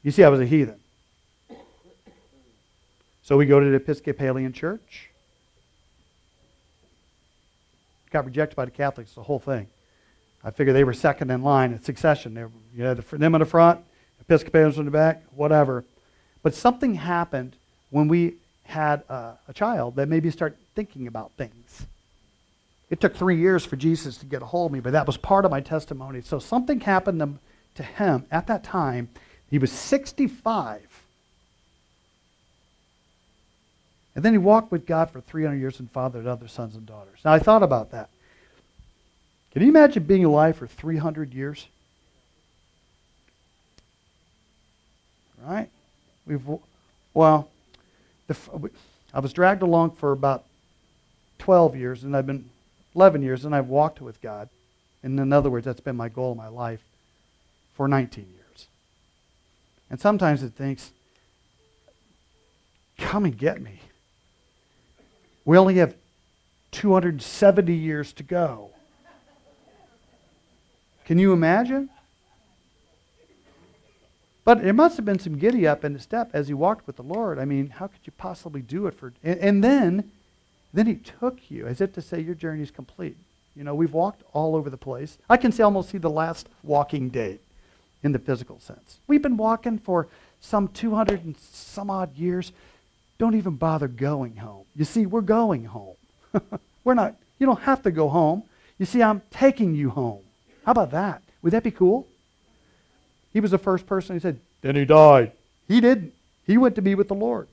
You 0.04 0.12
see, 0.12 0.24
I 0.24 0.30
was 0.30 0.39
a 0.39 0.45
heathen. 0.45 0.80
So 3.24 3.38
we 3.38 3.45
go 3.45 3.60
to 3.60 3.70
the 3.70 3.76
Episcopalian 3.76 4.52
church. 4.52 5.10
Got 8.12 8.26
rejected 8.26 8.56
by 8.56 8.66
the 8.66 8.72
Catholics, 8.72 9.14
the 9.14 9.24
whole 9.24 9.39
thing. 9.39 9.68
I 10.43 10.52
figured 10.52 10.76
they 10.76 10.84
were 10.84 10.93
second 10.93 11.30
in 11.30 11.43
line 11.43 11.72
in 11.72 11.82
succession. 11.82 12.34
They 12.34 12.45
you 12.76 12.84
had 12.84 12.97
them 12.97 13.36
in 13.36 13.39
the 13.39 13.45
front, 13.45 13.80
Episcopalians 14.22 14.78
in 14.78 14.86
the 14.86 14.91
back, 14.91 15.24
whatever. 15.36 15.86
But 16.41 16.56
something 16.56 16.95
happened 16.95 17.56
when 17.91 18.08
we 18.08 18.36
had 18.64 19.04
a, 19.08 19.38
a 19.47 19.54
child 19.54 19.95
that 19.97 20.10
made 20.10 20.24
me 20.24 20.32
start 20.32 20.58
thinking 20.76 21.08
about 21.08 21.32
things. 21.38 21.86
It 22.89 22.99
took 22.99 23.16
three 23.16 23.38
years 23.38 23.64
for 23.64 23.76
Jesus 23.76 24.18
to 24.18 24.26
get 24.26 24.41
a 24.41 24.45
hold 24.45 24.72
of 24.72 24.74
me, 24.74 24.80
but 24.80 24.93
that 24.93 25.08
was 25.08 25.16
part 25.16 25.45
of 25.45 25.52
my 25.52 25.62
testimony. 25.62 26.22
So 26.22 26.39
something 26.39 26.80
happened 26.82 27.39
to 27.76 27.84
him 27.84 28.26
at 28.32 28.47
that 28.47 28.64
time. 28.64 29.10
He 29.52 29.60
was 29.60 29.72
65. 29.72 30.82
And 34.16 34.26
then 34.26 34.34
he 34.34 34.39
walked 34.39 34.72
with 34.72 34.88
God 34.88 35.12
for 35.12 35.22
300 35.22 35.58
years 35.58 35.80
and 35.80 35.89
fathered 35.91 36.26
other 36.26 36.47
sons 36.47 36.76
and 36.76 36.86
daughters. 36.86 37.20
Now, 37.24 37.34
I 37.34 37.39
thought 37.39 37.62
about 37.62 37.91
that. 37.91 38.10
Can 39.52 39.62
you 39.62 39.70
imagine 39.70 40.04
being 40.04 40.26
alive 40.26 40.58
for 40.58 40.66
300 40.66 41.34
years? 41.34 41.68
right? 45.43 45.70
We've, 46.26 46.41
well, 47.14 47.49
the, 48.28 48.38
I 49.14 49.20
was 49.20 49.34
dragged 49.34 49.62
along 49.62 49.91
for 49.91 50.12
about 50.12 50.45
12 51.39 51.76
years, 51.76 52.04
and 52.04 52.16
I've 52.16 52.28
been 52.28 52.49
11 52.95 53.22
years, 53.22 53.45
and 53.45 53.56
I've 53.56 53.68
walked 53.68 54.02
with 54.02 54.22
God. 54.22 54.49
And 55.04 55.20
in 55.20 55.34
other 55.34 55.49
words, 55.49 55.66
that's 55.66 55.80
been 55.80 55.95
my 55.95 56.10
goal 56.10 56.32
in 56.34 56.38
my 56.38 56.47
life 56.47 56.82
for 57.76 57.88
19 57.88 58.24
years. 58.24 58.41
And 59.92 60.00
sometimes 60.00 60.42
it 60.42 60.54
thinks, 60.54 60.94
come 62.98 63.26
and 63.26 63.38
get 63.38 63.62
me. 63.62 63.82
We 65.44 65.58
only 65.58 65.76
have 65.76 65.96
270 66.72 67.76
years 67.76 68.14
to 68.14 68.24
go. 68.24 68.70
Can 71.04 71.20
you 71.20 71.34
imagine? 71.34 71.89
But 74.46 74.64
it 74.64 74.72
must 74.72 74.96
have 74.96 75.06
been 75.06 75.20
some 75.20 75.38
giddy 75.38 75.68
up 75.68 75.84
in 75.84 75.92
the 75.92 76.00
step 76.00 76.30
as 76.32 76.48
he 76.48 76.54
walked 76.54 76.88
with 76.88 76.96
the 76.96 77.04
Lord. 77.04 77.38
I 77.38 77.44
mean, 77.44 77.68
how 77.68 77.88
could 77.88 78.00
you 78.06 78.14
possibly 78.18 78.62
do 78.62 78.88
it 78.88 78.94
for? 78.94 79.12
And, 79.22 79.39
and 79.39 79.64
then, 79.64 80.10
then 80.74 80.86
he 80.86 80.96
took 80.96 81.52
you 81.52 81.68
as 81.68 81.82
if 81.82 81.92
to 81.94 82.02
say 82.02 82.22
your 82.22 82.36
journey 82.36 82.64
is 82.64 82.72
complete. 82.72 83.18
You 83.58 83.66
know, 83.66 83.76
we've 83.76 83.94
walked 83.94 84.24
all 84.32 84.56
over 84.56 84.70
the 84.70 84.78
place. 84.78 85.18
I 85.30 85.36
can 85.36 85.52
see, 85.52 85.62
almost 85.62 85.89
see 85.89 85.98
the 85.98 86.10
last 86.10 86.48
walking 86.64 87.10
date 87.10 87.42
in 88.04 88.12
the 88.12 88.20
physical 88.20 88.60
sense. 88.60 88.99
We've 89.08 89.22
been 89.22 89.38
walking 89.38 89.78
for 89.78 90.08
some 90.39 90.68
200 90.70 91.24
and 91.24 91.38
some 91.38 91.89
odd 91.89 92.16
years. 92.16 92.52
Don't 93.18 93.36
even 93.36 93.56
bother 93.56 93.88
going 93.88 94.38
home. 94.38 94.66
You 94.76 94.86
see, 94.86 95.06
we're 95.06 95.22
going 95.22 95.66
home. 95.66 95.95
we're 96.84 96.95
not, 96.95 97.16
you 97.39 97.45
don't 97.45 97.62
have 97.62 97.84
to 97.84 97.91
go 97.91 98.10
home. 98.10 98.43
You 98.80 98.86
see, 98.86 99.04
I'm 99.04 99.22
taking 99.30 99.76
you 99.76 99.91
home. 99.91 100.22
How 100.66 100.72
about 100.72 100.91
that? 100.91 101.22
Would 101.41 101.54
that 101.54 101.64
be 101.64 101.72
cool? 101.72 102.08
He 103.34 103.39
was 103.39 103.52
the 103.52 103.58
first 103.58 103.86
person 103.86 104.16
who 104.16 104.20
said, 104.20 104.39
Then 104.62 104.76
he 104.76 104.86
died. 104.86 105.32
He 105.68 105.80
didn't. 105.82 106.14
He 106.45 106.58
went 106.58 106.76
to 106.76 106.82
be 106.82 106.95
with 106.95 107.08
the 107.08 107.16
Lord. 107.16 107.47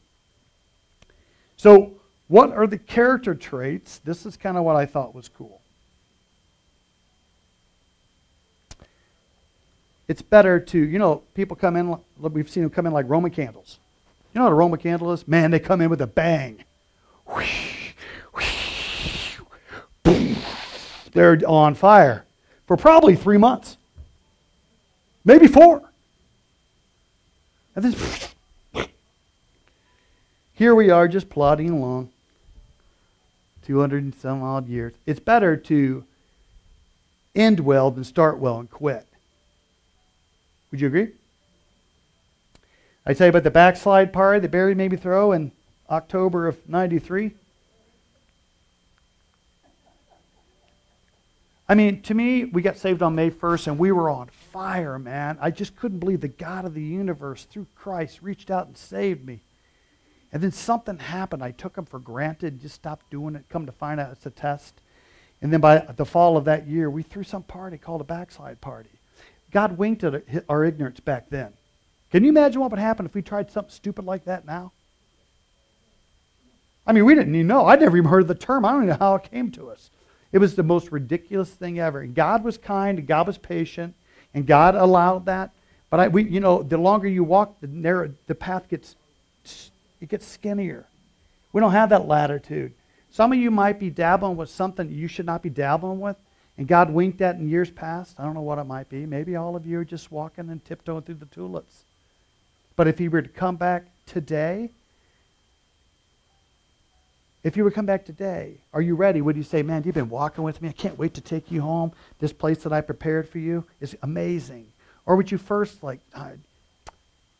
So, 1.56 1.92
what 2.28 2.52
are 2.52 2.66
the 2.66 2.78
character 2.78 3.34
traits? 3.34 3.98
This 3.98 4.26
is 4.26 4.36
kind 4.36 4.56
of 4.56 4.64
what 4.64 4.76
I 4.76 4.86
thought 4.86 5.14
was 5.14 5.28
cool. 5.28 5.60
It's 10.08 10.22
better 10.22 10.58
to, 10.58 10.78
you 10.78 10.98
know, 10.98 11.22
people 11.34 11.54
come 11.54 11.76
in, 11.76 11.96
we've 12.18 12.48
seen 12.48 12.62
them 12.62 12.70
come 12.70 12.86
in 12.86 12.92
like 12.92 13.08
Roman 13.08 13.30
candles. 13.30 13.78
You 14.32 14.38
know 14.38 14.44
what 14.44 14.52
a 14.52 14.56
Roman 14.56 14.80
candle 14.80 15.12
is? 15.12 15.28
Man, 15.28 15.50
they 15.50 15.60
come 15.60 15.80
in 15.80 15.90
with 15.90 16.00
a 16.00 16.06
bang. 16.06 16.64
They're 21.12 21.38
on 21.46 21.74
fire 21.74 22.24
for 22.66 22.76
probably 22.76 23.16
three 23.16 23.38
months. 23.38 23.76
Maybe 25.24 25.46
four. 25.46 25.82
And 27.74 27.84
then 27.84 28.86
here 30.54 30.74
we 30.74 30.90
are 30.90 31.06
just 31.06 31.28
plodding 31.28 31.70
along. 31.70 32.10
200 33.64 34.02
and 34.02 34.14
some 34.14 34.42
odd 34.42 34.66
years. 34.66 34.94
It's 35.06 35.20
better 35.20 35.56
to 35.56 36.04
end 37.34 37.60
well 37.60 37.90
than 37.90 38.04
start 38.04 38.38
well 38.38 38.58
and 38.58 38.70
quit. 38.70 39.06
Would 40.70 40.80
you 40.80 40.86
agree? 40.86 41.08
I 43.06 43.14
tell 43.14 43.26
you 43.26 43.30
about 43.30 43.44
the 43.44 43.50
backslide 43.50 44.12
party 44.12 44.40
that 44.40 44.50
Barry 44.50 44.74
made 44.74 44.90
me 44.90 44.98
throw 44.98 45.32
in 45.32 45.52
October 45.88 46.46
of 46.46 46.68
93. 46.68 47.32
I 51.70 51.74
mean, 51.74 52.00
to 52.02 52.14
me, 52.14 52.44
we 52.44 52.62
got 52.62 52.78
saved 52.78 53.02
on 53.02 53.14
May 53.14 53.30
1st 53.30 53.66
and 53.68 53.78
we 53.78 53.92
were 53.92 54.08
on 54.08 54.28
fire, 54.28 54.98
man. 54.98 55.38
I 55.40 55.50
just 55.50 55.76
couldn't 55.76 55.98
believe 55.98 56.22
the 56.22 56.28
God 56.28 56.64
of 56.64 56.74
the 56.74 56.82
universe, 56.82 57.44
through 57.44 57.66
Christ, 57.74 58.20
reached 58.22 58.50
out 58.50 58.66
and 58.66 58.76
saved 58.76 59.26
me. 59.26 59.40
And 60.32 60.42
then 60.42 60.52
something 60.52 60.98
happened. 60.98 61.42
I 61.42 61.50
took 61.50 61.76
him 61.76 61.84
for 61.84 61.98
granted, 61.98 62.60
just 62.60 62.74
stopped 62.74 63.10
doing 63.10 63.34
it, 63.34 63.44
come 63.48 63.66
to 63.66 63.72
find 63.72 64.00
out 64.00 64.12
it's 64.12 64.26
a 64.26 64.30
test. 64.30 64.80
And 65.40 65.52
then 65.52 65.60
by 65.60 65.78
the 65.78 66.04
fall 66.04 66.36
of 66.36 66.44
that 66.46 66.66
year, 66.66 66.90
we 66.90 67.02
threw 67.02 67.22
some 67.22 67.42
party 67.42 67.78
called 67.78 68.00
a 68.00 68.04
backslide 68.04 68.60
party. 68.60 68.97
God 69.50 69.78
winked 69.78 70.04
at 70.04 70.22
our 70.48 70.64
ignorance 70.64 71.00
back 71.00 71.30
then. 71.30 71.52
Can 72.10 72.24
you 72.24 72.30
imagine 72.30 72.60
what 72.60 72.70
would 72.70 72.80
happen 72.80 73.06
if 73.06 73.14
we 73.14 73.22
tried 73.22 73.50
something 73.50 73.72
stupid 73.72 74.04
like 74.04 74.24
that 74.24 74.46
now? 74.46 74.72
I 76.86 76.92
mean, 76.92 77.04
we 77.04 77.14
didn't 77.14 77.34
even 77.34 77.46
know. 77.46 77.66
I'd 77.66 77.80
never 77.80 77.96
even 77.96 78.08
heard 78.08 78.22
of 78.22 78.28
the 78.28 78.34
term. 78.34 78.64
I 78.64 78.72
don't 78.72 78.84
even 78.84 78.88
know 78.90 78.98
how 78.98 79.14
it 79.16 79.30
came 79.30 79.50
to 79.52 79.68
us. 79.68 79.90
It 80.32 80.38
was 80.38 80.54
the 80.54 80.62
most 80.62 80.90
ridiculous 80.90 81.50
thing 81.50 81.78
ever. 81.78 82.00
And 82.00 82.14
God 82.14 82.44
was 82.44 82.56
kind, 82.56 83.06
God 83.06 83.26
was 83.26 83.38
patient, 83.38 83.94
and 84.32 84.46
God 84.46 84.74
allowed 84.74 85.26
that. 85.26 85.50
But 85.90 86.00
I, 86.00 86.08
we, 86.08 86.24
you 86.24 86.40
know, 86.40 86.62
the 86.62 86.78
longer 86.78 87.08
you 87.08 87.24
walk, 87.24 87.60
the 87.60 87.66
narrow, 87.66 88.12
the 88.26 88.34
path 88.34 88.68
gets, 88.68 88.96
it 90.00 90.08
gets 90.08 90.26
skinnier. 90.26 90.86
We 91.52 91.60
don't 91.60 91.72
have 91.72 91.90
that 91.90 92.06
latitude. 92.06 92.72
Some 93.10 93.32
of 93.32 93.38
you 93.38 93.50
might 93.50 93.78
be 93.78 93.90
dabbling 93.90 94.36
with 94.36 94.50
something 94.50 94.90
you 94.90 95.08
should 95.08 95.26
not 95.26 95.42
be 95.42 95.50
dabbling 95.50 96.00
with, 96.00 96.16
and 96.58 96.66
God 96.66 96.90
winked 96.90 97.20
at 97.20 97.36
in 97.36 97.48
years 97.48 97.70
past. 97.70 98.18
I 98.18 98.24
don't 98.24 98.34
know 98.34 98.42
what 98.42 98.58
it 98.58 98.64
might 98.64 98.88
be. 98.88 99.06
Maybe 99.06 99.36
all 99.36 99.54
of 99.54 99.64
you 99.64 99.78
are 99.78 99.84
just 99.84 100.10
walking 100.10 100.50
and 100.50 100.62
tiptoeing 100.64 101.02
through 101.02 101.14
the 101.14 101.26
tulips. 101.26 101.84
But 102.74 102.88
if 102.88 102.98
He 102.98 103.08
were 103.08 103.22
to 103.22 103.28
come 103.28 103.56
back 103.56 103.84
today, 104.06 104.70
if 107.44 107.56
you 107.56 107.62
were 107.62 107.70
to 107.70 107.74
come 107.74 107.86
back 107.86 108.04
today, 108.04 108.54
are 108.74 108.82
you 108.82 108.96
ready? 108.96 109.22
Would 109.22 109.36
you 109.36 109.44
say, 109.44 109.62
Man, 109.62 109.84
you've 109.84 109.94
been 109.94 110.10
walking 110.10 110.42
with 110.42 110.60
me. 110.60 110.68
I 110.68 110.72
can't 110.72 110.98
wait 110.98 111.14
to 111.14 111.20
take 111.20 111.50
you 111.50 111.60
home. 111.60 111.92
This 112.18 112.32
place 112.32 112.58
that 112.64 112.72
I 112.72 112.80
prepared 112.80 113.28
for 113.28 113.38
you 113.38 113.64
is 113.80 113.96
amazing. 114.02 114.66
Or 115.06 115.16
would 115.16 115.30
you 115.30 115.38
first, 115.38 115.82
like, 115.82 116.00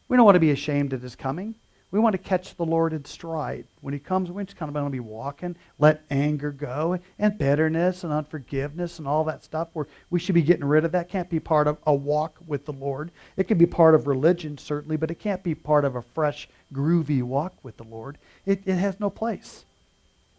we 0.08 0.16
don't 0.16 0.24
want 0.24 0.36
to 0.36 0.40
be 0.40 0.52
ashamed 0.52 0.92
of 0.92 1.02
his 1.02 1.16
coming. 1.16 1.56
We 1.90 1.98
want 1.98 2.12
to 2.12 2.18
catch 2.18 2.54
the 2.54 2.66
Lord 2.66 2.92
in 2.92 3.06
stride. 3.06 3.64
When 3.80 3.94
he 3.94 4.00
comes, 4.00 4.30
we're 4.30 4.44
just 4.44 4.58
kind 4.58 4.68
of 4.68 4.74
going 4.74 4.84
to 4.84 4.90
be 4.90 5.00
walking. 5.00 5.56
Let 5.78 6.02
anger 6.10 6.50
go 6.50 6.98
and 7.18 7.38
bitterness 7.38 8.04
and 8.04 8.12
unforgiveness 8.12 8.98
and 8.98 9.08
all 9.08 9.24
that 9.24 9.42
stuff. 9.42 9.68
Where 9.72 9.86
we 10.10 10.20
should 10.20 10.34
be 10.34 10.42
getting 10.42 10.66
rid 10.66 10.84
of 10.84 10.92
that. 10.92 11.08
Can't 11.08 11.30
be 11.30 11.40
part 11.40 11.66
of 11.66 11.78
a 11.86 11.94
walk 11.94 12.36
with 12.46 12.66
the 12.66 12.74
Lord. 12.74 13.10
It 13.38 13.48
can 13.48 13.56
be 13.56 13.64
part 13.64 13.94
of 13.94 14.06
religion, 14.06 14.58
certainly, 14.58 14.98
but 14.98 15.10
it 15.10 15.18
can't 15.18 15.42
be 15.42 15.54
part 15.54 15.86
of 15.86 15.96
a 15.96 16.02
fresh, 16.02 16.46
groovy 16.74 17.22
walk 17.22 17.54
with 17.62 17.78
the 17.78 17.84
Lord. 17.84 18.18
It, 18.44 18.62
it 18.66 18.76
has 18.76 19.00
no 19.00 19.08
place. 19.08 19.64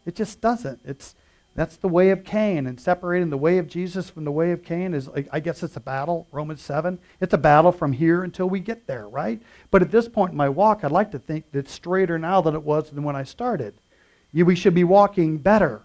It 0.05 0.15
just 0.15 0.41
doesn't. 0.41 0.81
It's 0.85 1.15
that's 1.55 1.75
the 1.75 1.89
way 1.89 2.11
of 2.11 2.23
Cain, 2.23 2.67
and 2.67 2.79
separating 2.79 3.29
the 3.29 3.37
way 3.37 3.57
of 3.57 3.67
Jesus 3.67 4.09
from 4.09 4.23
the 4.23 4.31
way 4.31 4.51
of 4.51 4.63
Cain 4.63 4.93
is, 4.93 5.09
I 5.31 5.39
guess 5.39 5.61
it's 5.61 5.75
a 5.75 5.81
battle, 5.81 6.27
Romans 6.31 6.61
7. 6.61 6.97
It's 7.19 7.33
a 7.33 7.37
battle 7.37 7.71
from 7.71 7.91
here 7.91 8.23
until 8.23 8.47
we 8.49 8.59
get 8.59 8.87
there, 8.87 9.09
right? 9.09 9.41
But 9.69 9.81
at 9.81 9.91
this 9.91 10.07
point 10.07 10.31
in 10.31 10.37
my 10.37 10.47
walk, 10.47 10.83
I'd 10.83 10.91
like 10.91 11.11
to 11.11 11.19
think 11.19 11.51
that 11.51 11.59
it's 11.59 11.73
straighter 11.73 12.17
now 12.17 12.39
than 12.39 12.55
it 12.55 12.63
was 12.63 12.91
than 12.91 13.03
when 13.03 13.15
I 13.15 13.23
started. 13.23 13.73
We 14.31 14.55
should 14.55 14.75
be 14.75 14.83
walking 14.85 15.37
better. 15.37 15.81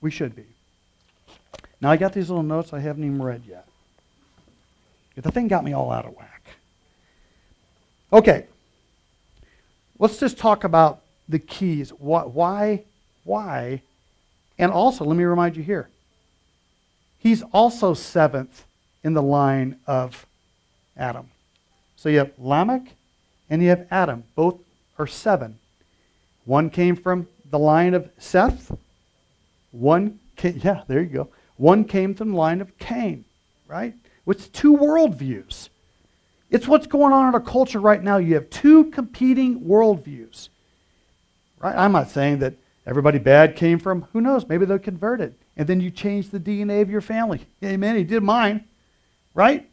We 0.00 0.10
should 0.12 0.36
be. 0.36 0.44
Now, 1.80 1.90
I 1.90 1.96
got 1.96 2.12
these 2.12 2.28
little 2.28 2.44
notes 2.44 2.72
I 2.72 2.78
haven't 2.78 3.04
even 3.04 3.22
read 3.22 3.42
yet. 3.48 3.66
The 5.16 5.32
thing 5.32 5.48
got 5.48 5.64
me 5.64 5.72
all 5.72 5.90
out 5.90 6.06
of 6.06 6.14
whack. 6.14 6.44
Okay. 8.12 8.46
Let's 9.98 10.20
just 10.20 10.38
talk 10.38 10.62
about 10.62 11.02
the 11.28 11.38
keys. 11.38 11.90
Why? 11.90 12.84
Why? 13.24 13.82
And 14.58 14.72
also, 14.72 15.04
let 15.04 15.16
me 15.16 15.24
remind 15.24 15.56
you 15.56 15.62
here. 15.62 15.88
He's 17.18 17.42
also 17.52 17.94
seventh 17.94 18.64
in 19.04 19.14
the 19.14 19.22
line 19.22 19.78
of 19.86 20.26
Adam. 20.96 21.30
So 21.96 22.08
you 22.08 22.18
have 22.18 22.32
Lamech 22.38 22.94
and 23.50 23.62
you 23.62 23.68
have 23.68 23.86
Adam. 23.90 24.24
Both 24.34 24.60
are 24.98 25.06
seven. 25.06 25.58
One 26.44 26.70
came 26.70 26.96
from 26.96 27.28
the 27.50 27.58
line 27.58 27.94
of 27.94 28.08
Seth. 28.18 28.76
One 29.70 30.18
came, 30.36 30.60
yeah, 30.62 30.82
there 30.86 31.02
you 31.02 31.08
go. 31.08 31.28
One 31.56 31.84
came 31.84 32.14
from 32.14 32.30
the 32.30 32.36
line 32.36 32.60
of 32.60 32.78
Cain, 32.78 33.24
right? 33.66 33.94
It's 34.26 34.48
two 34.48 34.76
worldviews. 34.76 35.68
It's 36.50 36.68
what's 36.68 36.86
going 36.86 37.12
on 37.12 37.28
in 37.28 37.34
our 37.34 37.40
culture 37.40 37.80
right 37.80 38.02
now. 38.02 38.16
You 38.18 38.34
have 38.34 38.48
two 38.48 38.86
competing 38.90 39.60
worldviews. 39.62 40.48
Right? 41.60 41.76
I'm 41.76 41.92
not 41.92 42.10
saying 42.10 42.38
that 42.40 42.54
everybody 42.86 43.18
bad 43.18 43.56
came 43.56 43.78
from, 43.78 44.06
who 44.12 44.20
knows, 44.20 44.48
maybe 44.48 44.64
they're 44.64 44.78
converted. 44.78 45.34
And 45.56 45.68
then 45.68 45.80
you 45.80 45.90
change 45.90 46.30
the 46.30 46.40
DNA 46.40 46.82
of 46.82 46.90
your 46.90 47.00
family. 47.00 47.46
Amen. 47.64 47.96
He 47.96 48.04
did 48.04 48.22
mine. 48.22 48.64
Right? 49.34 49.68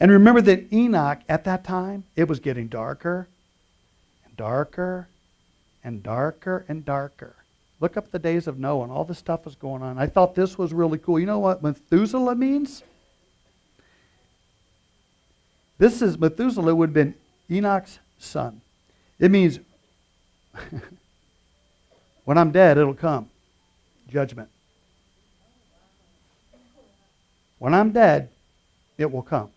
And 0.00 0.10
remember 0.10 0.40
that 0.40 0.72
Enoch, 0.72 1.20
at 1.28 1.44
that 1.44 1.62
time, 1.62 2.04
it 2.16 2.26
was 2.26 2.40
getting 2.40 2.68
darker 2.68 3.28
and 4.24 4.34
darker 4.36 5.08
and 5.84 6.02
darker 6.02 6.64
and 6.68 6.84
darker. 6.84 7.36
Look 7.80 7.98
up 7.98 8.10
the 8.10 8.18
days 8.18 8.46
of 8.46 8.58
Noah, 8.58 8.84
and 8.84 8.92
all 8.92 9.04
this 9.04 9.18
stuff 9.18 9.44
was 9.44 9.54
going 9.54 9.82
on. 9.82 9.98
I 9.98 10.06
thought 10.06 10.34
this 10.34 10.56
was 10.56 10.72
really 10.72 10.98
cool. 10.98 11.18
You 11.18 11.26
know 11.26 11.38
what 11.38 11.62
Methuselah 11.62 12.34
means? 12.34 12.82
This 15.80 16.02
is 16.02 16.18
Methuselah 16.18 16.74
would 16.74 16.90
have 16.90 16.94
been 16.94 17.14
Enoch's 17.50 17.98
son. 18.18 18.60
It 19.18 19.30
means 19.30 19.60
when 22.26 22.36
I'm 22.36 22.50
dead, 22.50 22.76
it'll 22.76 22.92
come 22.92 23.30
judgment. 24.10 24.50
When 27.58 27.72
I'm 27.72 27.92
dead, 27.92 28.28
it 28.98 29.10
will 29.10 29.22
come. 29.22 29.48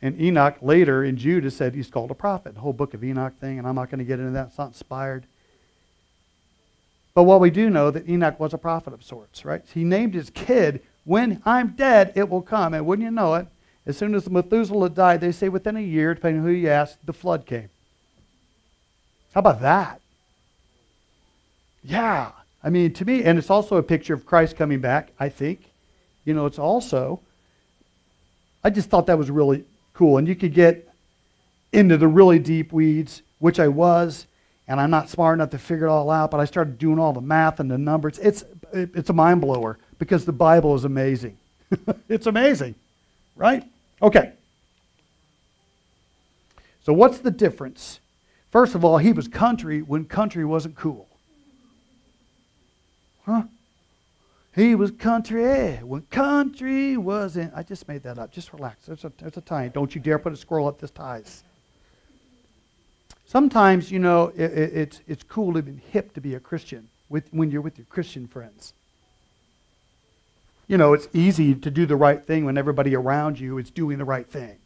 And 0.00 0.18
Enoch 0.18 0.56
later 0.62 1.04
in 1.04 1.18
Judah 1.18 1.50
said 1.50 1.74
he's 1.74 1.90
called 1.90 2.10
a 2.10 2.14
prophet. 2.14 2.54
The 2.54 2.60
whole 2.60 2.72
book 2.72 2.94
of 2.94 3.04
Enoch 3.04 3.34
thing, 3.38 3.58
and 3.58 3.66
I'm 3.66 3.74
not 3.74 3.90
going 3.90 3.98
to 3.98 4.06
get 4.06 4.18
into 4.18 4.32
that. 4.32 4.48
It's 4.48 4.58
not 4.58 4.68
inspired. 4.68 5.26
But 7.12 7.24
what 7.24 7.40
we 7.40 7.50
do 7.50 7.68
know 7.68 7.90
that 7.90 8.08
Enoch 8.08 8.40
was 8.40 8.54
a 8.54 8.58
prophet 8.58 8.94
of 8.94 9.04
sorts, 9.04 9.44
right? 9.44 9.62
He 9.74 9.84
named 9.84 10.14
his 10.14 10.30
kid, 10.30 10.80
when 11.04 11.42
I'm 11.44 11.72
dead, 11.76 12.12
it 12.14 12.30
will 12.30 12.40
come. 12.40 12.72
And 12.72 12.86
wouldn't 12.86 13.04
you 13.04 13.10
know 13.10 13.34
it, 13.34 13.48
as 13.88 13.96
soon 13.96 14.14
as 14.14 14.28
Methuselah 14.28 14.90
died, 14.90 15.22
they 15.22 15.32
say 15.32 15.48
within 15.48 15.74
a 15.74 15.80
year, 15.80 16.12
depending 16.12 16.42
who 16.42 16.50
you 16.50 16.68
ask, 16.68 16.98
the 17.04 17.12
flood 17.14 17.46
came. 17.46 17.70
How 19.32 19.40
about 19.40 19.62
that? 19.62 20.02
Yeah. 21.82 22.32
I 22.62 22.68
mean, 22.68 22.92
to 22.92 23.06
me, 23.06 23.24
and 23.24 23.38
it's 23.38 23.48
also 23.48 23.76
a 23.76 23.82
picture 23.82 24.12
of 24.12 24.26
Christ 24.26 24.56
coming 24.56 24.80
back, 24.80 25.12
I 25.18 25.30
think. 25.30 25.70
You 26.26 26.34
know, 26.34 26.44
it's 26.44 26.58
also, 26.58 27.20
I 28.62 28.68
just 28.68 28.90
thought 28.90 29.06
that 29.06 29.16
was 29.16 29.30
really 29.30 29.64
cool. 29.94 30.18
And 30.18 30.28
you 30.28 30.36
could 30.36 30.52
get 30.52 30.86
into 31.72 31.96
the 31.96 32.08
really 32.08 32.38
deep 32.38 32.74
weeds, 32.74 33.22
which 33.38 33.58
I 33.58 33.68
was, 33.68 34.26
and 34.66 34.78
I'm 34.78 34.90
not 34.90 35.08
smart 35.08 35.38
enough 35.38 35.48
to 35.50 35.58
figure 35.58 35.86
it 35.86 35.90
all 35.90 36.10
out, 36.10 36.30
but 36.30 36.40
I 36.40 36.44
started 36.44 36.76
doing 36.76 36.98
all 36.98 37.14
the 37.14 37.22
math 37.22 37.58
and 37.58 37.70
the 37.70 37.78
numbers. 37.78 38.18
It's, 38.18 38.44
it's 38.74 39.08
a 39.08 39.14
mind 39.14 39.40
blower 39.40 39.78
because 39.98 40.26
the 40.26 40.32
Bible 40.32 40.74
is 40.74 40.84
amazing. 40.84 41.38
it's 42.10 42.26
amazing, 42.26 42.74
right? 43.34 43.64
Okay. 44.00 44.32
So, 46.84 46.92
what's 46.92 47.18
the 47.18 47.30
difference? 47.30 48.00
First 48.50 48.74
of 48.74 48.84
all, 48.84 48.98
he 48.98 49.12
was 49.12 49.28
country 49.28 49.82
when 49.82 50.04
country 50.04 50.44
wasn't 50.44 50.76
cool. 50.76 51.06
Huh? 53.26 53.42
He 54.54 54.74
was 54.74 54.90
country 54.90 55.44
eh, 55.44 55.80
when 55.80 56.02
country 56.10 56.96
wasn't. 56.96 57.52
I 57.54 57.62
just 57.62 57.86
made 57.88 58.02
that 58.04 58.18
up. 58.18 58.32
Just 58.32 58.52
relax. 58.52 58.86
There's 58.86 59.04
a, 59.04 59.12
there's 59.18 59.36
a 59.36 59.42
time. 59.42 59.70
Don't 59.74 59.94
you 59.94 60.00
dare 60.00 60.18
put 60.18 60.32
a 60.32 60.36
squirrel 60.36 60.66
up 60.66 60.80
this 60.80 60.90
ties. 60.90 61.44
Sometimes, 63.26 63.92
you 63.92 63.98
know, 63.98 64.32
it, 64.34 64.50
it, 64.50 64.72
it's, 64.74 65.00
it's 65.06 65.22
cool 65.22 65.58
and 65.58 65.78
hip 65.92 66.14
to 66.14 66.20
be 66.20 66.34
a 66.34 66.40
Christian 66.40 66.88
with, 67.10 67.28
when 67.32 67.50
you're 67.50 67.60
with 67.60 67.76
your 67.76 67.86
Christian 67.90 68.26
friends 68.26 68.72
you 70.68 70.76
know, 70.76 70.92
it's 70.92 71.08
easy 71.14 71.54
to 71.54 71.70
do 71.70 71.86
the 71.86 71.96
right 71.96 72.24
thing 72.24 72.44
when 72.44 72.58
everybody 72.58 72.94
around 72.94 73.40
you 73.40 73.58
is 73.58 73.70
doing 73.70 73.98
the 73.98 74.04
right 74.04 74.28
thing. 74.30 74.56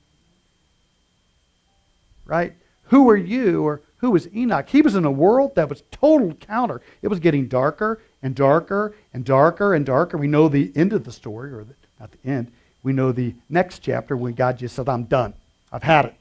Right? 2.27 2.55
Who 2.87 3.09
are 3.09 3.17
you 3.17 3.63
or 3.63 3.81
who 3.99 4.11
was 4.11 4.29
Enoch? 4.35 4.69
He 4.69 4.83
was 4.83 4.97
in 4.97 5.05
a 5.05 5.11
world 5.11 5.55
that 5.55 5.69
was 5.69 5.85
total 5.93 6.35
counter. 6.35 6.83
It 7.03 7.09
was 7.09 7.21
getting 7.21 7.47
darker 7.47 8.01
and 8.21 8.35
darker 8.35 8.95
and 9.15 9.25
darker 9.25 9.75
and 9.75 9.87
darker. 9.87 10.19
We 10.19 10.27
know 10.27 10.49
the 10.49 10.73
end 10.75 10.93
of 10.93 11.05
the 11.05 11.13
story, 11.13 11.53
or 11.53 11.65
the, 11.65 11.75
not 12.01 12.11
the 12.11 12.29
end. 12.29 12.53
We 12.83 12.93
know 12.93 13.13
the 13.13 13.35
next 13.49 13.79
chapter 13.79 14.17
when 14.17 14.35
God 14.35 14.59
just 14.59 14.75
said, 14.75 14.89
I'm 14.89 15.05
done. 15.05 15.35
I've 15.71 15.85
had 15.85 16.07
it. 16.07 16.15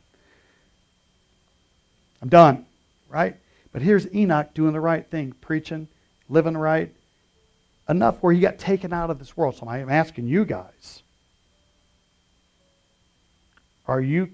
I'm 2.22 2.30
done. 2.30 2.68
Right? 3.10 3.36
But 3.74 3.82
here's 3.82 4.14
Enoch 4.14 4.54
doing 4.54 4.74
the 4.74 4.80
right 4.80 5.06
thing, 5.10 5.34
preaching, 5.42 5.88
living 6.30 6.56
right, 6.56 6.94
enough 7.92 8.18
where 8.22 8.34
he 8.34 8.40
got 8.40 8.58
taken 8.58 8.94
out 8.94 9.10
of 9.10 9.20
this 9.20 9.38
world. 9.38 9.56
So 9.56 9.68
I'm 9.68 9.90
asking 9.90 10.28
you 10.28 10.46
guys 10.46 11.04
are 13.88 14.00
you 14.00 14.30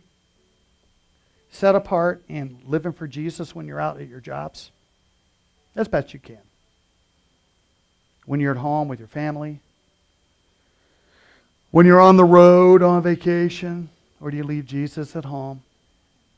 set 1.49 1.73
apart 1.73 2.23
and 2.29 2.59
living 2.65 2.93
for 2.93 3.07
Jesus 3.07 3.55
when 3.55 3.65
you're 3.65 3.79
out 3.79 3.99
at 3.99 4.07
your 4.07 4.19
jobs? 4.19 4.69
As 5.75 5.87
best 5.87 6.13
you 6.13 6.19
can. 6.19 6.37
When 8.25 8.39
you're 8.39 8.51
at 8.51 8.57
home 8.57 8.87
with 8.87 8.99
your 8.99 9.07
family? 9.07 9.59
When 11.71 11.85
you're 11.85 12.01
on 12.01 12.17
the 12.17 12.25
road 12.25 12.83
on 12.83 13.01
vacation? 13.01 13.89
Or 14.21 14.29
do 14.29 14.37
you 14.37 14.43
leave 14.43 14.65
Jesus 14.65 15.15
at 15.15 15.25
home? 15.25 15.63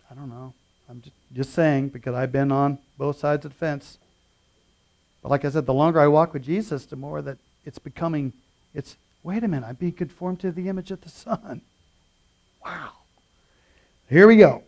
I 0.09 0.13
don't 0.13 0.30
know. 0.30 0.53
I'm 0.89 1.01
just, 1.01 1.15
just 1.34 1.53
saying 1.53 1.89
because 1.89 2.15
I've 2.15 2.32
been 2.32 2.51
on 2.51 2.78
both 2.97 3.20
sides 3.20 3.45
of 3.45 3.51
the 3.51 3.57
fence. 3.57 3.97
But 5.22 5.30
like 5.30 5.45
I 5.45 5.49
said, 5.49 5.65
the 5.65 5.74
longer 5.74 5.99
I 5.99 6.07
walk 6.07 6.34
with 6.34 6.43
Jesus, 6.43 6.86
the 6.86 6.95
more 6.95 7.22
that 7.22 7.38
it's 7.65 7.80
becoming, 7.80 8.34
it's, 8.74 8.95
wait 9.24 9.43
a 9.43 9.47
minute, 9.47 9.67
I'm 9.67 9.76
being 9.76 9.91
conformed 9.91 10.39
to 10.41 10.51
the 10.51 10.70
image 10.70 10.91
of 10.91 11.01
the 11.01 11.09
Son. 11.09 11.61
Wow. 12.63 12.91
Here 14.09 14.28
we 14.28 14.38
go. 14.38 14.63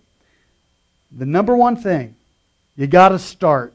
The 1.12 1.26
number 1.26 1.56
one 1.56 1.76
thing, 1.76 2.16
you 2.76 2.88
got 2.88 3.10
to 3.10 3.20
start. 3.20 3.74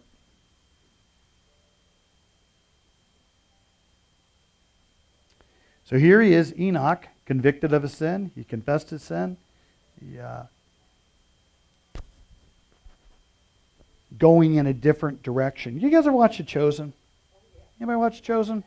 So 5.84 5.98
here 5.98 6.20
he 6.20 6.32
is, 6.32 6.52
Enoch, 6.58 7.06
convicted 7.26 7.72
of 7.72 7.84
a 7.84 7.88
sin. 7.88 8.32
He 8.34 8.42
confessed 8.42 8.90
his 8.90 9.02
sin. 9.02 9.36
He, 10.00 10.18
uh, 10.18 10.44
going 14.18 14.56
in 14.56 14.66
a 14.66 14.72
different 14.72 15.22
direction. 15.22 15.80
You 15.80 15.90
guys 15.90 16.06
ever 16.06 16.12
watch 16.12 16.38
The 16.38 16.44
Chosen? 16.44 16.92
Anybody 17.80 17.96
watch 17.96 18.22
Chosen? 18.22 18.64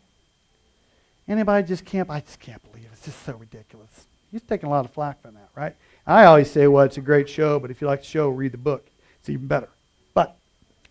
Anybody 1.28 1.68
just 1.68 1.86
can't? 1.86 2.10
I 2.10 2.22
just 2.22 2.40
can't 2.40 2.62
believe 2.64 2.86
it. 2.86 2.92
It's 2.94 3.06
just 3.06 3.24
so 3.24 3.34
ridiculous. 3.34 4.08
He's 4.32 4.42
taking 4.42 4.68
a 4.68 4.72
lot 4.72 4.86
of 4.86 4.92
flack 4.92 5.22
from 5.22 5.36
that, 5.36 5.50
right? 5.56 5.76
I 6.06 6.26
always 6.26 6.50
say, 6.50 6.68
well, 6.68 6.86
it's 6.86 6.98
a 6.98 7.02
great 7.02 7.30
show, 7.30 7.60
but 7.60 7.72
if 7.72 7.82
you 7.82 7.88
like 7.88 8.02
the 8.02 8.08
show, 8.08 8.30
read 8.30 8.52
the 8.52 8.58
book. 8.58 8.88
It's 9.20 9.30
even 9.30 9.48
better. 9.48 9.70
But 10.14 10.36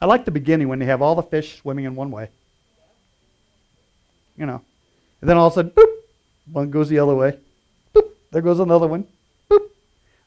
I 0.01 0.07
like 0.07 0.25
the 0.25 0.31
beginning 0.31 0.69
when 0.69 0.79
they 0.79 0.87
have 0.87 1.03
all 1.03 1.15
the 1.15 1.23
fish 1.23 1.59
swimming 1.61 1.85
in 1.85 1.95
one 1.95 2.11
way. 2.11 2.29
You 4.37 4.47
know. 4.47 4.63
And 5.21 5.29
then 5.29 5.37
all 5.37 5.49
of 5.49 5.53
a 5.53 5.57
sudden, 5.57 5.73
boop, 5.73 5.93
one 6.53 6.71
goes 6.71 6.89
the 6.89 7.01
other 7.01 7.15
way. 7.15 7.39
Boop, 7.95 8.11
there 8.31 8.43
goes 8.43 8.61
another 8.61 8.87
one. 8.87 9.07
Boop. 9.51 9.69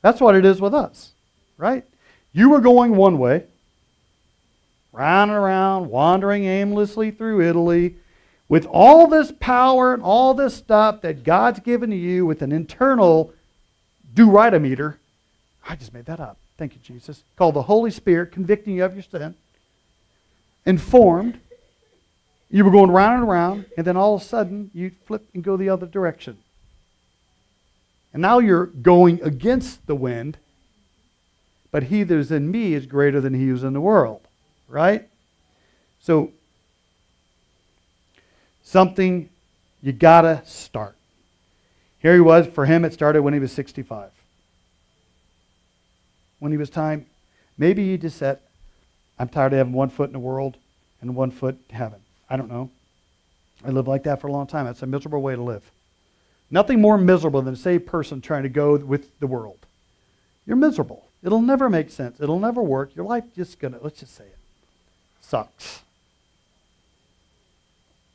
That's 0.02 0.20
what 0.20 0.36
it 0.36 0.46
is 0.46 0.60
with 0.60 0.74
us, 0.74 1.12
right? 1.58 1.86
You 2.34 2.50
were 2.50 2.60
going 2.60 2.96
one 2.96 3.18
way, 3.18 3.46
round 4.92 5.32
and 5.32 5.40
around, 5.40 5.90
wandering 5.90 6.46
aimlessly 6.46 7.12
through 7.12 7.42
Italy, 7.42 7.96
with 8.50 8.66
all 8.66 9.08
this 9.08 9.32
power 9.40 9.94
and 9.94 10.04
all 10.04 10.34
this 10.34 10.56
stuff 10.56 11.02
that 11.02 11.24
God's 11.24 11.62
given 11.62 11.90
to 11.90 11.96
you 11.96 12.26
with 12.26 12.42
an 12.42 12.52
internal 12.52 13.34
do 14.14 14.30
right 14.30 14.60
meter. 14.62 15.00
I 15.68 15.76
just 15.76 15.94
made 15.94 16.06
that 16.06 16.20
up. 16.20 16.38
Thank 16.58 16.74
you, 16.74 16.82
Jesus. 16.84 17.24
Called 17.38 17.56
the 17.56 17.64
Holy 17.64 17.92
Spirit, 17.92 18.32
convicting 18.32 18.76
you 18.76 18.84
of 18.84 18.94
your 18.94 19.04
sin. 19.04 19.36
Informed. 20.66 21.40
You 22.50 22.66
were 22.66 22.72
going 22.72 22.92
round 22.92 23.22
and 23.22 23.30
around, 23.30 23.66
and 23.78 23.88
then 23.88 23.96
all 23.96 24.16
of 24.16 24.22
a 24.22 24.26
sudden 24.26 24.70
you 24.74 24.92
flip 25.06 25.26
and 25.34 25.44
go 25.44 25.56
the 25.56 25.70
other 25.70 25.86
direction. 25.86 26.38
And 28.14 28.22
now 28.22 28.40
you're 28.40 28.66
going 28.66 29.22
against 29.24 29.88
the 29.88 29.96
wind, 29.96 30.38
but 31.72 31.84
he 31.84 32.04
that 32.04 32.14
is 32.14 32.32
in 32.32 32.52
me 32.52 32.74
is 32.74 32.86
greater 32.86 33.22
than 33.22 33.34
he 33.34 33.48
who's 33.48 33.64
in 33.64 33.72
the 33.72 33.80
world. 33.80 34.28
Right? 34.72 35.08
So 36.00 36.32
something 38.64 39.30
you 39.82 39.92
got 39.92 40.22
to 40.22 40.42
start. 40.46 40.96
Here 42.00 42.14
he 42.14 42.22
was. 42.22 42.48
For 42.48 42.66
him, 42.66 42.86
it 42.86 42.94
started 42.94 43.22
when 43.22 43.34
he 43.34 43.40
was 43.40 43.52
65. 43.52 44.10
When 46.40 46.52
he 46.52 46.58
was 46.58 46.70
time, 46.70 47.06
maybe 47.58 47.92
he 47.92 47.98
just 47.98 48.18
said, 48.18 48.40
I'm 49.20 49.28
tired 49.28 49.54
of 49.54 49.58
having 49.58 49.74
one 49.74 49.90
foot 49.90 50.10
in 50.10 50.14
the 50.14 50.20
world 50.20 50.58
and 51.02 51.16
one 51.16 51.30
foot 51.30 51.58
in 51.70 51.76
heaven. 51.76 52.00
I 52.30 52.38
don't 52.38 52.50
know. 52.50 52.72
I 53.64 53.70
lived 53.70 53.88
like 53.88 54.04
that 54.04 54.22
for 54.22 54.28
a 54.28 54.32
long 54.32 54.48
time. 54.48 54.66
That's 54.66 54.82
a 54.82 54.88
miserable 54.88 55.22
way 55.22 55.36
to 55.36 55.42
live. 55.42 55.70
Nothing 56.50 56.82
more 56.82 56.98
miserable 56.98 57.42
than 57.42 57.54
a 57.54 57.58
saved 57.58 57.86
person 57.86 58.22
trying 58.22 58.44
to 58.44 58.50
go 58.50 58.76
with 58.78 59.20
the 59.20 59.28
world. 59.28 59.66
You're 60.48 60.56
miserable. 60.56 61.08
It'll 61.24 61.42
never 61.42 61.70
make 61.70 61.92
sense. 61.92 62.20
It'll 62.20 62.40
never 62.40 62.64
work. 62.64 62.96
Your 62.96 63.06
life 63.06 63.26
just 63.36 63.60
gonna, 63.60 63.78
let's 63.82 64.00
just 64.00 64.16
say 64.16 64.26
it, 64.26 64.38
sucks 65.32 65.82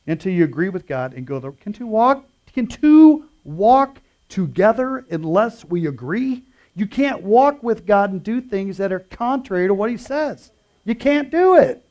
until 0.05 0.31
you 0.31 0.43
agree 0.43 0.69
with 0.69 0.87
God 0.87 1.13
and 1.13 1.25
go 1.25 1.39
there. 1.39 1.51
Can 1.51 1.73
two 1.73 1.87
walk? 1.87 2.25
Can 2.53 2.67
two 2.67 3.25
walk 3.43 3.97
together 4.29 5.03
unless 5.09 5.65
we 5.65 5.87
agree? 5.87 6.43
You 6.75 6.85
can't 6.85 7.23
walk 7.23 7.63
with 7.63 7.87
God 7.87 8.11
and 8.11 8.21
do 8.23 8.39
things 8.39 8.77
that 8.77 8.91
are 8.91 8.99
contrary 8.99 9.67
to 9.67 9.73
what 9.73 9.89
He 9.89 9.97
says. 9.97 10.51
You 10.85 10.93
can't 10.93 11.31
do 11.31 11.55
it. 11.55 11.83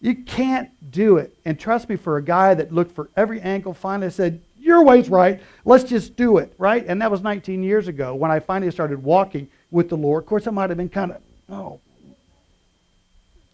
You 0.00 0.14
can't 0.14 0.70
do 0.92 1.16
it. 1.16 1.36
And 1.44 1.58
trust 1.58 1.88
me, 1.88 1.96
for 1.96 2.16
a 2.16 2.22
guy 2.22 2.54
that 2.54 2.72
looked 2.72 2.94
for 2.94 3.10
every 3.16 3.40
angle, 3.40 3.74
finally 3.74 4.10
said, 4.10 4.40
Your 4.56 4.84
way's 4.84 5.08
right. 5.08 5.42
Let's 5.64 5.84
just 5.84 6.14
do 6.14 6.38
it, 6.38 6.54
right? 6.58 6.84
And 6.86 7.02
that 7.02 7.10
was 7.10 7.22
19 7.22 7.64
years 7.64 7.88
ago 7.88 8.14
when 8.14 8.30
I 8.30 8.38
finally 8.38 8.70
started 8.70 9.02
walking 9.02 9.48
with 9.72 9.88
the 9.88 9.96
Lord. 9.96 10.22
Of 10.22 10.28
course, 10.28 10.46
it 10.46 10.52
might 10.52 10.70
have 10.70 10.76
been 10.76 10.88
kind 10.88 11.10
of, 11.10 11.20
oh, 11.50 11.80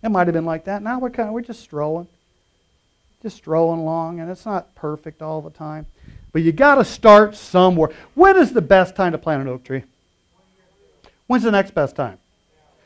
it 0.02 0.10
might 0.10 0.26
have 0.26 0.34
been 0.34 0.44
like 0.44 0.64
that. 0.64 0.82
Now 0.82 0.98
we're 0.98 1.10
kind 1.10 1.28
of, 1.28 1.34
we're 1.34 1.42
just 1.42 1.60
strolling 1.60 2.08
just 3.22 3.36
strolling 3.36 3.80
along, 3.80 4.20
and 4.20 4.30
it's 4.30 4.46
not 4.46 4.74
perfect 4.74 5.22
all 5.22 5.42
the 5.42 5.50
time. 5.50 5.86
But 6.32 6.42
you 6.42 6.52
got 6.52 6.76
to 6.76 6.84
start 6.84 7.34
somewhere. 7.34 7.90
When 8.14 8.36
is 8.36 8.52
the 8.52 8.62
best 8.62 8.94
time 8.94 9.12
to 9.12 9.18
plant 9.18 9.42
an 9.42 9.48
oak 9.48 9.64
tree? 9.64 9.84
When's 11.26 11.42
the 11.42 11.50
next 11.50 11.74
best 11.74 11.96
time? 11.96 12.18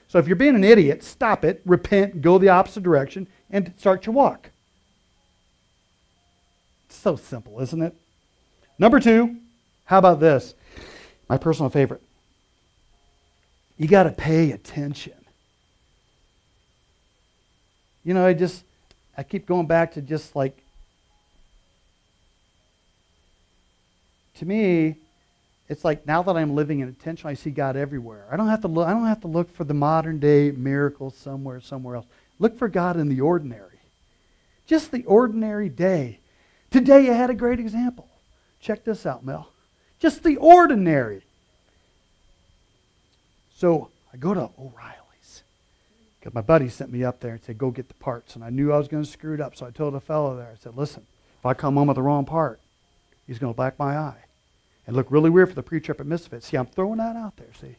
So 0.09 0.19
if 0.19 0.27
you're 0.27 0.37
being 0.37 0.55
an 0.55 0.65
idiot, 0.65 1.03
stop 1.03 1.45
it, 1.45 1.63
repent, 1.65 2.23
go 2.23 2.39
the 2.39 2.49
opposite 2.49 2.83
direction, 2.83 3.27
and 3.51 3.73
start 3.79 4.07
your 4.07 4.15
walk. 4.15 4.51
It's 6.87 6.97
so 6.97 7.17
simple, 7.17 7.61
isn't 7.61 7.83
it? 7.83 7.95
Number 8.79 9.01
two, 9.01 9.37
how 9.85 9.99
about 9.99 10.21
this? 10.21 10.55
My 11.29 11.39
personal 11.39 11.71
favorite. 11.71 12.03
You 13.79 13.89
got 13.89 14.05
to 14.05 14.11
pay 14.11 14.53
attention. 14.53 15.15
You 18.05 18.15
know, 18.15 18.27
I 18.27 18.33
just 18.33 18.65
I 19.17 19.23
keep 19.23 19.47
going 19.47 19.67
back 19.67 19.93
to 19.93 20.03
just 20.03 20.35
like, 20.35 20.57
to 24.37 24.47
me, 24.47 24.97
it's 25.69 25.85
like 25.85 26.07
now 26.07 26.23
that 26.23 26.37
I'm 26.37 26.55
living 26.55 26.81
in 26.81 26.89
attention, 26.89 27.29
I 27.29 27.35
see 27.35 27.51
God 27.51 27.77
everywhere. 27.77 28.27
I 28.31 28.37
don't 28.37 28.49
have 28.49 28.63
to 28.63 28.69
look, 28.69 28.87
I 28.87 28.93
don't 28.93 29.07
have 29.07 29.21
to 29.23 29.29
look 29.29 29.55
for 29.55 29.65
the 29.65 29.75
modern 29.75 30.19
day 30.19 30.51
miracles 30.51 31.17
somewhere, 31.17 31.61
somewhere 31.61 31.97
else. 31.97 32.07
Look 32.39 32.59
for 32.59 32.69
God 32.69 32.97
in 32.97 33.09
the 33.09 33.21
ordinary. 33.21 33.69
Just 34.67 34.91
the 34.91 35.05
ordinary 35.05 35.69
day. 35.69 36.19
Today 36.71 37.05
you 37.05 37.13
had 37.13 37.31
a 37.31 37.35
great 37.35 37.61
example. 37.61 38.09
Check 38.61 38.85
this 38.85 39.07
out, 39.07 39.25
Mel. 39.25 39.49
Just 39.99 40.23
the 40.23 40.37
ordinary. 40.37 41.23
So 43.57 43.91
I 44.13 44.17
go 44.17 44.35
to 44.35 44.51
O'Reilly. 44.59 45.02
Because 46.23 46.35
my 46.35 46.41
buddy 46.41 46.69
sent 46.69 46.93
me 46.93 47.03
up 47.03 47.19
there 47.19 47.33
and 47.33 47.43
said, 47.43 47.59
go 47.59 47.73
get 47.73 47.89
the 47.89 47.95
parts. 47.95 48.37
And 48.37 48.45
I 48.45 48.51
knew 48.51 48.71
I 48.71 48.79
was 48.79 48.87
going 48.87 49.03
to 49.03 49.11
screw 49.11 49.35
it 49.35 49.41
up. 49.41 49.57
So 49.57 49.67
I 49.67 49.71
told 49.71 49.95
the 49.95 50.01
fellow 50.01 50.37
there, 50.37 50.53
I 50.53 50.57
said, 50.57 50.77
listen, 50.77 51.05
if 51.41 51.45
I 51.45 51.53
come 51.53 51.75
home 51.75 51.89
with 51.89 51.97
the 51.97 52.03
wrong 52.03 52.25
part, 52.25 52.61
he's 53.27 53.41
going 53.41 53.53
to 53.53 53.57
black 53.57 53.77
my 53.77 53.99
eye. 53.99 54.25
And 54.87 54.95
look 54.95 55.11
really 55.11 55.31
weird 55.31 55.49
for 55.49 55.57
the 55.57 55.65
pre-trip 55.65 55.99
at 55.99 56.07
Misfits. 56.07 56.47
See, 56.47 56.57
I'm 56.57 56.67
throwing 56.67 56.99
that 56.99 57.17
out 57.17 57.37
there, 57.39 57.49
see. 57.61 57.75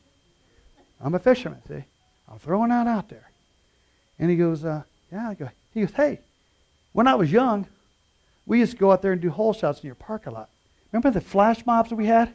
I'm 1.00 1.16
a 1.16 1.20
fisherman, 1.20 1.62
see. 1.66 1.86
I'm 2.30 2.38
throwing 2.38 2.68
that 2.70 2.86
out 2.86 3.08
there. 3.08 3.32
And 4.20 4.30
he 4.30 4.36
goes, 4.36 4.66
uh, 4.66 4.84
yeah. 5.10 5.30
I 5.30 5.36
go, 5.36 5.50
he 5.74 5.80
goes, 5.80 5.94
hey, 5.94 6.20
when 6.92 7.08
I 7.08 7.16
was 7.16 7.32
young, 7.32 7.66
we 8.46 8.60
used 8.60 8.74
to 8.74 8.78
go 8.78 8.92
out 8.92 9.02
there 9.02 9.14
and 9.14 9.22
do 9.22 9.30
hole 9.30 9.54
shots 9.54 9.80
in 9.80 9.86
your 9.86 9.96
parking 9.96 10.34
lot. 10.34 10.50
Remember 10.92 11.12
the 11.12 11.22
flash 11.22 11.66
mobs 11.66 11.92
that 11.92 11.96
we 11.96 12.08
had? 12.08 12.34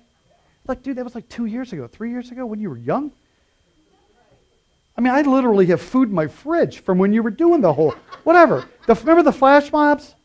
Like, 0.66 0.82
dude, 0.82 0.96
that 0.96 1.04
was 1.04 1.14
like 1.14 1.28
two 1.28 1.44
years 1.44 1.74
ago, 1.74 1.86
three 1.86 2.10
years 2.10 2.30
ago 2.30 2.46
when 2.46 2.60
you 2.60 2.70
were 2.70 2.78
young. 2.78 3.12
I 4.98 5.00
mean, 5.00 5.12
I 5.14 5.22
literally 5.22 5.66
have 5.66 5.80
food 5.80 6.08
in 6.08 6.14
my 6.16 6.26
fridge 6.26 6.80
from 6.80 6.98
when 6.98 7.12
you 7.12 7.22
were 7.22 7.30
doing 7.30 7.60
the 7.60 7.72
whole, 7.72 7.94
whatever. 8.24 8.68
The, 8.88 8.96
remember 8.96 9.22
the 9.22 9.32
flash 9.32 9.70
mobs? 9.70 10.16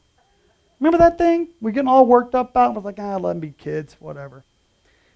Remember 0.80 0.97
that 0.97 1.19
thing? 1.19 1.49
We're 1.61 1.69
getting 1.69 1.88
all 1.88 2.07
worked 2.07 2.34
up 2.34 2.49
about. 2.49 2.71
I 2.71 2.74
was 2.74 2.84
like, 2.84 2.97
ah, 2.97 3.17
let 3.17 3.39
be 3.39 3.51
kids, 3.51 3.95
whatever. 3.99 4.43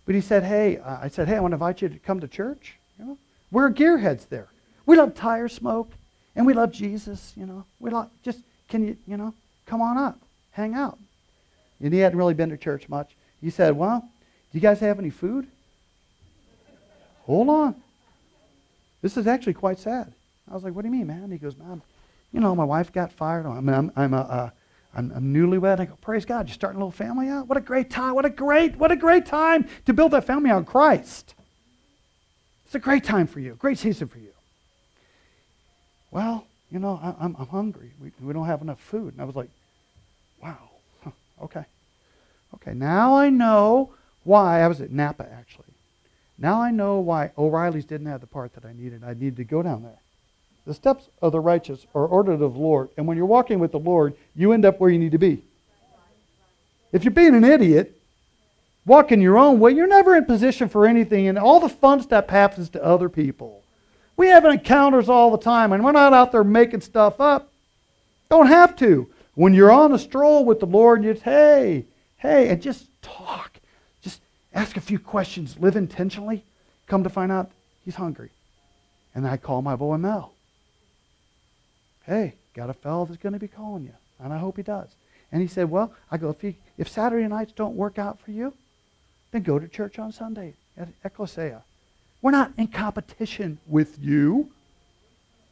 But 0.05 0.13
he 0.13 0.21
said, 0.21 0.43
hey, 0.43 0.77
uh, 0.77 0.99
I 1.01 1.07
said, 1.07 1.27
hey, 1.27 1.37
I 1.37 1.39
want 1.39 1.53
to 1.53 1.55
invite 1.55 1.81
you 1.81 1.89
to 1.89 1.97
come 1.97 2.19
to 2.19 2.27
church. 2.27 2.75
You 2.99 3.05
know, 3.05 3.17
we're 3.49 3.71
gearheads 3.71 4.29
there. 4.29 4.47
We 4.85 4.95
love 4.95 5.15
tire 5.15 5.49
smoke, 5.49 5.91
and 6.35 6.45
we 6.45 6.53
love 6.53 6.71
Jesus. 6.71 7.33
You 7.35 7.47
know, 7.47 7.65
we 7.79 7.89
love 7.89 8.11
just 8.23 8.41
can 8.69 8.87
you, 8.87 8.97
you 9.07 9.17
know, 9.17 9.33
come 9.65 9.81
on 9.81 9.97
up, 9.97 10.19
hang 10.51 10.75
out. 10.75 10.99
And 11.81 11.91
he 11.91 11.99
hadn't 11.99 12.19
really 12.19 12.35
been 12.35 12.51
to 12.51 12.57
church 12.57 12.87
much. 12.89 13.15
He 13.41 13.49
said, 13.49 13.75
well, 13.75 14.01
do 14.01 14.57
you 14.57 14.61
guys 14.61 14.79
have 14.81 14.99
any 14.99 15.09
food? 15.09 15.47
Hold 17.23 17.49
on. 17.49 17.75
This 19.01 19.17
is 19.17 19.27
actually 19.27 19.53
quite 19.53 19.79
sad. 19.79 20.13
I 20.49 20.53
was 20.53 20.63
like, 20.63 20.73
what 20.73 20.83
do 20.83 20.87
you 20.87 20.93
mean, 20.93 21.07
man? 21.07 21.31
He 21.31 21.37
goes, 21.37 21.57
man, 21.57 21.81
you 22.31 22.39
know, 22.39 22.55
my 22.55 22.63
wife 22.63 22.91
got 22.91 23.11
fired. 23.11 23.45
I 23.45 23.59
mean, 23.59 23.73
I'm, 23.73 23.91
I'm, 23.95 24.13
a, 24.13 24.21
uh, 24.21 24.49
I'm, 24.95 25.11
I'm 25.15 25.33
newlywed. 25.33 25.79
I 25.79 25.85
go, 25.85 25.95
praise 26.01 26.25
God, 26.25 26.47
you're 26.47 26.53
starting 26.53 26.81
a 26.81 26.85
little 26.85 26.91
family 26.91 27.29
out? 27.29 27.47
What 27.47 27.57
a 27.57 27.61
great 27.61 27.89
time. 27.89 28.15
What 28.15 28.25
a 28.25 28.29
great, 28.29 28.77
what 28.77 28.91
a 28.91 28.95
great 28.95 29.25
time 29.25 29.67
to 29.85 29.93
build 29.93 30.11
that 30.11 30.25
family 30.25 30.49
on 30.49 30.65
Christ. 30.65 31.35
It's 32.65 32.75
a 32.75 32.79
great 32.79 33.03
time 33.03 33.27
for 33.27 33.39
you, 33.39 33.55
great 33.55 33.77
season 33.77 34.07
for 34.07 34.19
you. 34.19 34.33
Well, 36.11 36.45
you 36.71 36.79
know, 36.79 36.99
I, 37.01 37.25
am 37.25 37.35
I'm 37.39 37.47
hungry. 37.47 37.91
We, 38.01 38.11
we 38.21 38.33
don't 38.33 38.45
have 38.45 38.61
enough 38.61 38.81
food. 38.81 39.13
And 39.13 39.21
I 39.21 39.25
was 39.25 39.35
like, 39.35 39.49
wow, 40.41 40.69
huh, 41.03 41.11
okay. 41.43 41.63
Okay, 42.55 42.73
now 42.73 43.15
I 43.15 43.29
know 43.29 43.93
why. 44.23 44.61
I 44.61 44.67
was 44.67 44.81
at 44.81 44.91
Napa, 44.91 45.27
actually. 45.31 45.65
Now 46.37 46.61
I 46.61 46.71
know 46.71 46.99
why 46.99 47.31
O'Reilly's 47.37 47.85
didn't 47.85 48.07
have 48.07 48.21
the 48.21 48.27
part 48.27 48.53
that 48.53 48.65
I 48.65 48.73
needed. 48.73 49.03
I 49.03 49.13
needed 49.13 49.37
to 49.37 49.43
go 49.43 49.63
down 49.63 49.83
there. 49.83 49.99
The 50.65 50.73
steps 50.73 51.07
of 51.21 51.31
the 51.31 51.39
righteous 51.39 51.85
are 51.95 52.05
ordered 52.05 52.33
of 52.33 52.39
the 52.39 52.59
Lord. 52.59 52.89
And 52.97 53.07
when 53.07 53.17
you're 53.17 53.25
walking 53.25 53.59
with 53.59 53.71
the 53.71 53.79
Lord, 53.79 54.15
you 54.35 54.51
end 54.51 54.65
up 54.65 54.79
where 54.79 54.89
you 54.89 54.99
need 54.99 55.13
to 55.13 55.17
be. 55.17 55.41
If 56.91 57.03
you're 57.03 57.11
being 57.11 57.35
an 57.35 57.43
idiot, 57.43 57.99
walking 58.85 59.21
your 59.21 59.37
own 59.37 59.59
way, 59.59 59.71
you're 59.71 59.87
never 59.87 60.15
in 60.15 60.25
position 60.25 60.69
for 60.69 60.85
anything, 60.85 61.27
and 61.27 61.37
all 61.37 61.59
the 61.59 61.69
fun 61.69 62.01
stuff 62.01 62.29
happens 62.29 62.69
to 62.69 62.83
other 62.83 63.09
people. 63.09 63.63
We 64.15 64.27
have 64.27 64.45
encounters 64.45 65.09
all 65.09 65.31
the 65.31 65.37
time, 65.37 65.73
and 65.73 65.83
we're 65.83 65.91
not 65.91 66.13
out 66.13 66.31
there 66.31 66.43
making 66.43 66.81
stuff 66.81 67.19
up. 67.19 67.51
Don't 68.29 68.47
have 68.47 68.75
to. 68.77 69.09
When 69.35 69.53
you're 69.53 69.71
on 69.71 69.93
a 69.93 69.99
stroll 69.99 70.43
with 70.45 70.59
the 70.59 70.65
Lord, 70.65 71.03
you 71.03 71.13
just, 71.13 71.23
hey, 71.23 71.85
hey, 72.17 72.49
and 72.49 72.61
just 72.61 72.87
talk. 73.01 73.56
Ask 74.57 74.75
a 74.75 74.81
few 74.81 74.97
questions. 74.97 75.55
Live 75.59 75.75
intentionally. 75.75 76.43
Come 76.87 77.03
to 77.03 77.11
find 77.11 77.31
out 77.31 77.51
he's 77.85 77.93
hungry. 77.93 78.31
And 79.13 79.27
I 79.27 79.37
call 79.37 79.61
my 79.61 79.75
boy 79.75 79.97
Mel. 79.97 80.33
Hey, 82.07 82.33
got 82.55 82.71
a 82.71 82.73
fellow 82.73 83.05
that's 83.05 83.21
going 83.21 83.33
to 83.33 83.39
be 83.39 83.47
calling 83.47 83.83
you, 83.83 83.93
and 84.19 84.33
I 84.33 84.39
hope 84.39 84.57
he 84.57 84.63
does. 84.63 84.89
And 85.31 85.43
he 85.43 85.47
said, 85.47 85.69
well, 85.69 85.93
I 86.09 86.17
go, 86.17 86.31
if, 86.31 86.41
he, 86.41 86.55
if 86.75 86.89
Saturday 86.89 87.27
nights 87.27 87.51
don't 87.55 87.75
work 87.75 87.99
out 87.99 88.19
for 88.19 88.31
you, 88.31 88.51
then 89.31 89.43
go 89.43 89.59
to 89.59 89.67
church 89.67 89.99
on 89.99 90.11
Sunday 90.11 90.55
at 90.75 90.87
Ecclesia. 91.05 91.61
We're 92.23 92.31
not 92.31 92.53
in 92.57 92.67
competition 92.67 93.59
with 93.67 93.99
you. 94.01 94.49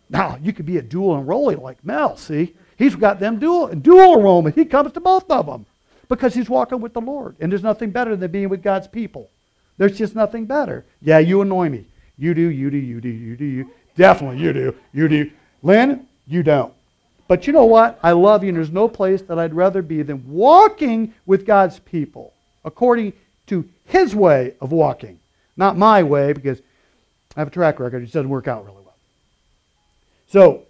Now, 0.09 0.39
you 0.41 0.51
could 0.51 0.65
be 0.65 0.77
a 0.77 0.81
dual 0.81 1.21
enrollee 1.21 1.61
like 1.61 1.85
Mel, 1.85 2.17
see? 2.17 2.55
He's 2.75 2.95
got 2.95 3.19
them 3.19 3.37
dual, 3.37 3.67
dual 3.67 4.17
enrollment. 4.17 4.55
He 4.55 4.65
comes 4.65 4.93
to 4.93 4.99
both 4.99 5.29
of 5.29 5.45
them 5.45 5.67
because 6.07 6.33
he's 6.33 6.49
walking 6.49 6.81
with 6.81 6.93
the 6.93 7.01
Lord. 7.01 7.35
And 7.39 7.51
there's 7.51 7.63
nothing 7.63 7.91
better 7.91 8.15
than 8.15 8.31
being 8.31 8.49
with 8.49 8.63
God's 8.63 8.87
people. 8.87 9.29
There's 9.77 9.97
just 9.97 10.15
nothing 10.15 10.45
better. 10.45 10.85
Yeah, 11.01 11.19
you 11.19 11.41
annoy 11.41 11.69
me. 11.69 11.85
You 12.17 12.33
do, 12.33 12.41
you 12.41 12.69
do, 12.69 12.77
you 12.77 13.01
do, 13.01 13.09
you 13.09 13.35
do, 13.35 13.45
you. 13.45 13.71
Definitely 13.97 14.39
you 14.39 14.53
do, 14.53 14.75
you 14.93 15.07
do. 15.07 15.31
Lynn, 15.63 16.07
you 16.27 16.43
don't. 16.43 16.73
But 17.27 17.47
you 17.47 17.53
know 17.53 17.65
what? 17.65 17.99
I 18.03 18.11
love 18.11 18.43
you, 18.43 18.49
and 18.49 18.57
there's 18.57 18.71
no 18.71 18.87
place 18.87 19.21
that 19.23 19.39
I'd 19.39 19.53
rather 19.53 19.81
be 19.81 20.03
than 20.03 20.29
walking 20.29 21.13
with 21.25 21.45
God's 21.45 21.79
people 21.79 22.33
according 22.63 23.13
to 23.47 23.67
His 23.85 24.15
way 24.15 24.55
of 24.61 24.71
walking, 24.71 25.19
not 25.57 25.77
my 25.77 26.03
way, 26.03 26.33
because 26.33 26.61
I 27.35 27.41
have 27.41 27.47
a 27.47 27.51
track 27.51 27.79
record. 27.79 28.03
It 28.03 28.11
doesn't 28.11 28.29
work 28.29 28.47
out 28.47 28.63
really 28.63 28.77
well. 28.77 28.95
So, 30.27 30.63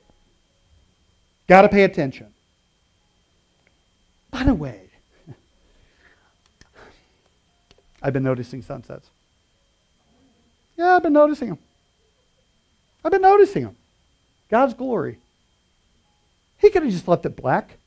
got 1.48 1.64
to 1.64 1.70
pay 1.70 1.84
attention. 1.84 2.28
By 4.32 4.44
the 4.44 4.54
way, 4.54 4.85
I've 8.06 8.14
been 8.14 8.24
noticing 8.24 8.62
sunsets. 8.62 9.10
Yeah, 10.78 10.96
I've 10.96 11.02
been 11.02 11.14
noticing 11.14 11.50
them. 11.50 11.58
I've 13.04 13.12
been 13.12 13.24
noticing 13.24 13.64
them. 13.64 13.76
God's 14.48 14.76
glory. 14.76 15.18
He 16.60 16.70
could 16.70 16.84
have 16.84 16.92
just 16.92 17.08
left 17.08 17.26
it 17.26 17.36
black, 17.36 17.78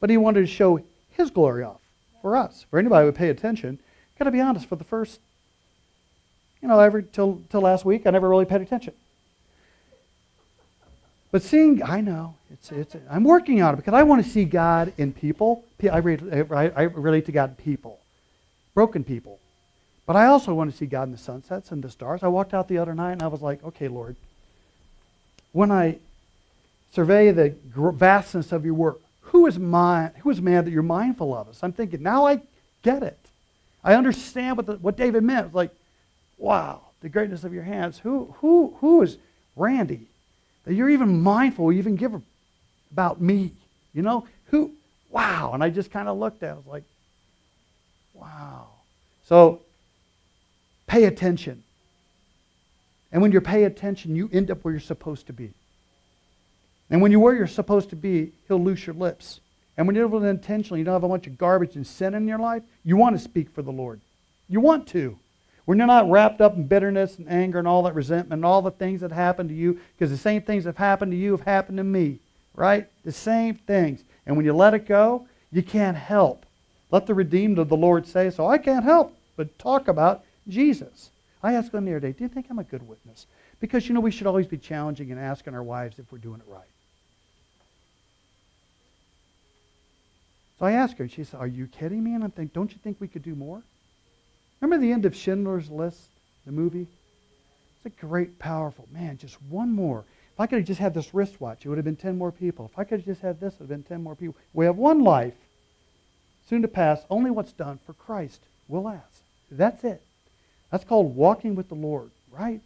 but 0.00 0.10
he 0.10 0.16
wanted 0.16 0.40
to 0.40 0.48
show 0.48 0.80
his 1.12 1.30
glory 1.30 1.62
off 1.62 1.80
for 2.20 2.36
us. 2.36 2.66
For 2.68 2.80
anybody 2.80 3.02
who 3.02 3.06
would 3.06 3.14
pay 3.14 3.28
attention, 3.28 3.78
got 4.18 4.24
to 4.24 4.32
be 4.32 4.40
honest, 4.40 4.66
for 4.66 4.74
the 4.74 4.82
first, 4.82 5.20
you 6.60 6.66
know, 6.66 6.80
every 6.80 7.04
till 7.04 7.40
till 7.48 7.60
last 7.60 7.84
week, 7.84 8.08
I 8.08 8.10
never 8.10 8.28
really 8.28 8.44
paid 8.44 8.60
attention. 8.60 8.94
But 11.30 11.42
seeing, 11.42 11.80
I 11.84 12.00
know, 12.00 12.34
it's, 12.52 12.72
it's, 12.72 12.96
I'm 13.08 13.22
working 13.22 13.62
on 13.62 13.74
it 13.74 13.76
because 13.76 13.94
I 13.94 14.02
want 14.02 14.24
to 14.24 14.28
see 14.28 14.44
God 14.44 14.92
in 14.98 15.12
people. 15.12 15.64
I 15.80 15.98
relate, 15.98 16.50
I 16.50 16.82
relate 16.82 17.26
to 17.26 17.32
God 17.32 17.50
in 17.50 17.54
people, 17.54 17.97
broken 18.78 19.02
people. 19.02 19.40
But 20.06 20.14
I 20.14 20.26
also 20.26 20.54
want 20.54 20.70
to 20.70 20.76
see 20.76 20.86
God 20.86 21.08
in 21.08 21.10
the 21.10 21.18
sunsets 21.18 21.72
and 21.72 21.82
the 21.82 21.90
stars. 21.90 22.22
I 22.22 22.28
walked 22.28 22.54
out 22.54 22.68
the 22.68 22.78
other 22.78 22.94
night 22.94 23.10
and 23.10 23.24
I 23.24 23.26
was 23.26 23.42
like, 23.42 23.60
okay, 23.64 23.88
Lord, 23.88 24.14
when 25.50 25.72
I 25.72 25.98
survey 26.92 27.32
the 27.32 27.56
vastness 27.74 28.52
of 28.52 28.64
your 28.64 28.74
work, 28.74 29.00
who 29.22 29.48
is, 29.48 29.58
mind, 29.58 30.12
who 30.20 30.30
is 30.30 30.40
man 30.40 30.64
that 30.64 30.70
you're 30.70 30.84
mindful 30.84 31.36
of 31.36 31.48
us? 31.48 31.58
I'm 31.64 31.72
thinking, 31.72 32.04
now 32.04 32.28
I 32.28 32.40
get 32.84 33.02
it. 33.02 33.18
I 33.82 33.94
understand 33.94 34.56
what, 34.58 34.66
the, 34.66 34.74
what 34.74 34.96
David 34.96 35.24
meant. 35.24 35.46
It's 35.46 35.54
like, 35.56 35.74
wow, 36.38 36.82
the 37.00 37.08
greatness 37.08 37.42
of 37.42 37.52
your 37.52 37.64
hands. 37.64 37.98
Who, 37.98 38.32
who, 38.38 38.76
who 38.78 39.02
is 39.02 39.18
Randy? 39.56 40.06
That 40.66 40.74
you're 40.74 40.90
even 40.90 41.20
mindful, 41.20 41.72
you 41.72 41.80
even 41.80 41.96
give 41.96 42.12
about 42.92 43.20
me. 43.20 43.50
You 43.92 44.02
know, 44.02 44.28
who, 44.52 44.70
wow. 45.10 45.50
And 45.52 45.64
I 45.64 45.68
just 45.68 45.90
kind 45.90 46.08
of 46.08 46.16
looked 46.16 46.44
at 46.44 46.50
it. 46.50 46.52
I 46.52 46.54
was 46.54 46.66
like, 46.66 46.84
wow. 48.18 48.68
So 49.24 49.60
pay 50.86 51.04
attention. 51.04 51.62
And 53.12 53.22
when 53.22 53.32
you 53.32 53.40
pay 53.40 53.64
attention, 53.64 54.16
you 54.16 54.28
end 54.32 54.50
up 54.50 54.64
where 54.64 54.72
you're 54.72 54.80
supposed 54.80 55.26
to 55.28 55.32
be. 55.32 55.52
And 56.90 57.02
when 57.02 57.10
you're 57.10 57.20
where 57.20 57.34
you're 57.34 57.46
supposed 57.46 57.90
to 57.90 57.96
be, 57.96 58.32
he'll 58.46 58.62
loose 58.62 58.86
your 58.86 58.94
lips. 58.94 59.40
And 59.76 59.86
when 59.86 59.94
you're 59.94 60.26
intentionally, 60.26 60.80
you 60.80 60.84
don't 60.84 60.94
have 60.94 61.04
a 61.04 61.08
bunch 61.08 61.26
of 61.26 61.38
garbage 61.38 61.76
and 61.76 61.86
sin 61.86 62.14
in 62.14 62.26
your 62.26 62.38
life, 62.38 62.62
you 62.84 62.96
want 62.96 63.16
to 63.16 63.22
speak 63.22 63.50
for 63.50 63.62
the 63.62 63.70
Lord. 63.70 64.00
You 64.48 64.60
want 64.60 64.88
to. 64.88 65.18
When 65.66 65.78
you're 65.78 65.86
not 65.86 66.10
wrapped 66.10 66.40
up 66.40 66.56
in 66.56 66.66
bitterness 66.66 67.18
and 67.18 67.28
anger 67.28 67.58
and 67.58 67.68
all 67.68 67.82
that 67.82 67.94
resentment 67.94 68.38
and 68.38 68.44
all 68.44 68.62
the 68.62 68.70
things 68.70 69.02
that 69.02 69.12
happened 69.12 69.50
to 69.50 69.54
you, 69.54 69.78
because 69.96 70.10
the 70.10 70.16
same 70.16 70.42
things 70.42 70.64
that 70.64 70.70
have 70.70 70.78
happened 70.78 71.12
to 71.12 71.18
you 71.18 71.32
have 71.32 71.42
happened 71.42 71.76
to 71.76 71.84
me, 71.84 72.20
right? 72.54 72.88
The 73.04 73.12
same 73.12 73.54
things. 73.54 74.02
And 74.26 74.36
when 74.36 74.46
you 74.46 74.54
let 74.54 74.74
it 74.74 74.86
go, 74.86 75.28
you 75.52 75.62
can't 75.62 75.96
help. 75.96 76.46
Let 76.90 77.06
the 77.06 77.14
redeemed 77.14 77.58
of 77.58 77.68
the 77.68 77.76
Lord 77.76 78.06
say 78.06 78.30
so. 78.30 78.46
I 78.46 78.58
can't 78.58 78.84
help 78.84 79.14
but 79.36 79.58
talk 79.58 79.88
about 79.88 80.24
Jesus. 80.48 81.10
I 81.42 81.54
asked 81.54 81.72
them 81.72 81.84
the 81.84 81.92
other 81.92 82.00
day, 82.00 82.12
do 82.12 82.24
you 82.24 82.28
think 82.28 82.46
I'm 82.50 82.58
a 82.58 82.64
good 82.64 82.86
witness? 82.86 83.26
Because, 83.60 83.88
you 83.88 83.94
know, 83.94 84.00
we 84.00 84.10
should 84.10 84.26
always 84.26 84.46
be 84.46 84.58
challenging 84.58 85.10
and 85.10 85.20
asking 85.20 85.54
our 85.54 85.62
wives 85.62 85.98
if 85.98 86.10
we're 86.10 86.18
doing 86.18 86.40
it 86.40 86.50
right. 86.50 86.62
So 90.58 90.66
I 90.66 90.72
asked 90.72 90.98
her, 90.98 91.04
and 91.04 91.12
she 91.12 91.24
said, 91.24 91.38
Are 91.38 91.46
you 91.46 91.66
kidding 91.66 92.02
me? 92.02 92.14
And 92.14 92.24
I'm 92.24 92.30
thinking, 92.30 92.50
Don't 92.52 92.72
you 92.72 92.78
think 92.82 92.96
we 93.00 93.08
could 93.08 93.22
do 93.22 93.34
more? 93.34 93.62
Remember 94.60 94.84
the 94.84 94.92
end 94.92 95.04
of 95.04 95.14
Schindler's 95.14 95.70
List, 95.70 96.08
the 96.46 96.52
movie? 96.52 96.88
It's 97.76 97.86
a 97.86 98.06
great, 98.06 98.38
powerful, 98.40 98.88
man, 98.92 99.18
just 99.18 99.40
one 99.42 99.72
more. 99.72 100.04
If 100.34 100.40
I 100.40 100.46
could 100.46 100.58
have 100.58 100.66
just 100.66 100.80
had 100.80 100.94
this 100.94 101.14
wristwatch, 101.14 101.64
it 101.64 101.68
would 101.68 101.78
have 101.78 101.84
been 101.84 101.96
10 101.96 102.18
more 102.18 102.32
people. 102.32 102.68
If 102.72 102.78
I 102.78 102.84
could 102.84 103.00
have 103.00 103.06
just 103.06 103.20
had 103.20 103.40
this, 103.40 103.54
it 103.54 103.60
would 103.60 103.70
have 103.70 103.84
been 103.84 103.84
10 103.84 104.02
more 104.02 104.16
people. 104.16 104.34
We 104.52 104.66
have 104.66 104.76
one 104.76 105.02
life, 105.04 105.34
soon 106.48 106.62
to 106.62 106.68
pass. 106.68 107.00
Only 107.10 107.30
what's 107.30 107.52
done 107.52 107.78
for 107.84 107.92
Christ 107.92 108.40
will 108.68 108.82
last. 108.82 109.22
That's 109.50 109.84
it. 109.84 110.02
That's 110.70 110.84
called 110.84 111.16
walking 111.16 111.54
with 111.54 111.68
the 111.68 111.74
Lord, 111.74 112.10
right? 112.30 112.60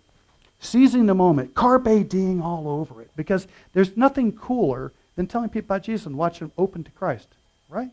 Seizing 0.60 1.06
the 1.06 1.14
moment, 1.14 1.54
carpe 1.54 2.08
diem 2.08 2.42
all 2.42 2.68
over 2.68 3.00
it. 3.02 3.10
Because 3.16 3.46
there's 3.72 3.96
nothing 3.96 4.32
cooler 4.32 4.92
than 5.16 5.26
telling 5.26 5.48
people 5.48 5.66
about 5.66 5.82
Jesus 5.82 6.06
and 6.06 6.16
watching 6.16 6.48
them 6.48 6.52
open 6.56 6.84
to 6.84 6.90
Christ 6.92 7.28
right? 7.72 7.90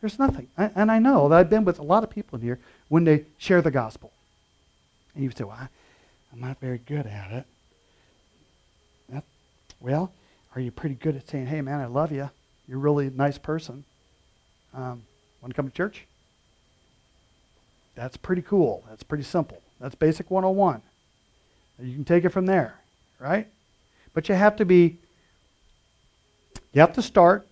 There's 0.00 0.18
nothing. 0.18 0.48
I, 0.56 0.70
and 0.74 0.90
I 0.90 0.98
know 0.98 1.28
that 1.28 1.36
I've 1.36 1.50
been 1.50 1.64
with 1.64 1.78
a 1.78 1.82
lot 1.82 2.04
of 2.04 2.10
people 2.10 2.38
in 2.38 2.44
here 2.44 2.60
when 2.88 3.04
they 3.04 3.24
share 3.38 3.60
the 3.60 3.70
gospel. 3.70 4.12
And 5.14 5.24
you 5.24 5.30
say, 5.30 5.44
well, 5.44 5.58
I, 5.58 5.68
am 6.32 6.40
not 6.40 6.60
very 6.60 6.78
good 6.78 7.06
at 7.06 7.32
it. 7.32 7.44
That, 9.08 9.24
well, 9.80 10.12
are 10.54 10.60
you 10.60 10.70
pretty 10.70 10.94
good 10.94 11.16
at 11.16 11.28
saying, 11.28 11.46
hey, 11.46 11.60
man, 11.60 11.80
I 11.80 11.86
love 11.86 12.12
you. 12.12 12.30
You're 12.68 12.78
really 12.78 13.08
a 13.08 13.10
nice 13.10 13.38
person. 13.38 13.84
Um, 14.72 15.02
want 15.42 15.52
to 15.52 15.54
come 15.54 15.68
to 15.68 15.74
church? 15.74 16.06
That's 17.94 18.16
pretty 18.16 18.42
cool. 18.42 18.84
That's 18.88 19.02
pretty 19.02 19.24
simple. 19.24 19.62
That's 19.80 19.94
basic 19.94 20.30
101. 20.30 20.82
You 21.80 21.94
can 21.94 22.04
take 22.04 22.24
it 22.24 22.30
from 22.30 22.46
there, 22.46 22.80
right? 23.18 23.46
But 24.14 24.28
you 24.28 24.34
have 24.34 24.56
to 24.56 24.64
be, 24.64 24.96
you 26.72 26.80
have 26.80 26.94
to 26.94 27.02
start 27.02 27.46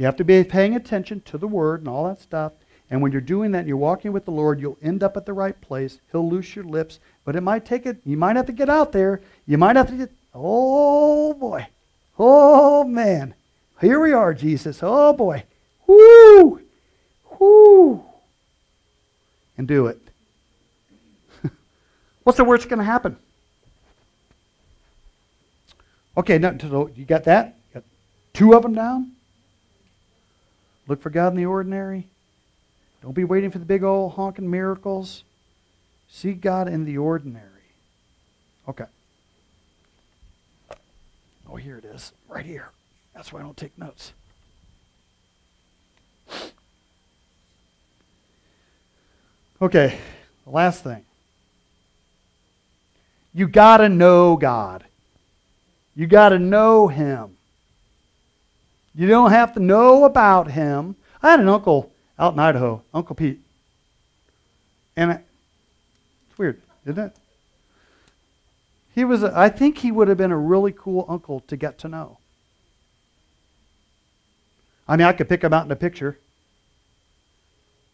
you 0.00 0.06
have 0.06 0.16
to 0.16 0.24
be 0.24 0.42
paying 0.44 0.76
attention 0.76 1.20
to 1.26 1.36
the 1.36 1.46
word 1.46 1.80
and 1.80 1.88
all 1.88 2.08
that 2.08 2.22
stuff. 2.22 2.52
And 2.88 3.02
when 3.02 3.12
you're 3.12 3.20
doing 3.20 3.52
that 3.52 3.58
and 3.58 3.68
you're 3.68 3.76
walking 3.76 4.12
with 4.12 4.24
the 4.24 4.30
Lord, 4.30 4.58
you'll 4.58 4.78
end 4.80 5.02
up 5.02 5.14
at 5.18 5.26
the 5.26 5.34
right 5.34 5.60
place. 5.60 5.98
He'll 6.10 6.26
loose 6.26 6.56
your 6.56 6.64
lips. 6.64 6.98
But 7.26 7.36
it 7.36 7.42
might 7.42 7.66
take 7.66 7.84
it, 7.84 7.98
you 8.06 8.16
might 8.16 8.36
have 8.36 8.46
to 8.46 8.52
get 8.52 8.70
out 8.70 8.92
there. 8.92 9.20
You 9.46 9.58
might 9.58 9.76
have 9.76 9.88
to 9.88 9.96
get, 9.96 10.10
oh 10.34 11.34
boy. 11.34 11.66
Oh 12.18 12.82
man. 12.84 13.34
Here 13.82 14.00
we 14.00 14.14
are, 14.14 14.32
Jesus. 14.32 14.78
Oh 14.82 15.12
boy. 15.12 15.44
Whoo! 15.86 16.62
Whoo! 17.40 18.04
And 19.58 19.66
do 19.66 19.86
it. 19.86 20.00
What's 22.22 22.36
the 22.36 22.44
worst 22.44 22.68
going 22.68 22.78
to 22.78 22.84
happen? 22.84 23.16
Okay, 26.16 26.38
now, 26.38 26.52
you 26.94 27.04
got 27.04 27.24
that? 27.24 27.56
You 27.68 27.74
got 27.80 27.84
two 28.32 28.54
of 28.54 28.62
them 28.62 28.74
down? 28.74 29.12
Look 30.86 31.02
for 31.02 31.10
God 31.10 31.28
in 31.28 31.36
the 31.36 31.46
ordinary. 31.46 32.06
Don't 33.02 33.14
be 33.14 33.24
waiting 33.24 33.50
for 33.50 33.58
the 33.58 33.64
big 33.64 33.82
old 33.82 34.12
honking 34.12 34.50
miracles. 34.50 35.24
See 36.08 36.32
God 36.32 36.68
in 36.68 36.84
the 36.84 36.98
ordinary. 36.98 37.46
Okay. 38.68 38.84
Oh, 41.48 41.56
here 41.56 41.78
it 41.78 41.84
is. 41.84 42.12
Right 42.28 42.44
here. 42.44 42.70
That's 43.14 43.32
why 43.32 43.40
I 43.40 43.42
don't 43.42 43.56
take 43.56 43.76
notes. 43.78 44.12
Okay, 49.62 49.98
the 50.44 50.50
last 50.50 50.82
thing. 50.82 51.04
You 53.34 53.46
got 53.46 53.78
to 53.78 53.88
know 53.88 54.36
God. 54.36 54.84
You 55.94 56.06
got 56.06 56.30
to 56.30 56.38
know 56.38 56.88
Him. 56.88 57.36
You 58.94 59.06
don't 59.06 59.30
have 59.30 59.54
to 59.54 59.60
know 59.60 60.04
about 60.04 60.50
him. 60.50 60.96
I 61.22 61.30
had 61.30 61.40
an 61.40 61.48
uncle 61.48 61.90
out 62.18 62.34
in 62.34 62.38
Idaho, 62.38 62.82
Uncle 62.92 63.14
Pete. 63.14 63.40
And 64.96 65.12
I, 65.12 65.14
it's 66.28 66.38
weird, 66.38 66.60
isn't 66.84 66.98
it? 66.98 67.16
He 68.94 69.04
was, 69.04 69.22
a, 69.22 69.32
I 69.34 69.48
think 69.48 69.78
he 69.78 69.92
would 69.92 70.08
have 70.08 70.18
been 70.18 70.32
a 70.32 70.36
really 70.36 70.72
cool 70.72 71.06
uncle 71.08 71.40
to 71.46 71.56
get 71.56 71.78
to 71.78 71.88
know. 71.88 72.18
I 74.88 74.96
mean, 74.96 75.06
I 75.06 75.12
could 75.12 75.28
pick 75.28 75.44
him 75.44 75.52
out 75.52 75.64
in 75.64 75.70
a 75.70 75.76
picture. 75.76 76.18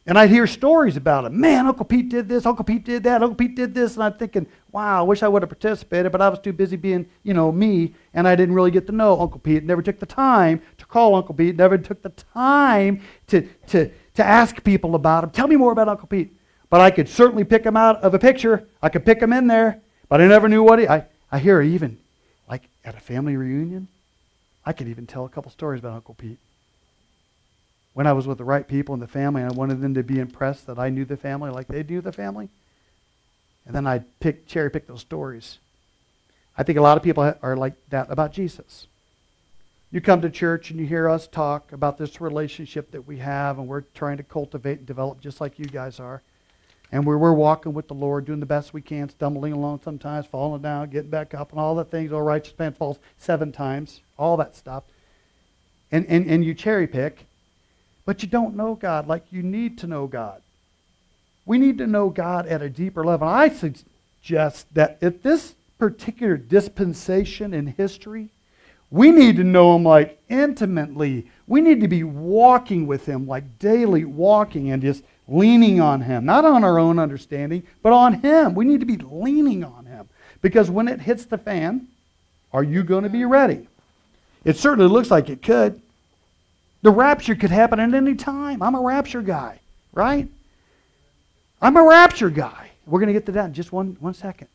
And 0.09 0.17
I'd 0.17 0.31
hear 0.31 0.47
stories 0.47 0.97
about 0.97 1.25
him. 1.25 1.41
Man, 1.41 1.67
Uncle 1.67 1.85
Pete 1.85 2.09
did 2.09 2.29
this, 2.29 2.47
Uncle 2.47 2.65
Pete 2.65 2.85
did 2.85 3.03
that, 3.03 3.25
Uncle 3.25 3.35
Pete 3.35 3.57
did 3.57 3.75
this. 3.75 3.95
And 3.95 4.05
I'm 4.05 4.15
thinking, 4.15 4.47
wow, 4.71 5.01
I 5.01 5.03
wish 5.03 5.25
I 5.25 5.29
would 5.29 5.43
have 5.43 5.51
participated, 5.51 6.13
but 6.13 6.23
I 6.23 6.29
was 6.29 6.39
too 6.39 6.53
busy 6.53 6.77
being, 6.77 7.07
you 7.25 7.35
know, 7.35 7.51
me, 7.51 7.93
and 8.15 8.29
I 8.29 8.37
didn't 8.37 8.55
really 8.55 8.71
get 8.71 8.87
to 8.87 8.93
know 8.93 9.21
Uncle 9.21 9.41
Pete. 9.41 9.65
Never 9.65 9.83
took 9.83 9.99
the 9.99 10.07
time 10.07 10.63
to 10.79 10.87
call 10.87 11.17
Uncle 11.17 11.35
Pete, 11.35 11.57
never 11.57 11.77
took 11.77 12.03
the 12.03 12.11
time 12.11 13.01
to, 13.27 13.49
to, 13.67 13.91
to 14.15 14.25
ask 14.25 14.63
people 14.63 14.95
about 14.95 15.25
him. 15.25 15.31
Tell 15.31 15.49
me 15.49 15.57
more 15.57 15.73
about 15.73 15.89
Uncle 15.89 16.07
Pete. 16.07 16.33
But 16.71 16.81
I 16.81 16.93
could 16.93 17.09
certainly 17.09 17.45
pick 17.45 17.65
him 17.65 17.77
out 17.77 18.01
of 18.03 18.15
a 18.15 18.19
picture. 18.19 18.69
I 18.81 18.89
could 18.89 19.05
pick 19.05 19.21
him 19.21 19.33
in 19.33 19.49
there, 19.49 19.81
but 20.09 20.21
I 20.21 20.29
never 20.29 20.49
knew 20.49 20.63
what 20.63 20.79
he, 20.79 20.87
I, 20.87 21.05
I 21.33 21.41
hear 21.41 21.61
even, 21.61 21.99
like 22.49 22.63
at 22.85 22.95
a 22.95 23.01
family 23.01 23.37
reunion, 23.37 23.89
I 24.65 24.73
could 24.73 24.87
even 24.87 25.07
tell 25.07 25.25
a 25.25 25.29
couple 25.29 25.51
stories 25.51 25.81
about 25.81 25.95
Uncle 25.95 26.15
Pete 26.15 26.39
when 27.97 28.07
I 28.07 28.13
was 28.13 28.27
with 28.27 28.37
the 28.37 28.45
right 28.45 28.69
people 28.69 28.93
in 28.93 29.01
the 29.01 29.07
family, 29.07 29.43
I 29.43 29.49
wanted 29.49 29.81
them 29.81 29.95
to 29.95 30.03
be 30.03 30.19
impressed 30.19 30.67
that 30.67 30.79
I 30.79 30.91
knew 30.91 31.07
the 31.07 31.17
family 31.17 31.49
like 31.49 31.67
they 31.67 31.83
knew 31.83 32.03
the 32.03 32.13
family. 32.13 32.51
And 33.65 33.75
then 33.75 33.87
I'd 33.87 34.21
pick, 34.21 34.47
cherry 34.47 34.71
pick 34.71 34.87
those 34.87 35.01
stories. 35.01 35.57
I 36.59 36.63
think 36.63 36.77
a 36.77 36.83
lot 36.83 36.99
of 36.99 37.03
people 37.03 37.35
are 37.41 37.57
like 37.57 37.73
that 37.89 38.11
about 38.11 38.35
Jesus. 38.35 38.87
You 39.91 40.03
come 40.03 40.21
to 40.21 40.29
church 40.29 40.71
and 40.71 40.79
you 40.79 40.85
hear 40.85 41.09
us 41.09 41.27
talk 41.27 41.73
about 41.73 41.97
this 41.97 42.21
relationship 42.21 42.91
that 42.91 43.07
we 43.07 43.17
have, 43.17 43.59
and 43.59 43.67
we're 43.67 43.81
trying 43.95 44.19
to 44.19 44.23
cultivate 44.23 44.77
and 44.77 44.87
develop 44.87 45.23
just 45.23 45.41
like 45.41 45.59
you 45.59 45.65
guys 45.65 45.99
are. 45.99 46.21
And 46.93 47.07
we're, 47.07 47.17
we're 47.17 47.33
walking 47.33 47.73
with 47.73 47.89
the 47.89 47.95
Lord, 47.95 48.27
doing 48.27 48.41
the 48.41 48.47
best 48.47 48.75
we 48.75 48.83
can, 48.83 49.09
stumbling 49.09 49.55
along 49.55 49.81
sometimes, 49.83 50.27
falling 50.27 50.61
down, 50.61 50.91
getting 50.91 51.09
back 51.09 51.33
up, 51.33 51.51
and 51.51 51.59
all 51.59 51.75
the 51.75 51.83
things. 51.83 52.13
All 52.13 52.21
righteous 52.21 52.53
man 52.59 52.75
falls 52.75 52.99
seven 53.17 53.53
times, 53.53 54.03
all 54.19 54.37
that 54.37 54.55
stuff. 54.55 54.85
And, 55.91 56.05
and, 56.09 56.27
and 56.29 56.45
you 56.45 56.53
cherry 56.53 56.87
pick 56.87 57.25
but 58.07 58.23
you 58.23 58.29
don't 58.29 58.57
know 58.57 58.75
God 58.75 59.07
like 59.07 59.25
you 59.31 59.43
need 59.43 59.77
to 59.79 59.87
know 59.87 60.07
God. 60.07 60.41
We 61.45 61.59
need 61.59 61.79
to 61.79 61.87
know 61.87 62.09
God 62.09 62.47
at 62.47 62.63
a 62.63 62.71
deeper 62.71 63.05
level. 63.05 63.29
I 63.29 63.51
suggest 63.51 64.73
that 64.75 64.99
at 65.03 65.23
this 65.23 65.55
particular 65.79 66.37
dispensation 66.37 67.53
in 67.53 67.67
history, 67.67 68.31
we 68.91 69.11
need 69.11 69.37
to 69.37 69.45
know 69.45 69.77
Him 69.77 69.85
like 69.85 70.19
intimately. 70.29 71.27
We 71.47 71.61
need 71.61 71.81
to 71.81 71.89
be 71.89 72.05
walking 72.05 72.87
with 72.87 73.07
Him, 73.07 73.27
like 73.27 73.59
daily 73.59 74.05
walking 74.05 74.71
and 74.71 74.81
just 74.81 75.03
leaning 75.29 75.81
on 75.81 76.01
Him. 76.01 76.25
Not 76.25 76.45
on 76.45 76.65
our 76.65 76.79
own 76.79 76.99
understanding, 76.99 77.65
but 77.83 77.93
on 77.93 78.21
Him. 78.21 78.55
We 78.55 78.65
need 78.65 78.81
to 78.81 78.87
be 78.87 78.97
leaning 78.97 79.65
on 79.65 79.87
Him. 79.87 80.09
Because 80.41 80.71
when 80.71 80.89
it 80.89 81.01
hits 81.01 81.25
the 81.25 81.39
fan, 81.39 81.89
are 82.53 82.63
you 82.63 82.85
going 82.85 83.03
to 83.03 83.11
be 83.11 83.25
ready? 83.25 83.69
It 84.45 84.57
certainly 84.57 84.89
looks 84.89 85.11
like 85.11 85.29
it 85.29 85.43
could. 85.43 85.81
The 86.83 86.91
rapture 86.91 87.35
could 87.35 87.51
happen 87.51 87.81
at 87.81 87.95
any 87.95 88.15
time. 88.15 88.63
I'm 88.63 88.75
a 88.75 88.81
rapture 88.81 89.23
guy, 89.23 89.61
right? 89.93 90.29
I'm 91.61 91.77
a 91.77 91.83
rapture 91.83 92.31
guy. 92.31 92.71
We're 92.87 93.01
going 93.01 93.09
to 93.09 93.13
get 93.13 93.27
to 93.27 93.33
that 93.33 93.47
in 93.47 93.55
just 93.55 93.73
one, 93.73 93.97
one 94.01 94.15
second. 94.15 94.49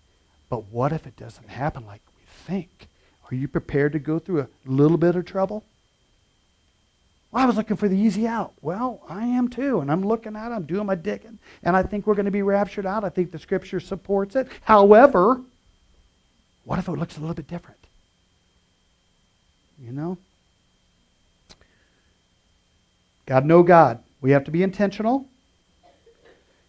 But 0.50 0.66
what 0.66 0.92
if 0.92 1.08
it 1.08 1.18
doesn't 1.18 1.50
happen 1.50 1.86
like 1.86 2.02
we 2.16 2.24
think? 2.46 2.88
Are 3.30 3.36
you 3.36 3.48
prepared 3.48 3.94
to 3.94 4.00
go 4.00 4.20
through 4.20 4.42
a 4.42 4.48
little 4.66 4.98
bit 4.98 5.16
of 5.16 5.26
trouble? 5.26 5.64
Well, 7.32 7.44
I 7.44 7.46
was 7.46 7.56
looking 7.56 7.78
for 7.78 7.88
the 7.88 7.98
easy 7.98 8.28
out. 8.28 8.54
Well, 8.62 9.02
I 9.08 9.26
am 9.26 9.48
too, 9.48 9.80
and 9.80 9.90
I'm 9.90 10.06
looking 10.06 10.36
at 10.36 10.52
it, 10.52 10.56
I'm 10.56 10.66
doing 10.66 10.86
my 10.86 10.96
digging, 10.96 11.40
and 11.64 11.78
I 11.78 11.84
think 11.84 12.06
we're 12.06 12.16
going 12.16 12.26
to 12.26 12.32
be 12.32 12.42
raptured 12.42 12.86
out. 12.86 13.06
I 13.06 13.10
think 13.10 13.32
the 13.32 13.40
scripture 13.40 13.80
supports 13.80 14.36
it. 14.36 14.50
However, 14.62 15.42
what 16.66 16.78
if 16.78 16.90
it 16.90 16.92
looks 16.92 17.18
a 17.18 17.22
little 17.22 17.36
bit 17.36 17.48
different? 17.48 17.80
You 19.82 19.94
know? 19.94 20.18
God 23.26 23.46
know 23.46 23.64
God. 23.64 24.04
We 24.22 24.32
have 24.32 24.44
to 24.46 24.52
be 24.52 24.64
intentional. 24.64 25.28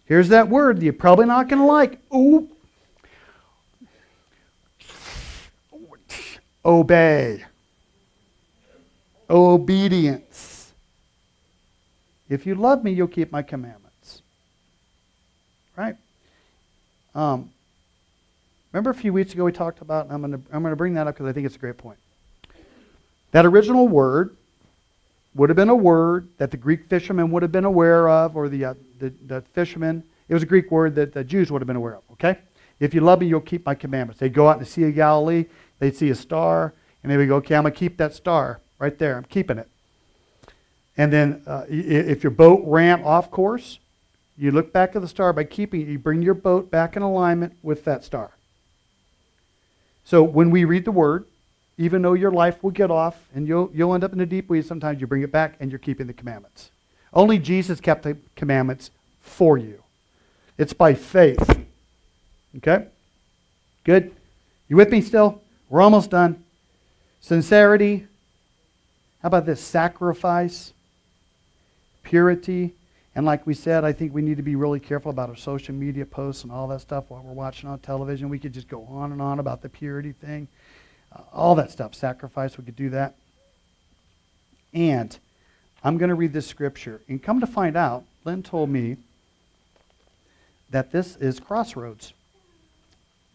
Here's 0.05 0.29
that 0.29 0.49
word 0.49 0.77
that 0.77 0.83
you're 0.83 0.93
probably 0.93 1.25
not 1.25 1.47
going 1.47 1.59
to 1.59 1.65
like. 1.65 1.99
Ooh. 2.13 2.49
Obey. 6.65 7.43
Obedience. 9.29 10.71
If 12.29 12.45
you 12.45 12.55
love 12.55 12.83
me, 12.83 12.91
you'll 12.91 13.07
keep 13.07 13.31
my 13.31 13.41
commandments. 13.41 14.21
Right? 15.75 15.95
Um, 17.15 17.51
remember 18.71 18.89
a 18.89 18.95
few 18.95 19.13
weeks 19.13 19.33
ago 19.33 19.43
we 19.43 19.51
talked 19.51 19.81
about, 19.81 20.09
I'm 20.09 20.21
going 20.21 20.31
to 20.31 20.41
I'm 20.51 20.61
going 20.61 20.71
to 20.71 20.77
bring 20.77 20.93
that 20.95 21.07
up 21.07 21.15
because 21.15 21.27
I 21.27 21.33
think 21.33 21.45
it's 21.45 21.55
a 21.55 21.59
great 21.59 21.77
point. 21.77 21.99
That 23.31 23.45
original 23.45 23.87
word 23.87 24.35
would 25.35 25.49
have 25.49 25.55
been 25.55 25.69
a 25.69 25.75
word 25.75 26.27
that 26.37 26.51
the 26.51 26.57
Greek 26.57 26.87
fishermen 26.87 27.31
would 27.31 27.41
have 27.41 27.51
been 27.51 27.65
aware 27.65 28.07
of, 28.07 28.35
or 28.35 28.49
the, 28.49 28.65
uh, 28.65 28.73
the, 28.99 29.11
the 29.25 29.41
fishermen. 29.53 30.03
It 30.29 30.33
was 30.33 30.43
a 30.43 30.47
Greek 30.47 30.71
word 30.71 30.95
that 30.95 31.13
the 31.13 31.23
Jews 31.23 31.51
would 31.51 31.61
have 31.61 31.67
been 31.67 31.75
aware 31.75 31.95
of, 31.95 32.03
okay? 32.13 32.37
If 32.79 32.93
you 32.93 33.01
love 33.01 33.19
me, 33.21 33.27
you'll 33.27 33.41
keep 33.41 33.65
my 33.65 33.75
commandments. 33.75 34.19
They'd 34.19 34.33
go 34.33 34.47
out 34.47 34.57
in 34.57 34.59
the 34.59 34.65
Sea 34.65 34.85
of 34.85 34.95
Galilee, 34.95 35.45
they'd 35.79 35.95
see 35.95 36.09
a 36.09 36.15
star, 36.15 36.73
and 37.01 37.11
they 37.11 37.17
would 37.17 37.27
go, 37.27 37.35
okay, 37.37 37.55
I'm 37.55 37.63
going 37.63 37.73
to 37.73 37.79
keep 37.79 37.97
that 37.97 38.13
star 38.13 38.59
right 38.79 38.97
there. 38.97 39.17
I'm 39.17 39.25
keeping 39.25 39.57
it. 39.57 39.67
And 40.97 41.11
then 41.11 41.41
uh, 41.47 41.65
if 41.67 42.23
your 42.23 42.31
boat 42.31 42.61
ran 42.65 43.03
off 43.03 43.31
course, 43.31 43.79
you 44.37 44.51
look 44.51 44.71
back 44.71 44.95
at 44.95 45.01
the 45.01 45.07
star 45.07 45.33
by 45.33 45.43
keeping 45.43 45.81
it. 45.81 45.87
You 45.87 45.99
bring 45.99 46.21
your 46.21 46.33
boat 46.33 46.69
back 46.69 46.95
in 46.95 47.01
alignment 47.01 47.55
with 47.61 47.85
that 47.85 48.03
star. 48.03 48.31
So 50.05 50.23
when 50.23 50.51
we 50.51 50.65
read 50.65 50.85
the 50.85 50.91
word, 50.91 51.25
even 51.77 52.01
though 52.01 52.13
your 52.13 52.31
life 52.31 52.63
will 52.63 52.71
get 52.71 52.91
off 52.91 53.17
and 53.33 53.47
you'll, 53.47 53.69
you'll 53.73 53.93
end 53.93 54.03
up 54.03 54.11
in 54.11 54.19
the 54.19 54.25
deep 54.25 54.49
weeds, 54.49 54.67
sometimes 54.67 55.01
you 55.01 55.07
bring 55.07 55.23
it 55.23 55.31
back 55.31 55.55
and 55.59 55.71
you're 55.71 55.79
keeping 55.79 56.07
the 56.07 56.13
commandments. 56.13 56.71
Only 57.13 57.39
Jesus 57.39 57.79
kept 57.79 58.03
the 58.03 58.17
commandments 58.35 58.91
for 59.21 59.57
you. 59.57 59.83
It's 60.57 60.73
by 60.73 60.93
faith. 60.93 61.65
Okay? 62.57 62.87
Good? 63.83 64.13
You 64.69 64.75
with 64.75 64.91
me 64.91 65.01
still? 65.01 65.41
We're 65.69 65.81
almost 65.81 66.11
done. 66.11 66.43
Sincerity. 67.21 68.07
How 69.21 69.27
about 69.27 69.45
this? 69.45 69.61
Sacrifice. 69.61 70.73
Purity. 72.03 72.75
And 73.15 73.25
like 73.25 73.45
we 73.45 73.53
said, 73.53 73.83
I 73.83 73.93
think 73.93 74.13
we 74.13 74.21
need 74.21 74.37
to 74.37 74.43
be 74.43 74.55
really 74.55 74.79
careful 74.79 75.11
about 75.11 75.29
our 75.29 75.35
social 75.35 75.73
media 75.73 76.05
posts 76.05 76.43
and 76.43 76.51
all 76.51 76.67
that 76.69 76.81
stuff 76.81 77.05
while 77.09 77.21
we're 77.23 77.33
watching 77.33 77.69
on 77.69 77.79
television. 77.79 78.29
We 78.29 78.39
could 78.39 78.53
just 78.53 78.67
go 78.67 78.85
on 78.85 79.11
and 79.11 79.21
on 79.21 79.39
about 79.39 79.61
the 79.61 79.69
purity 79.69 80.11
thing 80.11 80.47
all 81.31 81.55
that 81.55 81.71
stuff. 81.71 81.95
Sacrifice, 81.95 82.57
we 82.57 82.63
could 82.63 82.75
do 82.75 82.89
that. 82.91 83.15
And 84.73 85.17
I'm 85.83 85.97
going 85.97 86.09
to 86.09 86.15
read 86.15 86.33
this 86.33 86.47
scripture. 86.47 87.01
And 87.07 87.21
come 87.21 87.39
to 87.39 87.47
find 87.47 87.75
out, 87.75 88.03
Lynn 88.23 88.43
told 88.43 88.69
me 88.69 88.97
that 90.69 90.91
this 90.91 91.15
is 91.17 91.39
Crossroads 91.39 92.13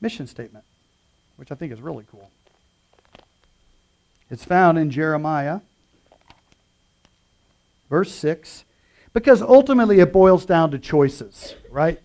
mission 0.01 0.26
statement, 0.26 0.64
which 1.37 1.53
I 1.53 1.55
think 1.55 1.72
is 1.72 1.81
really 1.81 2.05
cool. 2.11 2.31
It's 4.31 4.45
found 4.45 4.79
in 4.79 4.91
Jeremiah, 4.91 5.61
verse 7.89 8.12
6, 8.12 8.64
because 9.12 9.41
ultimately 9.41 10.01
it 10.01 10.12
boils 10.12 10.45
down 10.45 10.70
to 10.72 10.79
choices, 10.79 11.55
right? 11.70 11.99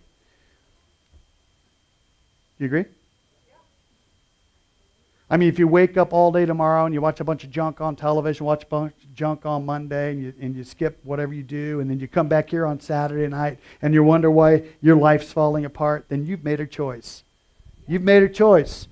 You 2.59 2.67
agree? 2.67 2.85
I 5.33 5.37
mean, 5.37 5.49
if 5.49 5.57
you 5.57 5.67
wake 5.67 5.97
up 5.97 6.13
all 6.13 6.31
day 6.31 6.45
tomorrow 6.45 6.85
and 6.85 6.93
you 6.93 7.01
watch 7.01 7.19
a 7.19 7.23
bunch 7.23 7.43
of 7.43 7.49
junk 7.49 7.81
on 7.81 7.95
television, 7.95 8.45
watch 8.45 8.65
a 8.65 8.67
bunch 8.67 8.93
of 9.03 9.15
junk 9.15 9.47
on 9.47 9.65
Monday, 9.65 10.11
and 10.11 10.21
you, 10.21 10.33
and 10.39 10.55
you 10.55 10.63
skip 10.63 10.99
whatever 11.01 11.33
you 11.33 11.41
do, 11.41 11.79
and 11.79 11.89
then 11.89 11.99
you 11.99 12.07
come 12.07 12.27
back 12.27 12.51
here 12.51 12.67
on 12.67 12.79
Saturday 12.79 13.27
night 13.27 13.57
and 13.81 13.95
you 13.95 14.03
wonder 14.03 14.29
why 14.29 14.61
your 14.79 14.95
life's 14.95 15.33
falling 15.33 15.65
apart, 15.65 16.05
then 16.07 16.23
you've 16.23 16.43
made 16.43 16.59
a 16.59 16.67
choice. 16.67 17.23
You've 17.87 18.03
made 18.03 18.21
a 18.21 18.29
choice. 18.29 18.87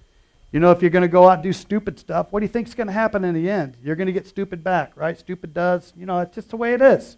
You 0.52 0.60
know, 0.60 0.72
if 0.72 0.82
you're 0.82 0.90
going 0.90 1.04
to 1.04 1.08
go 1.08 1.30
out 1.30 1.36
and 1.36 1.44
do 1.44 1.54
stupid 1.54 2.00
stuff, 2.00 2.32
what 2.32 2.40
do 2.40 2.46
you 2.46 2.52
think's 2.52 2.74
going 2.74 2.88
to 2.88 2.94
happen 2.94 3.24
in 3.24 3.36
the 3.36 3.48
end? 3.48 3.78
You're 3.84 3.96
going 3.96 4.08
to 4.08 4.12
get 4.12 4.26
stupid 4.26 4.64
back, 4.64 4.94
right? 4.96 5.20
Stupid 5.20 5.54
does. 5.54 5.94
You 5.96 6.08
know, 6.08 6.22
it's 6.22 6.34
just 6.34 6.50
the 6.50 6.58
way 6.58 6.74
it 6.74 6.82
is. 6.82 7.18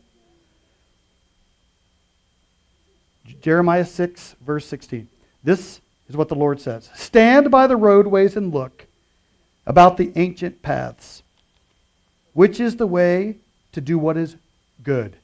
Jeremiah 3.40 3.86
6, 3.86 4.36
verse 4.42 4.66
16. 4.66 5.08
This 5.46 5.80
is 6.10 6.18
what 6.18 6.28
the 6.28 6.36
Lord 6.36 6.60
says 6.60 6.90
Stand 6.94 7.50
by 7.50 7.68
the 7.68 7.78
roadways 7.78 8.36
and 8.36 8.54
look 8.54 8.86
about 9.66 9.98
the 9.98 10.12
ancient 10.16 10.62
paths, 10.62 11.24
which 12.34 12.60
is 12.60 12.76
the 12.76 12.88
way 12.88 13.38
to 13.72 13.82
do 13.82 13.98
what 13.98 14.18
is 14.18 14.36
good. 14.84 15.16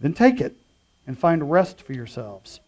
Then 0.00 0.12
take 0.12 0.40
it 0.40 0.56
and 1.06 1.18
find 1.18 1.50
rest 1.50 1.80
for 1.80 1.92
yourselves. 1.92 2.60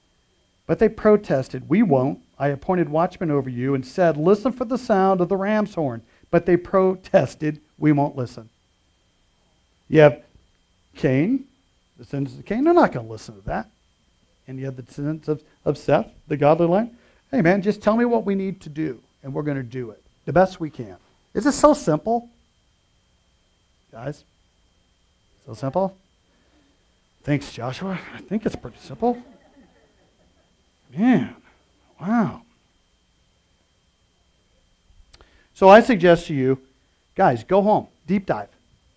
But 0.67 0.79
they 0.79 0.89
protested, 0.89 1.69
We 1.69 1.83
won't. 1.83 2.21
I 2.39 2.49
appointed 2.49 2.89
watchmen 2.89 3.31
over 3.31 3.49
you 3.49 3.75
and 3.75 3.87
said, 3.87 4.17
Listen 4.17 4.53
for 4.53 4.65
the 4.65 4.79
sound 4.79 5.21
of 5.21 5.29
the 5.29 5.37
ram's 5.37 5.75
horn. 5.75 6.03
But 6.31 6.47
they 6.47 6.57
protested, 6.57 7.61
We 7.79 7.93
won't 7.93 8.17
listen. 8.17 8.49
You 9.89 10.01
have 10.01 10.23
Cain, 10.97 11.45
the 11.97 12.05
sins 12.05 12.37
of 12.37 12.45
Cain, 12.45 12.65
they're 12.65 12.75
not 12.75 12.93
going 12.93 13.07
to 13.07 13.13
listen 13.13 13.37
to 13.37 13.43
that. 13.43 13.71
And 14.49 14.59
you 14.59 14.65
have 14.65 14.77
the 14.77 14.83
descendants 14.83 15.29
of, 15.29 15.43
of 15.65 15.79
Seth, 15.79 16.11
the 16.27 16.37
godly 16.37 16.67
line. 16.67 16.97
Hey, 17.31 17.43
man, 17.43 17.63
just 17.63 17.83
tell 17.83 17.97
me 17.97 18.05
what 18.05 18.25
we 18.25 18.35
need 18.35 18.61
to 18.63 18.69
do, 18.69 19.01
and 19.23 19.33
we're 19.33 19.43
going 19.43 19.57
to 19.57 19.63
do 19.63 19.91
it 19.91 20.03
the 20.27 20.33
best 20.33 20.61
we 20.61 20.69
can. 20.69 20.97
Is 21.33 21.45
this 21.45 21.59
so 21.59 21.73
simple? 21.73 22.29
Guys? 23.91 24.25
So 25.47 25.55
simple? 25.55 25.97
Thanks, 27.23 27.51
Joshua. 27.53 27.99
I 28.15 28.19
think 28.19 28.45
it's 28.45 28.57
pretty 28.57 28.77
simple. 28.81 29.23
Man, 30.95 31.35
wow. 32.01 32.43
So 35.55 35.69
I 35.69 35.81
suggest 35.81 36.27
to 36.27 36.35
you, 36.35 36.61
guys, 37.15 37.43
go 37.43 37.63
home, 37.63 37.87
deep 38.07 38.27
dive. 38.27 38.49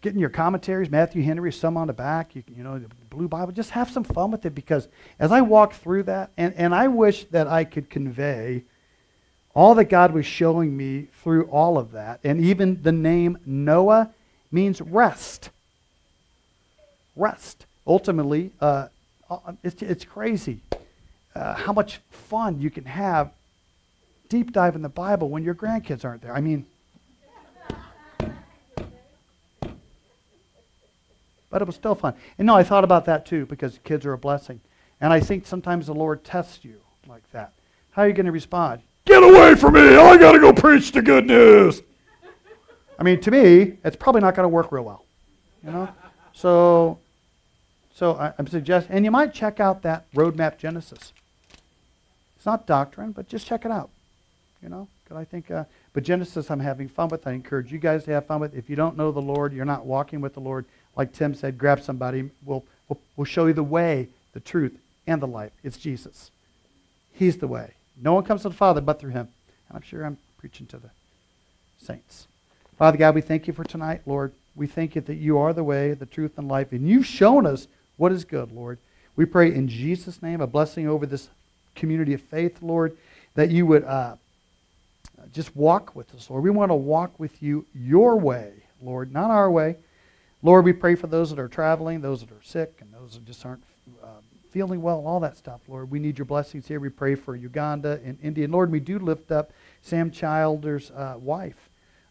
Get 0.02 0.14
in 0.14 0.20
your 0.20 0.30
commentaries, 0.30 0.90
Matthew 0.90 1.24
Henry, 1.24 1.52
some 1.52 1.76
on 1.78 1.88
the 1.88 1.94
back, 1.94 2.36
you, 2.36 2.44
you 2.56 2.64
know, 2.64 2.80
the 2.80 2.88
Blue 3.10 3.28
Bible. 3.28 3.52
Just 3.52 3.72
have 3.72 3.90
some 3.90 4.04
fun 4.04 4.32
with 4.32 4.46
it 4.46 4.56
because 4.56 4.88
as 5.20 5.32
I 5.32 5.42
walk 5.42 5.74
through 5.74 6.04
that, 6.04 6.32
and, 6.38 6.54
and 6.56 6.74
I 6.74 6.88
wish 6.88 7.26
that 7.26 7.48
I 7.48 7.64
could 7.66 7.90
convey 7.90 8.64
all 9.60 9.76
that 9.76 9.90
God 9.90 10.14
was 10.14 10.26
showing 10.26 10.78
me 10.78 11.10
through 11.22 11.44
all 11.48 11.78
of 11.78 11.92
that, 11.92 12.22
and 12.24 12.40
even 12.40 12.82
the 12.82 12.94
name 12.94 13.38
Noah 13.46 14.10
means 14.54 14.80
rest. 14.80 15.50
Rest. 17.18 17.66
Ultimately, 17.86 18.52
uh, 18.62 18.88
uh 19.30 19.52
it's, 19.62 19.82
it's 19.82 20.06
crazy 20.06 20.62
uh, 21.36 21.56
how 21.56 21.74
much 21.74 22.00
fun 22.10 22.62
you 22.62 22.70
can 22.70 22.86
have 22.86 23.34
deep 24.30 24.54
dive 24.54 24.78
in 24.78 24.82
the 24.82 24.88
Bible 24.88 25.28
when 25.28 25.44
your 25.44 25.56
grandkids 25.56 26.06
aren't 26.06 26.22
there. 26.22 26.34
I 26.34 26.40
mean, 26.40 26.66
but 31.50 31.62
it 31.62 31.66
was 31.66 31.76
still 31.76 31.96
fun. 31.96 32.14
And 32.38 32.46
no, 32.46 32.56
I 32.56 32.64
thought 32.64 32.86
about 32.86 33.04
that 33.08 33.26
too 33.26 33.46
because 33.46 33.78
kids 33.84 34.06
are 34.06 34.14
a 34.14 34.18
blessing. 34.18 34.62
And 35.02 35.12
I 35.12 35.20
think 35.20 35.46
sometimes 35.46 35.88
the 35.88 35.94
Lord 35.94 36.24
tests 36.24 36.64
you 36.64 36.80
like 37.10 37.30
that. 37.34 37.52
How 37.92 38.04
are 38.04 38.08
you 38.08 38.14
going 38.14 38.26
to 38.26 38.32
respond? 38.32 38.84
Get 39.10 39.24
away 39.24 39.56
from 39.56 39.74
me! 39.74 39.96
I 39.96 40.18
got 40.18 40.34
to 40.34 40.40
go 40.40 40.54
preach 40.54 40.92
the 40.92 41.02
good 41.02 41.26
news. 41.26 41.82
I 43.00 43.02
mean, 43.02 43.20
to 43.22 43.32
me, 43.32 43.74
it's 43.84 43.96
probably 43.96 44.22
not 44.22 44.36
going 44.36 44.44
to 44.44 44.50
work 44.50 44.72
real 44.72 44.84
well. 44.84 45.04
You 45.66 45.72
know? 45.72 45.90
So, 46.32 47.00
so 47.96 48.14
I, 48.18 48.34
I'm 48.38 48.46
suggesting, 48.46 48.96
and 48.96 49.04
you 49.04 49.10
might 49.10 49.34
check 49.34 49.60
out 49.60 49.82
that 49.82 50.06
Roadmap 50.14 50.60
Genesis. 50.60 51.12
It's 52.36 52.46
not 52.46 52.68
doctrine, 52.68 53.12
but 53.12 53.28
just 53.28 53.48
check 53.48 53.66
it 53.66 53.72
out. 53.72 53.90
You 54.62 54.70
know, 54.70 54.88
because 55.04 55.18
I 55.18 55.26
think, 55.26 55.50
uh, 55.50 55.64
but 55.94 56.04
Genesis 56.04 56.52
I'm 56.52 56.60
having 56.60 56.88
fun 56.88 57.10
with. 57.10 57.26
I 57.26 57.32
encourage 57.32 57.72
you 57.72 57.80
guys 57.80 58.04
to 58.04 58.12
have 58.12 58.28
fun 58.28 58.40
with. 58.40 58.56
If 58.56 58.70
you 58.70 58.76
don't 58.76 58.96
know 58.96 59.12
the 59.12 59.20
Lord, 59.20 59.54
you're 59.54 59.66
not 59.66 59.88
walking 59.88 60.22
with 60.22 60.36
the 60.36 60.40
Lord. 60.40 60.66
Like 60.96 61.14
Tim 61.14 61.34
said, 61.34 61.58
grab 61.58 61.82
somebody. 61.82 62.30
We'll, 62.46 62.64
we'll, 62.88 63.00
we'll 63.16 63.26
show 63.26 63.48
you 63.48 63.54
the 63.54 63.64
way, 63.64 64.10
the 64.34 64.40
truth, 64.40 64.78
and 65.08 65.20
the 65.20 65.28
life. 65.28 65.52
It's 65.64 65.78
Jesus. 65.78 66.30
He's 67.12 67.38
the 67.38 67.48
way. 67.48 67.72
No 68.02 68.14
one 68.14 68.24
comes 68.24 68.44
to 68.44 68.50
the 68.50 68.56
Father 68.56 68.82
but 68.82 69.00
through 69.00 69.12
him. 69.12 69.30
And 69.68 69.76
I'm 69.76 69.82
sure 69.82 70.06
I'm 70.06 70.18
preaching 70.38 70.68
to 70.68 70.78
the 70.78 70.90
saints. 71.78 72.28
Father 72.78 72.98
God, 72.98 73.16
we 73.16 73.22
thank 73.22 73.48
you 73.48 73.54
for 73.54 73.64
tonight, 73.64 74.02
Lord. 74.06 74.32
We 74.56 74.68
thank 74.68 74.96
you 74.96 75.02
that 75.02 75.16
you 75.16 75.38
are 75.38 75.54
the 75.54 75.64
way, 75.64 75.94
the 75.94 76.06
truth, 76.06 76.38
and 76.38 76.48
life. 76.48 76.72
And 76.72 76.88
you've 76.88 77.06
shown 77.06 77.46
us 77.46 77.68
what 77.98 78.12
is 78.12 78.24
good, 78.24 78.52
Lord. 78.52 78.78
We 79.16 79.26
pray 79.26 79.54
in 79.54 79.68
Jesus' 79.68 80.22
name 80.22 80.40
a 80.40 80.48
blessing 80.48 80.88
over 80.88 81.06
this 81.06 81.30
community 81.76 82.14
of 82.14 82.22
faith, 82.22 82.62
Lord, 82.62 82.96
that 83.36 83.50
you 83.50 83.66
would 83.66 83.84
uh, 83.84 84.16
just 85.34 85.56
walk 85.56 85.96
with 85.96 86.14
us, 86.16 86.30
Lord. 86.30 86.44
We 86.44 86.50
want 86.50 86.72
to 86.72 86.76
walk 86.76 87.20
with 87.20 87.44
you 87.44 87.66
your 87.74 88.18
way, 88.18 88.54
Lord, 88.82 89.12
not 89.12 89.30
our 89.30 89.52
way. 89.52 89.76
Lord, 90.42 90.64
we 90.64 90.74
pray 90.74 90.96
for 90.96 91.08
those 91.08 91.30
that 91.32 91.40
are 91.40 91.50
traveling, 91.50 92.00
those 92.00 92.22
that 92.22 92.32
are 92.32 92.44
sick, 92.44 92.78
and 92.80 92.94
those 92.94 93.14
that 93.14 93.26
just 93.26 93.46
aren't 93.46 93.64
uh, 94.02 94.22
feeling 94.52 94.82
well, 94.82 95.06
all 95.06 95.20
that 95.20 95.38
stuff, 95.38 95.62
Lord. 95.68 95.92
We 95.92 96.00
need 96.00 96.18
your 96.18 96.26
blessings 96.26 96.68
here. 96.68 96.80
We 96.80 96.90
pray 96.90 97.16
for 97.16 97.36
Uganda 97.36 98.00
and 98.04 98.18
India. 98.22 98.46
And 98.46 98.54
Lord, 98.54 98.72
we 98.72 98.80
do 98.80 99.00
lift 99.00 99.32
up 99.32 99.52
Sam 99.82 100.12
Childers' 100.12 100.92
uh, 100.92 101.16
wife, 101.20 101.70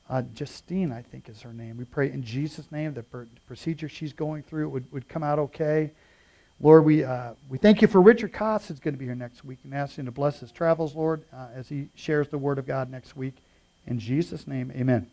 uh, 0.09 0.23
Justine, 0.35 0.93
I 0.93 1.03
think 1.03 1.29
is 1.29 1.43
her 1.43 1.53
name. 1.53 1.77
We 1.77 1.85
pray 1.85 2.11
in 2.11 2.23
Jesus' 2.23 2.71
name 2.73 2.95
that 2.95 3.11
the 3.11 3.27
procedure 3.47 3.89
she's 3.89 4.13
going 4.13 4.43
through 4.43 4.69
would, 4.71 4.91
would 4.93 5.09
come 5.09 5.23
out 5.23 5.39
okay. 5.39 5.91
Lord, 6.61 6.85
we, 6.85 7.05
uh, 7.05 7.35
we 7.49 7.59
thank 7.59 7.83
you 7.83 7.89
for 7.89 8.01
Richard 8.01 8.33
Koss, 8.33 8.67
who's 8.67 8.81
going 8.81 8.95
to 8.95 8.99
be 8.99 9.05
here 9.05 9.15
next 9.15 9.45
week, 9.45 9.59
and 9.65 9.75
ask 9.75 9.97
you 9.97 10.05
to 10.05 10.11
bless 10.11 10.41
his 10.41 10.51
travels, 10.51 10.95
Lord, 10.95 11.23
uh, 11.33 11.47
as 11.55 11.69
he 11.69 11.89
shares 11.95 12.29
the 12.29 12.39
word 12.39 12.59
of 12.59 12.67
God 12.67 12.91
next 12.91 13.17
week. 13.17 13.35
In 13.87 13.99
Jesus' 13.99 14.47
name, 14.47 14.73
amen. 14.75 15.09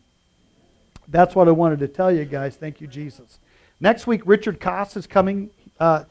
That's 1.08 1.34
what 1.34 1.46
I 1.46 1.52
wanted 1.52 1.78
to 1.80 1.88
tell 1.88 2.10
you 2.10 2.24
guys. 2.24 2.56
Thank 2.56 2.80
you, 2.80 2.86
Jesus. 2.86 3.38
Next 3.78 4.06
week, 4.06 4.22
Richard 4.24 4.58
Koss 4.58 4.96
is 4.96 5.06
coming 5.06 5.50
uh, 5.78 6.04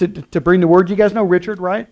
to, 0.00 0.22
to 0.22 0.40
bring 0.40 0.60
the 0.60 0.68
word. 0.68 0.90
You 0.90 0.96
guys 0.96 1.12
know 1.12 1.22
Richard, 1.22 1.58
right? 1.60 1.86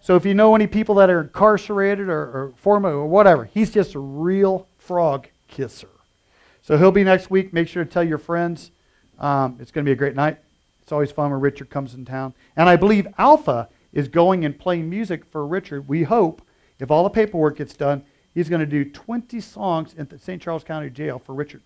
So 0.00 0.16
if 0.16 0.24
you 0.24 0.34
know 0.34 0.54
any 0.54 0.66
people 0.66 0.94
that 0.96 1.10
are 1.10 1.22
incarcerated 1.22 2.08
or, 2.08 2.20
or 2.20 2.52
former 2.56 2.90
or 2.90 3.06
whatever, 3.06 3.44
he's 3.44 3.70
just 3.70 3.94
a 3.94 3.98
real 3.98 4.66
frog 4.78 5.28
kisser. 5.48 5.88
So 6.62 6.76
he'll 6.76 6.92
be 6.92 7.04
next 7.04 7.30
week. 7.30 7.52
Make 7.52 7.68
sure 7.68 7.84
to 7.84 7.90
tell 7.90 8.04
your 8.04 8.18
friends. 8.18 8.70
Um, 9.18 9.56
it's 9.60 9.70
going 9.70 9.84
to 9.84 9.88
be 9.88 9.92
a 9.92 9.96
great 9.96 10.14
night. 10.14 10.38
It's 10.82 10.92
always 10.92 11.10
fun 11.10 11.30
when 11.30 11.40
Richard 11.40 11.70
comes 11.70 11.94
in 11.94 12.04
town. 12.04 12.34
And 12.56 12.68
I 12.68 12.76
believe 12.76 13.08
Alpha 13.18 13.68
is 13.92 14.08
going 14.08 14.44
and 14.44 14.58
playing 14.58 14.88
music 14.88 15.24
for 15.24 15.46
Richard. 15.46 15.88
We 15.88 16.04
hope, 16.04 16.42
if 16.78 16.90
all 16.90 17.02
the 17.02 17.10
paperwork 17.10 17.56
gets 17.56 17.74
done, 17.74 18.04
he's 18.34 18.48
going 18.48 18.60
to 18.60 18.66
do 18.66 18.84
20 18.84 19.40
songs 19.40 19.94
in 19.94 20.06
the 20.06 20.18
St. 20.18 20.40
Charles 20.40 20.62
County 20.62 20.90
Jail 20.90 21.18
for 21.18 21.34
Richard. 21.34 21.62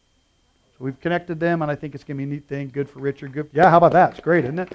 So 0.79 0.85
we've 0.85 0.99
connected 1.01 1.39
them, 1.39 1.63
and 1.63 1.71
I 1.71 1.75
think 1.75 1.95
it's 1.95 2.05
going 2.05 2.17
to 2.17 2.25
be 2.25 2.31
a 2.31 2.35
neat 2.35 2.49
thing. 2.49 2.69
Good 2.69 2.89
for 2.89 3.01
Richard. 3.01 3.33
Good. 3.33 3.51
Yeah, 3.53 3.69
how 3.69 3.77
about 3.77 3.93
that? 3.93 4.13
It's 4.13 4.21
great, 4.21 4.45
isn't 4.45 4.59
it? 4.59 4.73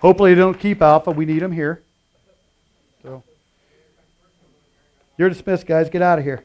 Hopefully, 0.00 0.34
they 0.34 0.40
don't 0.40 0.58
keep 0.58 0.80
Alpha. 0.80 1.10
We 1.10 1.24
need 1.24 1.42
him 1.42 1.52
here. 1.52 1.82
So, 3.02 3.22
you're 5.16 5.28
dismissed, 5.28 5.66
guys. 5.66 5.90
Get 5.90 6.02
out 6.02 6.18
of 6.18 6.24
here. 6.24 6.44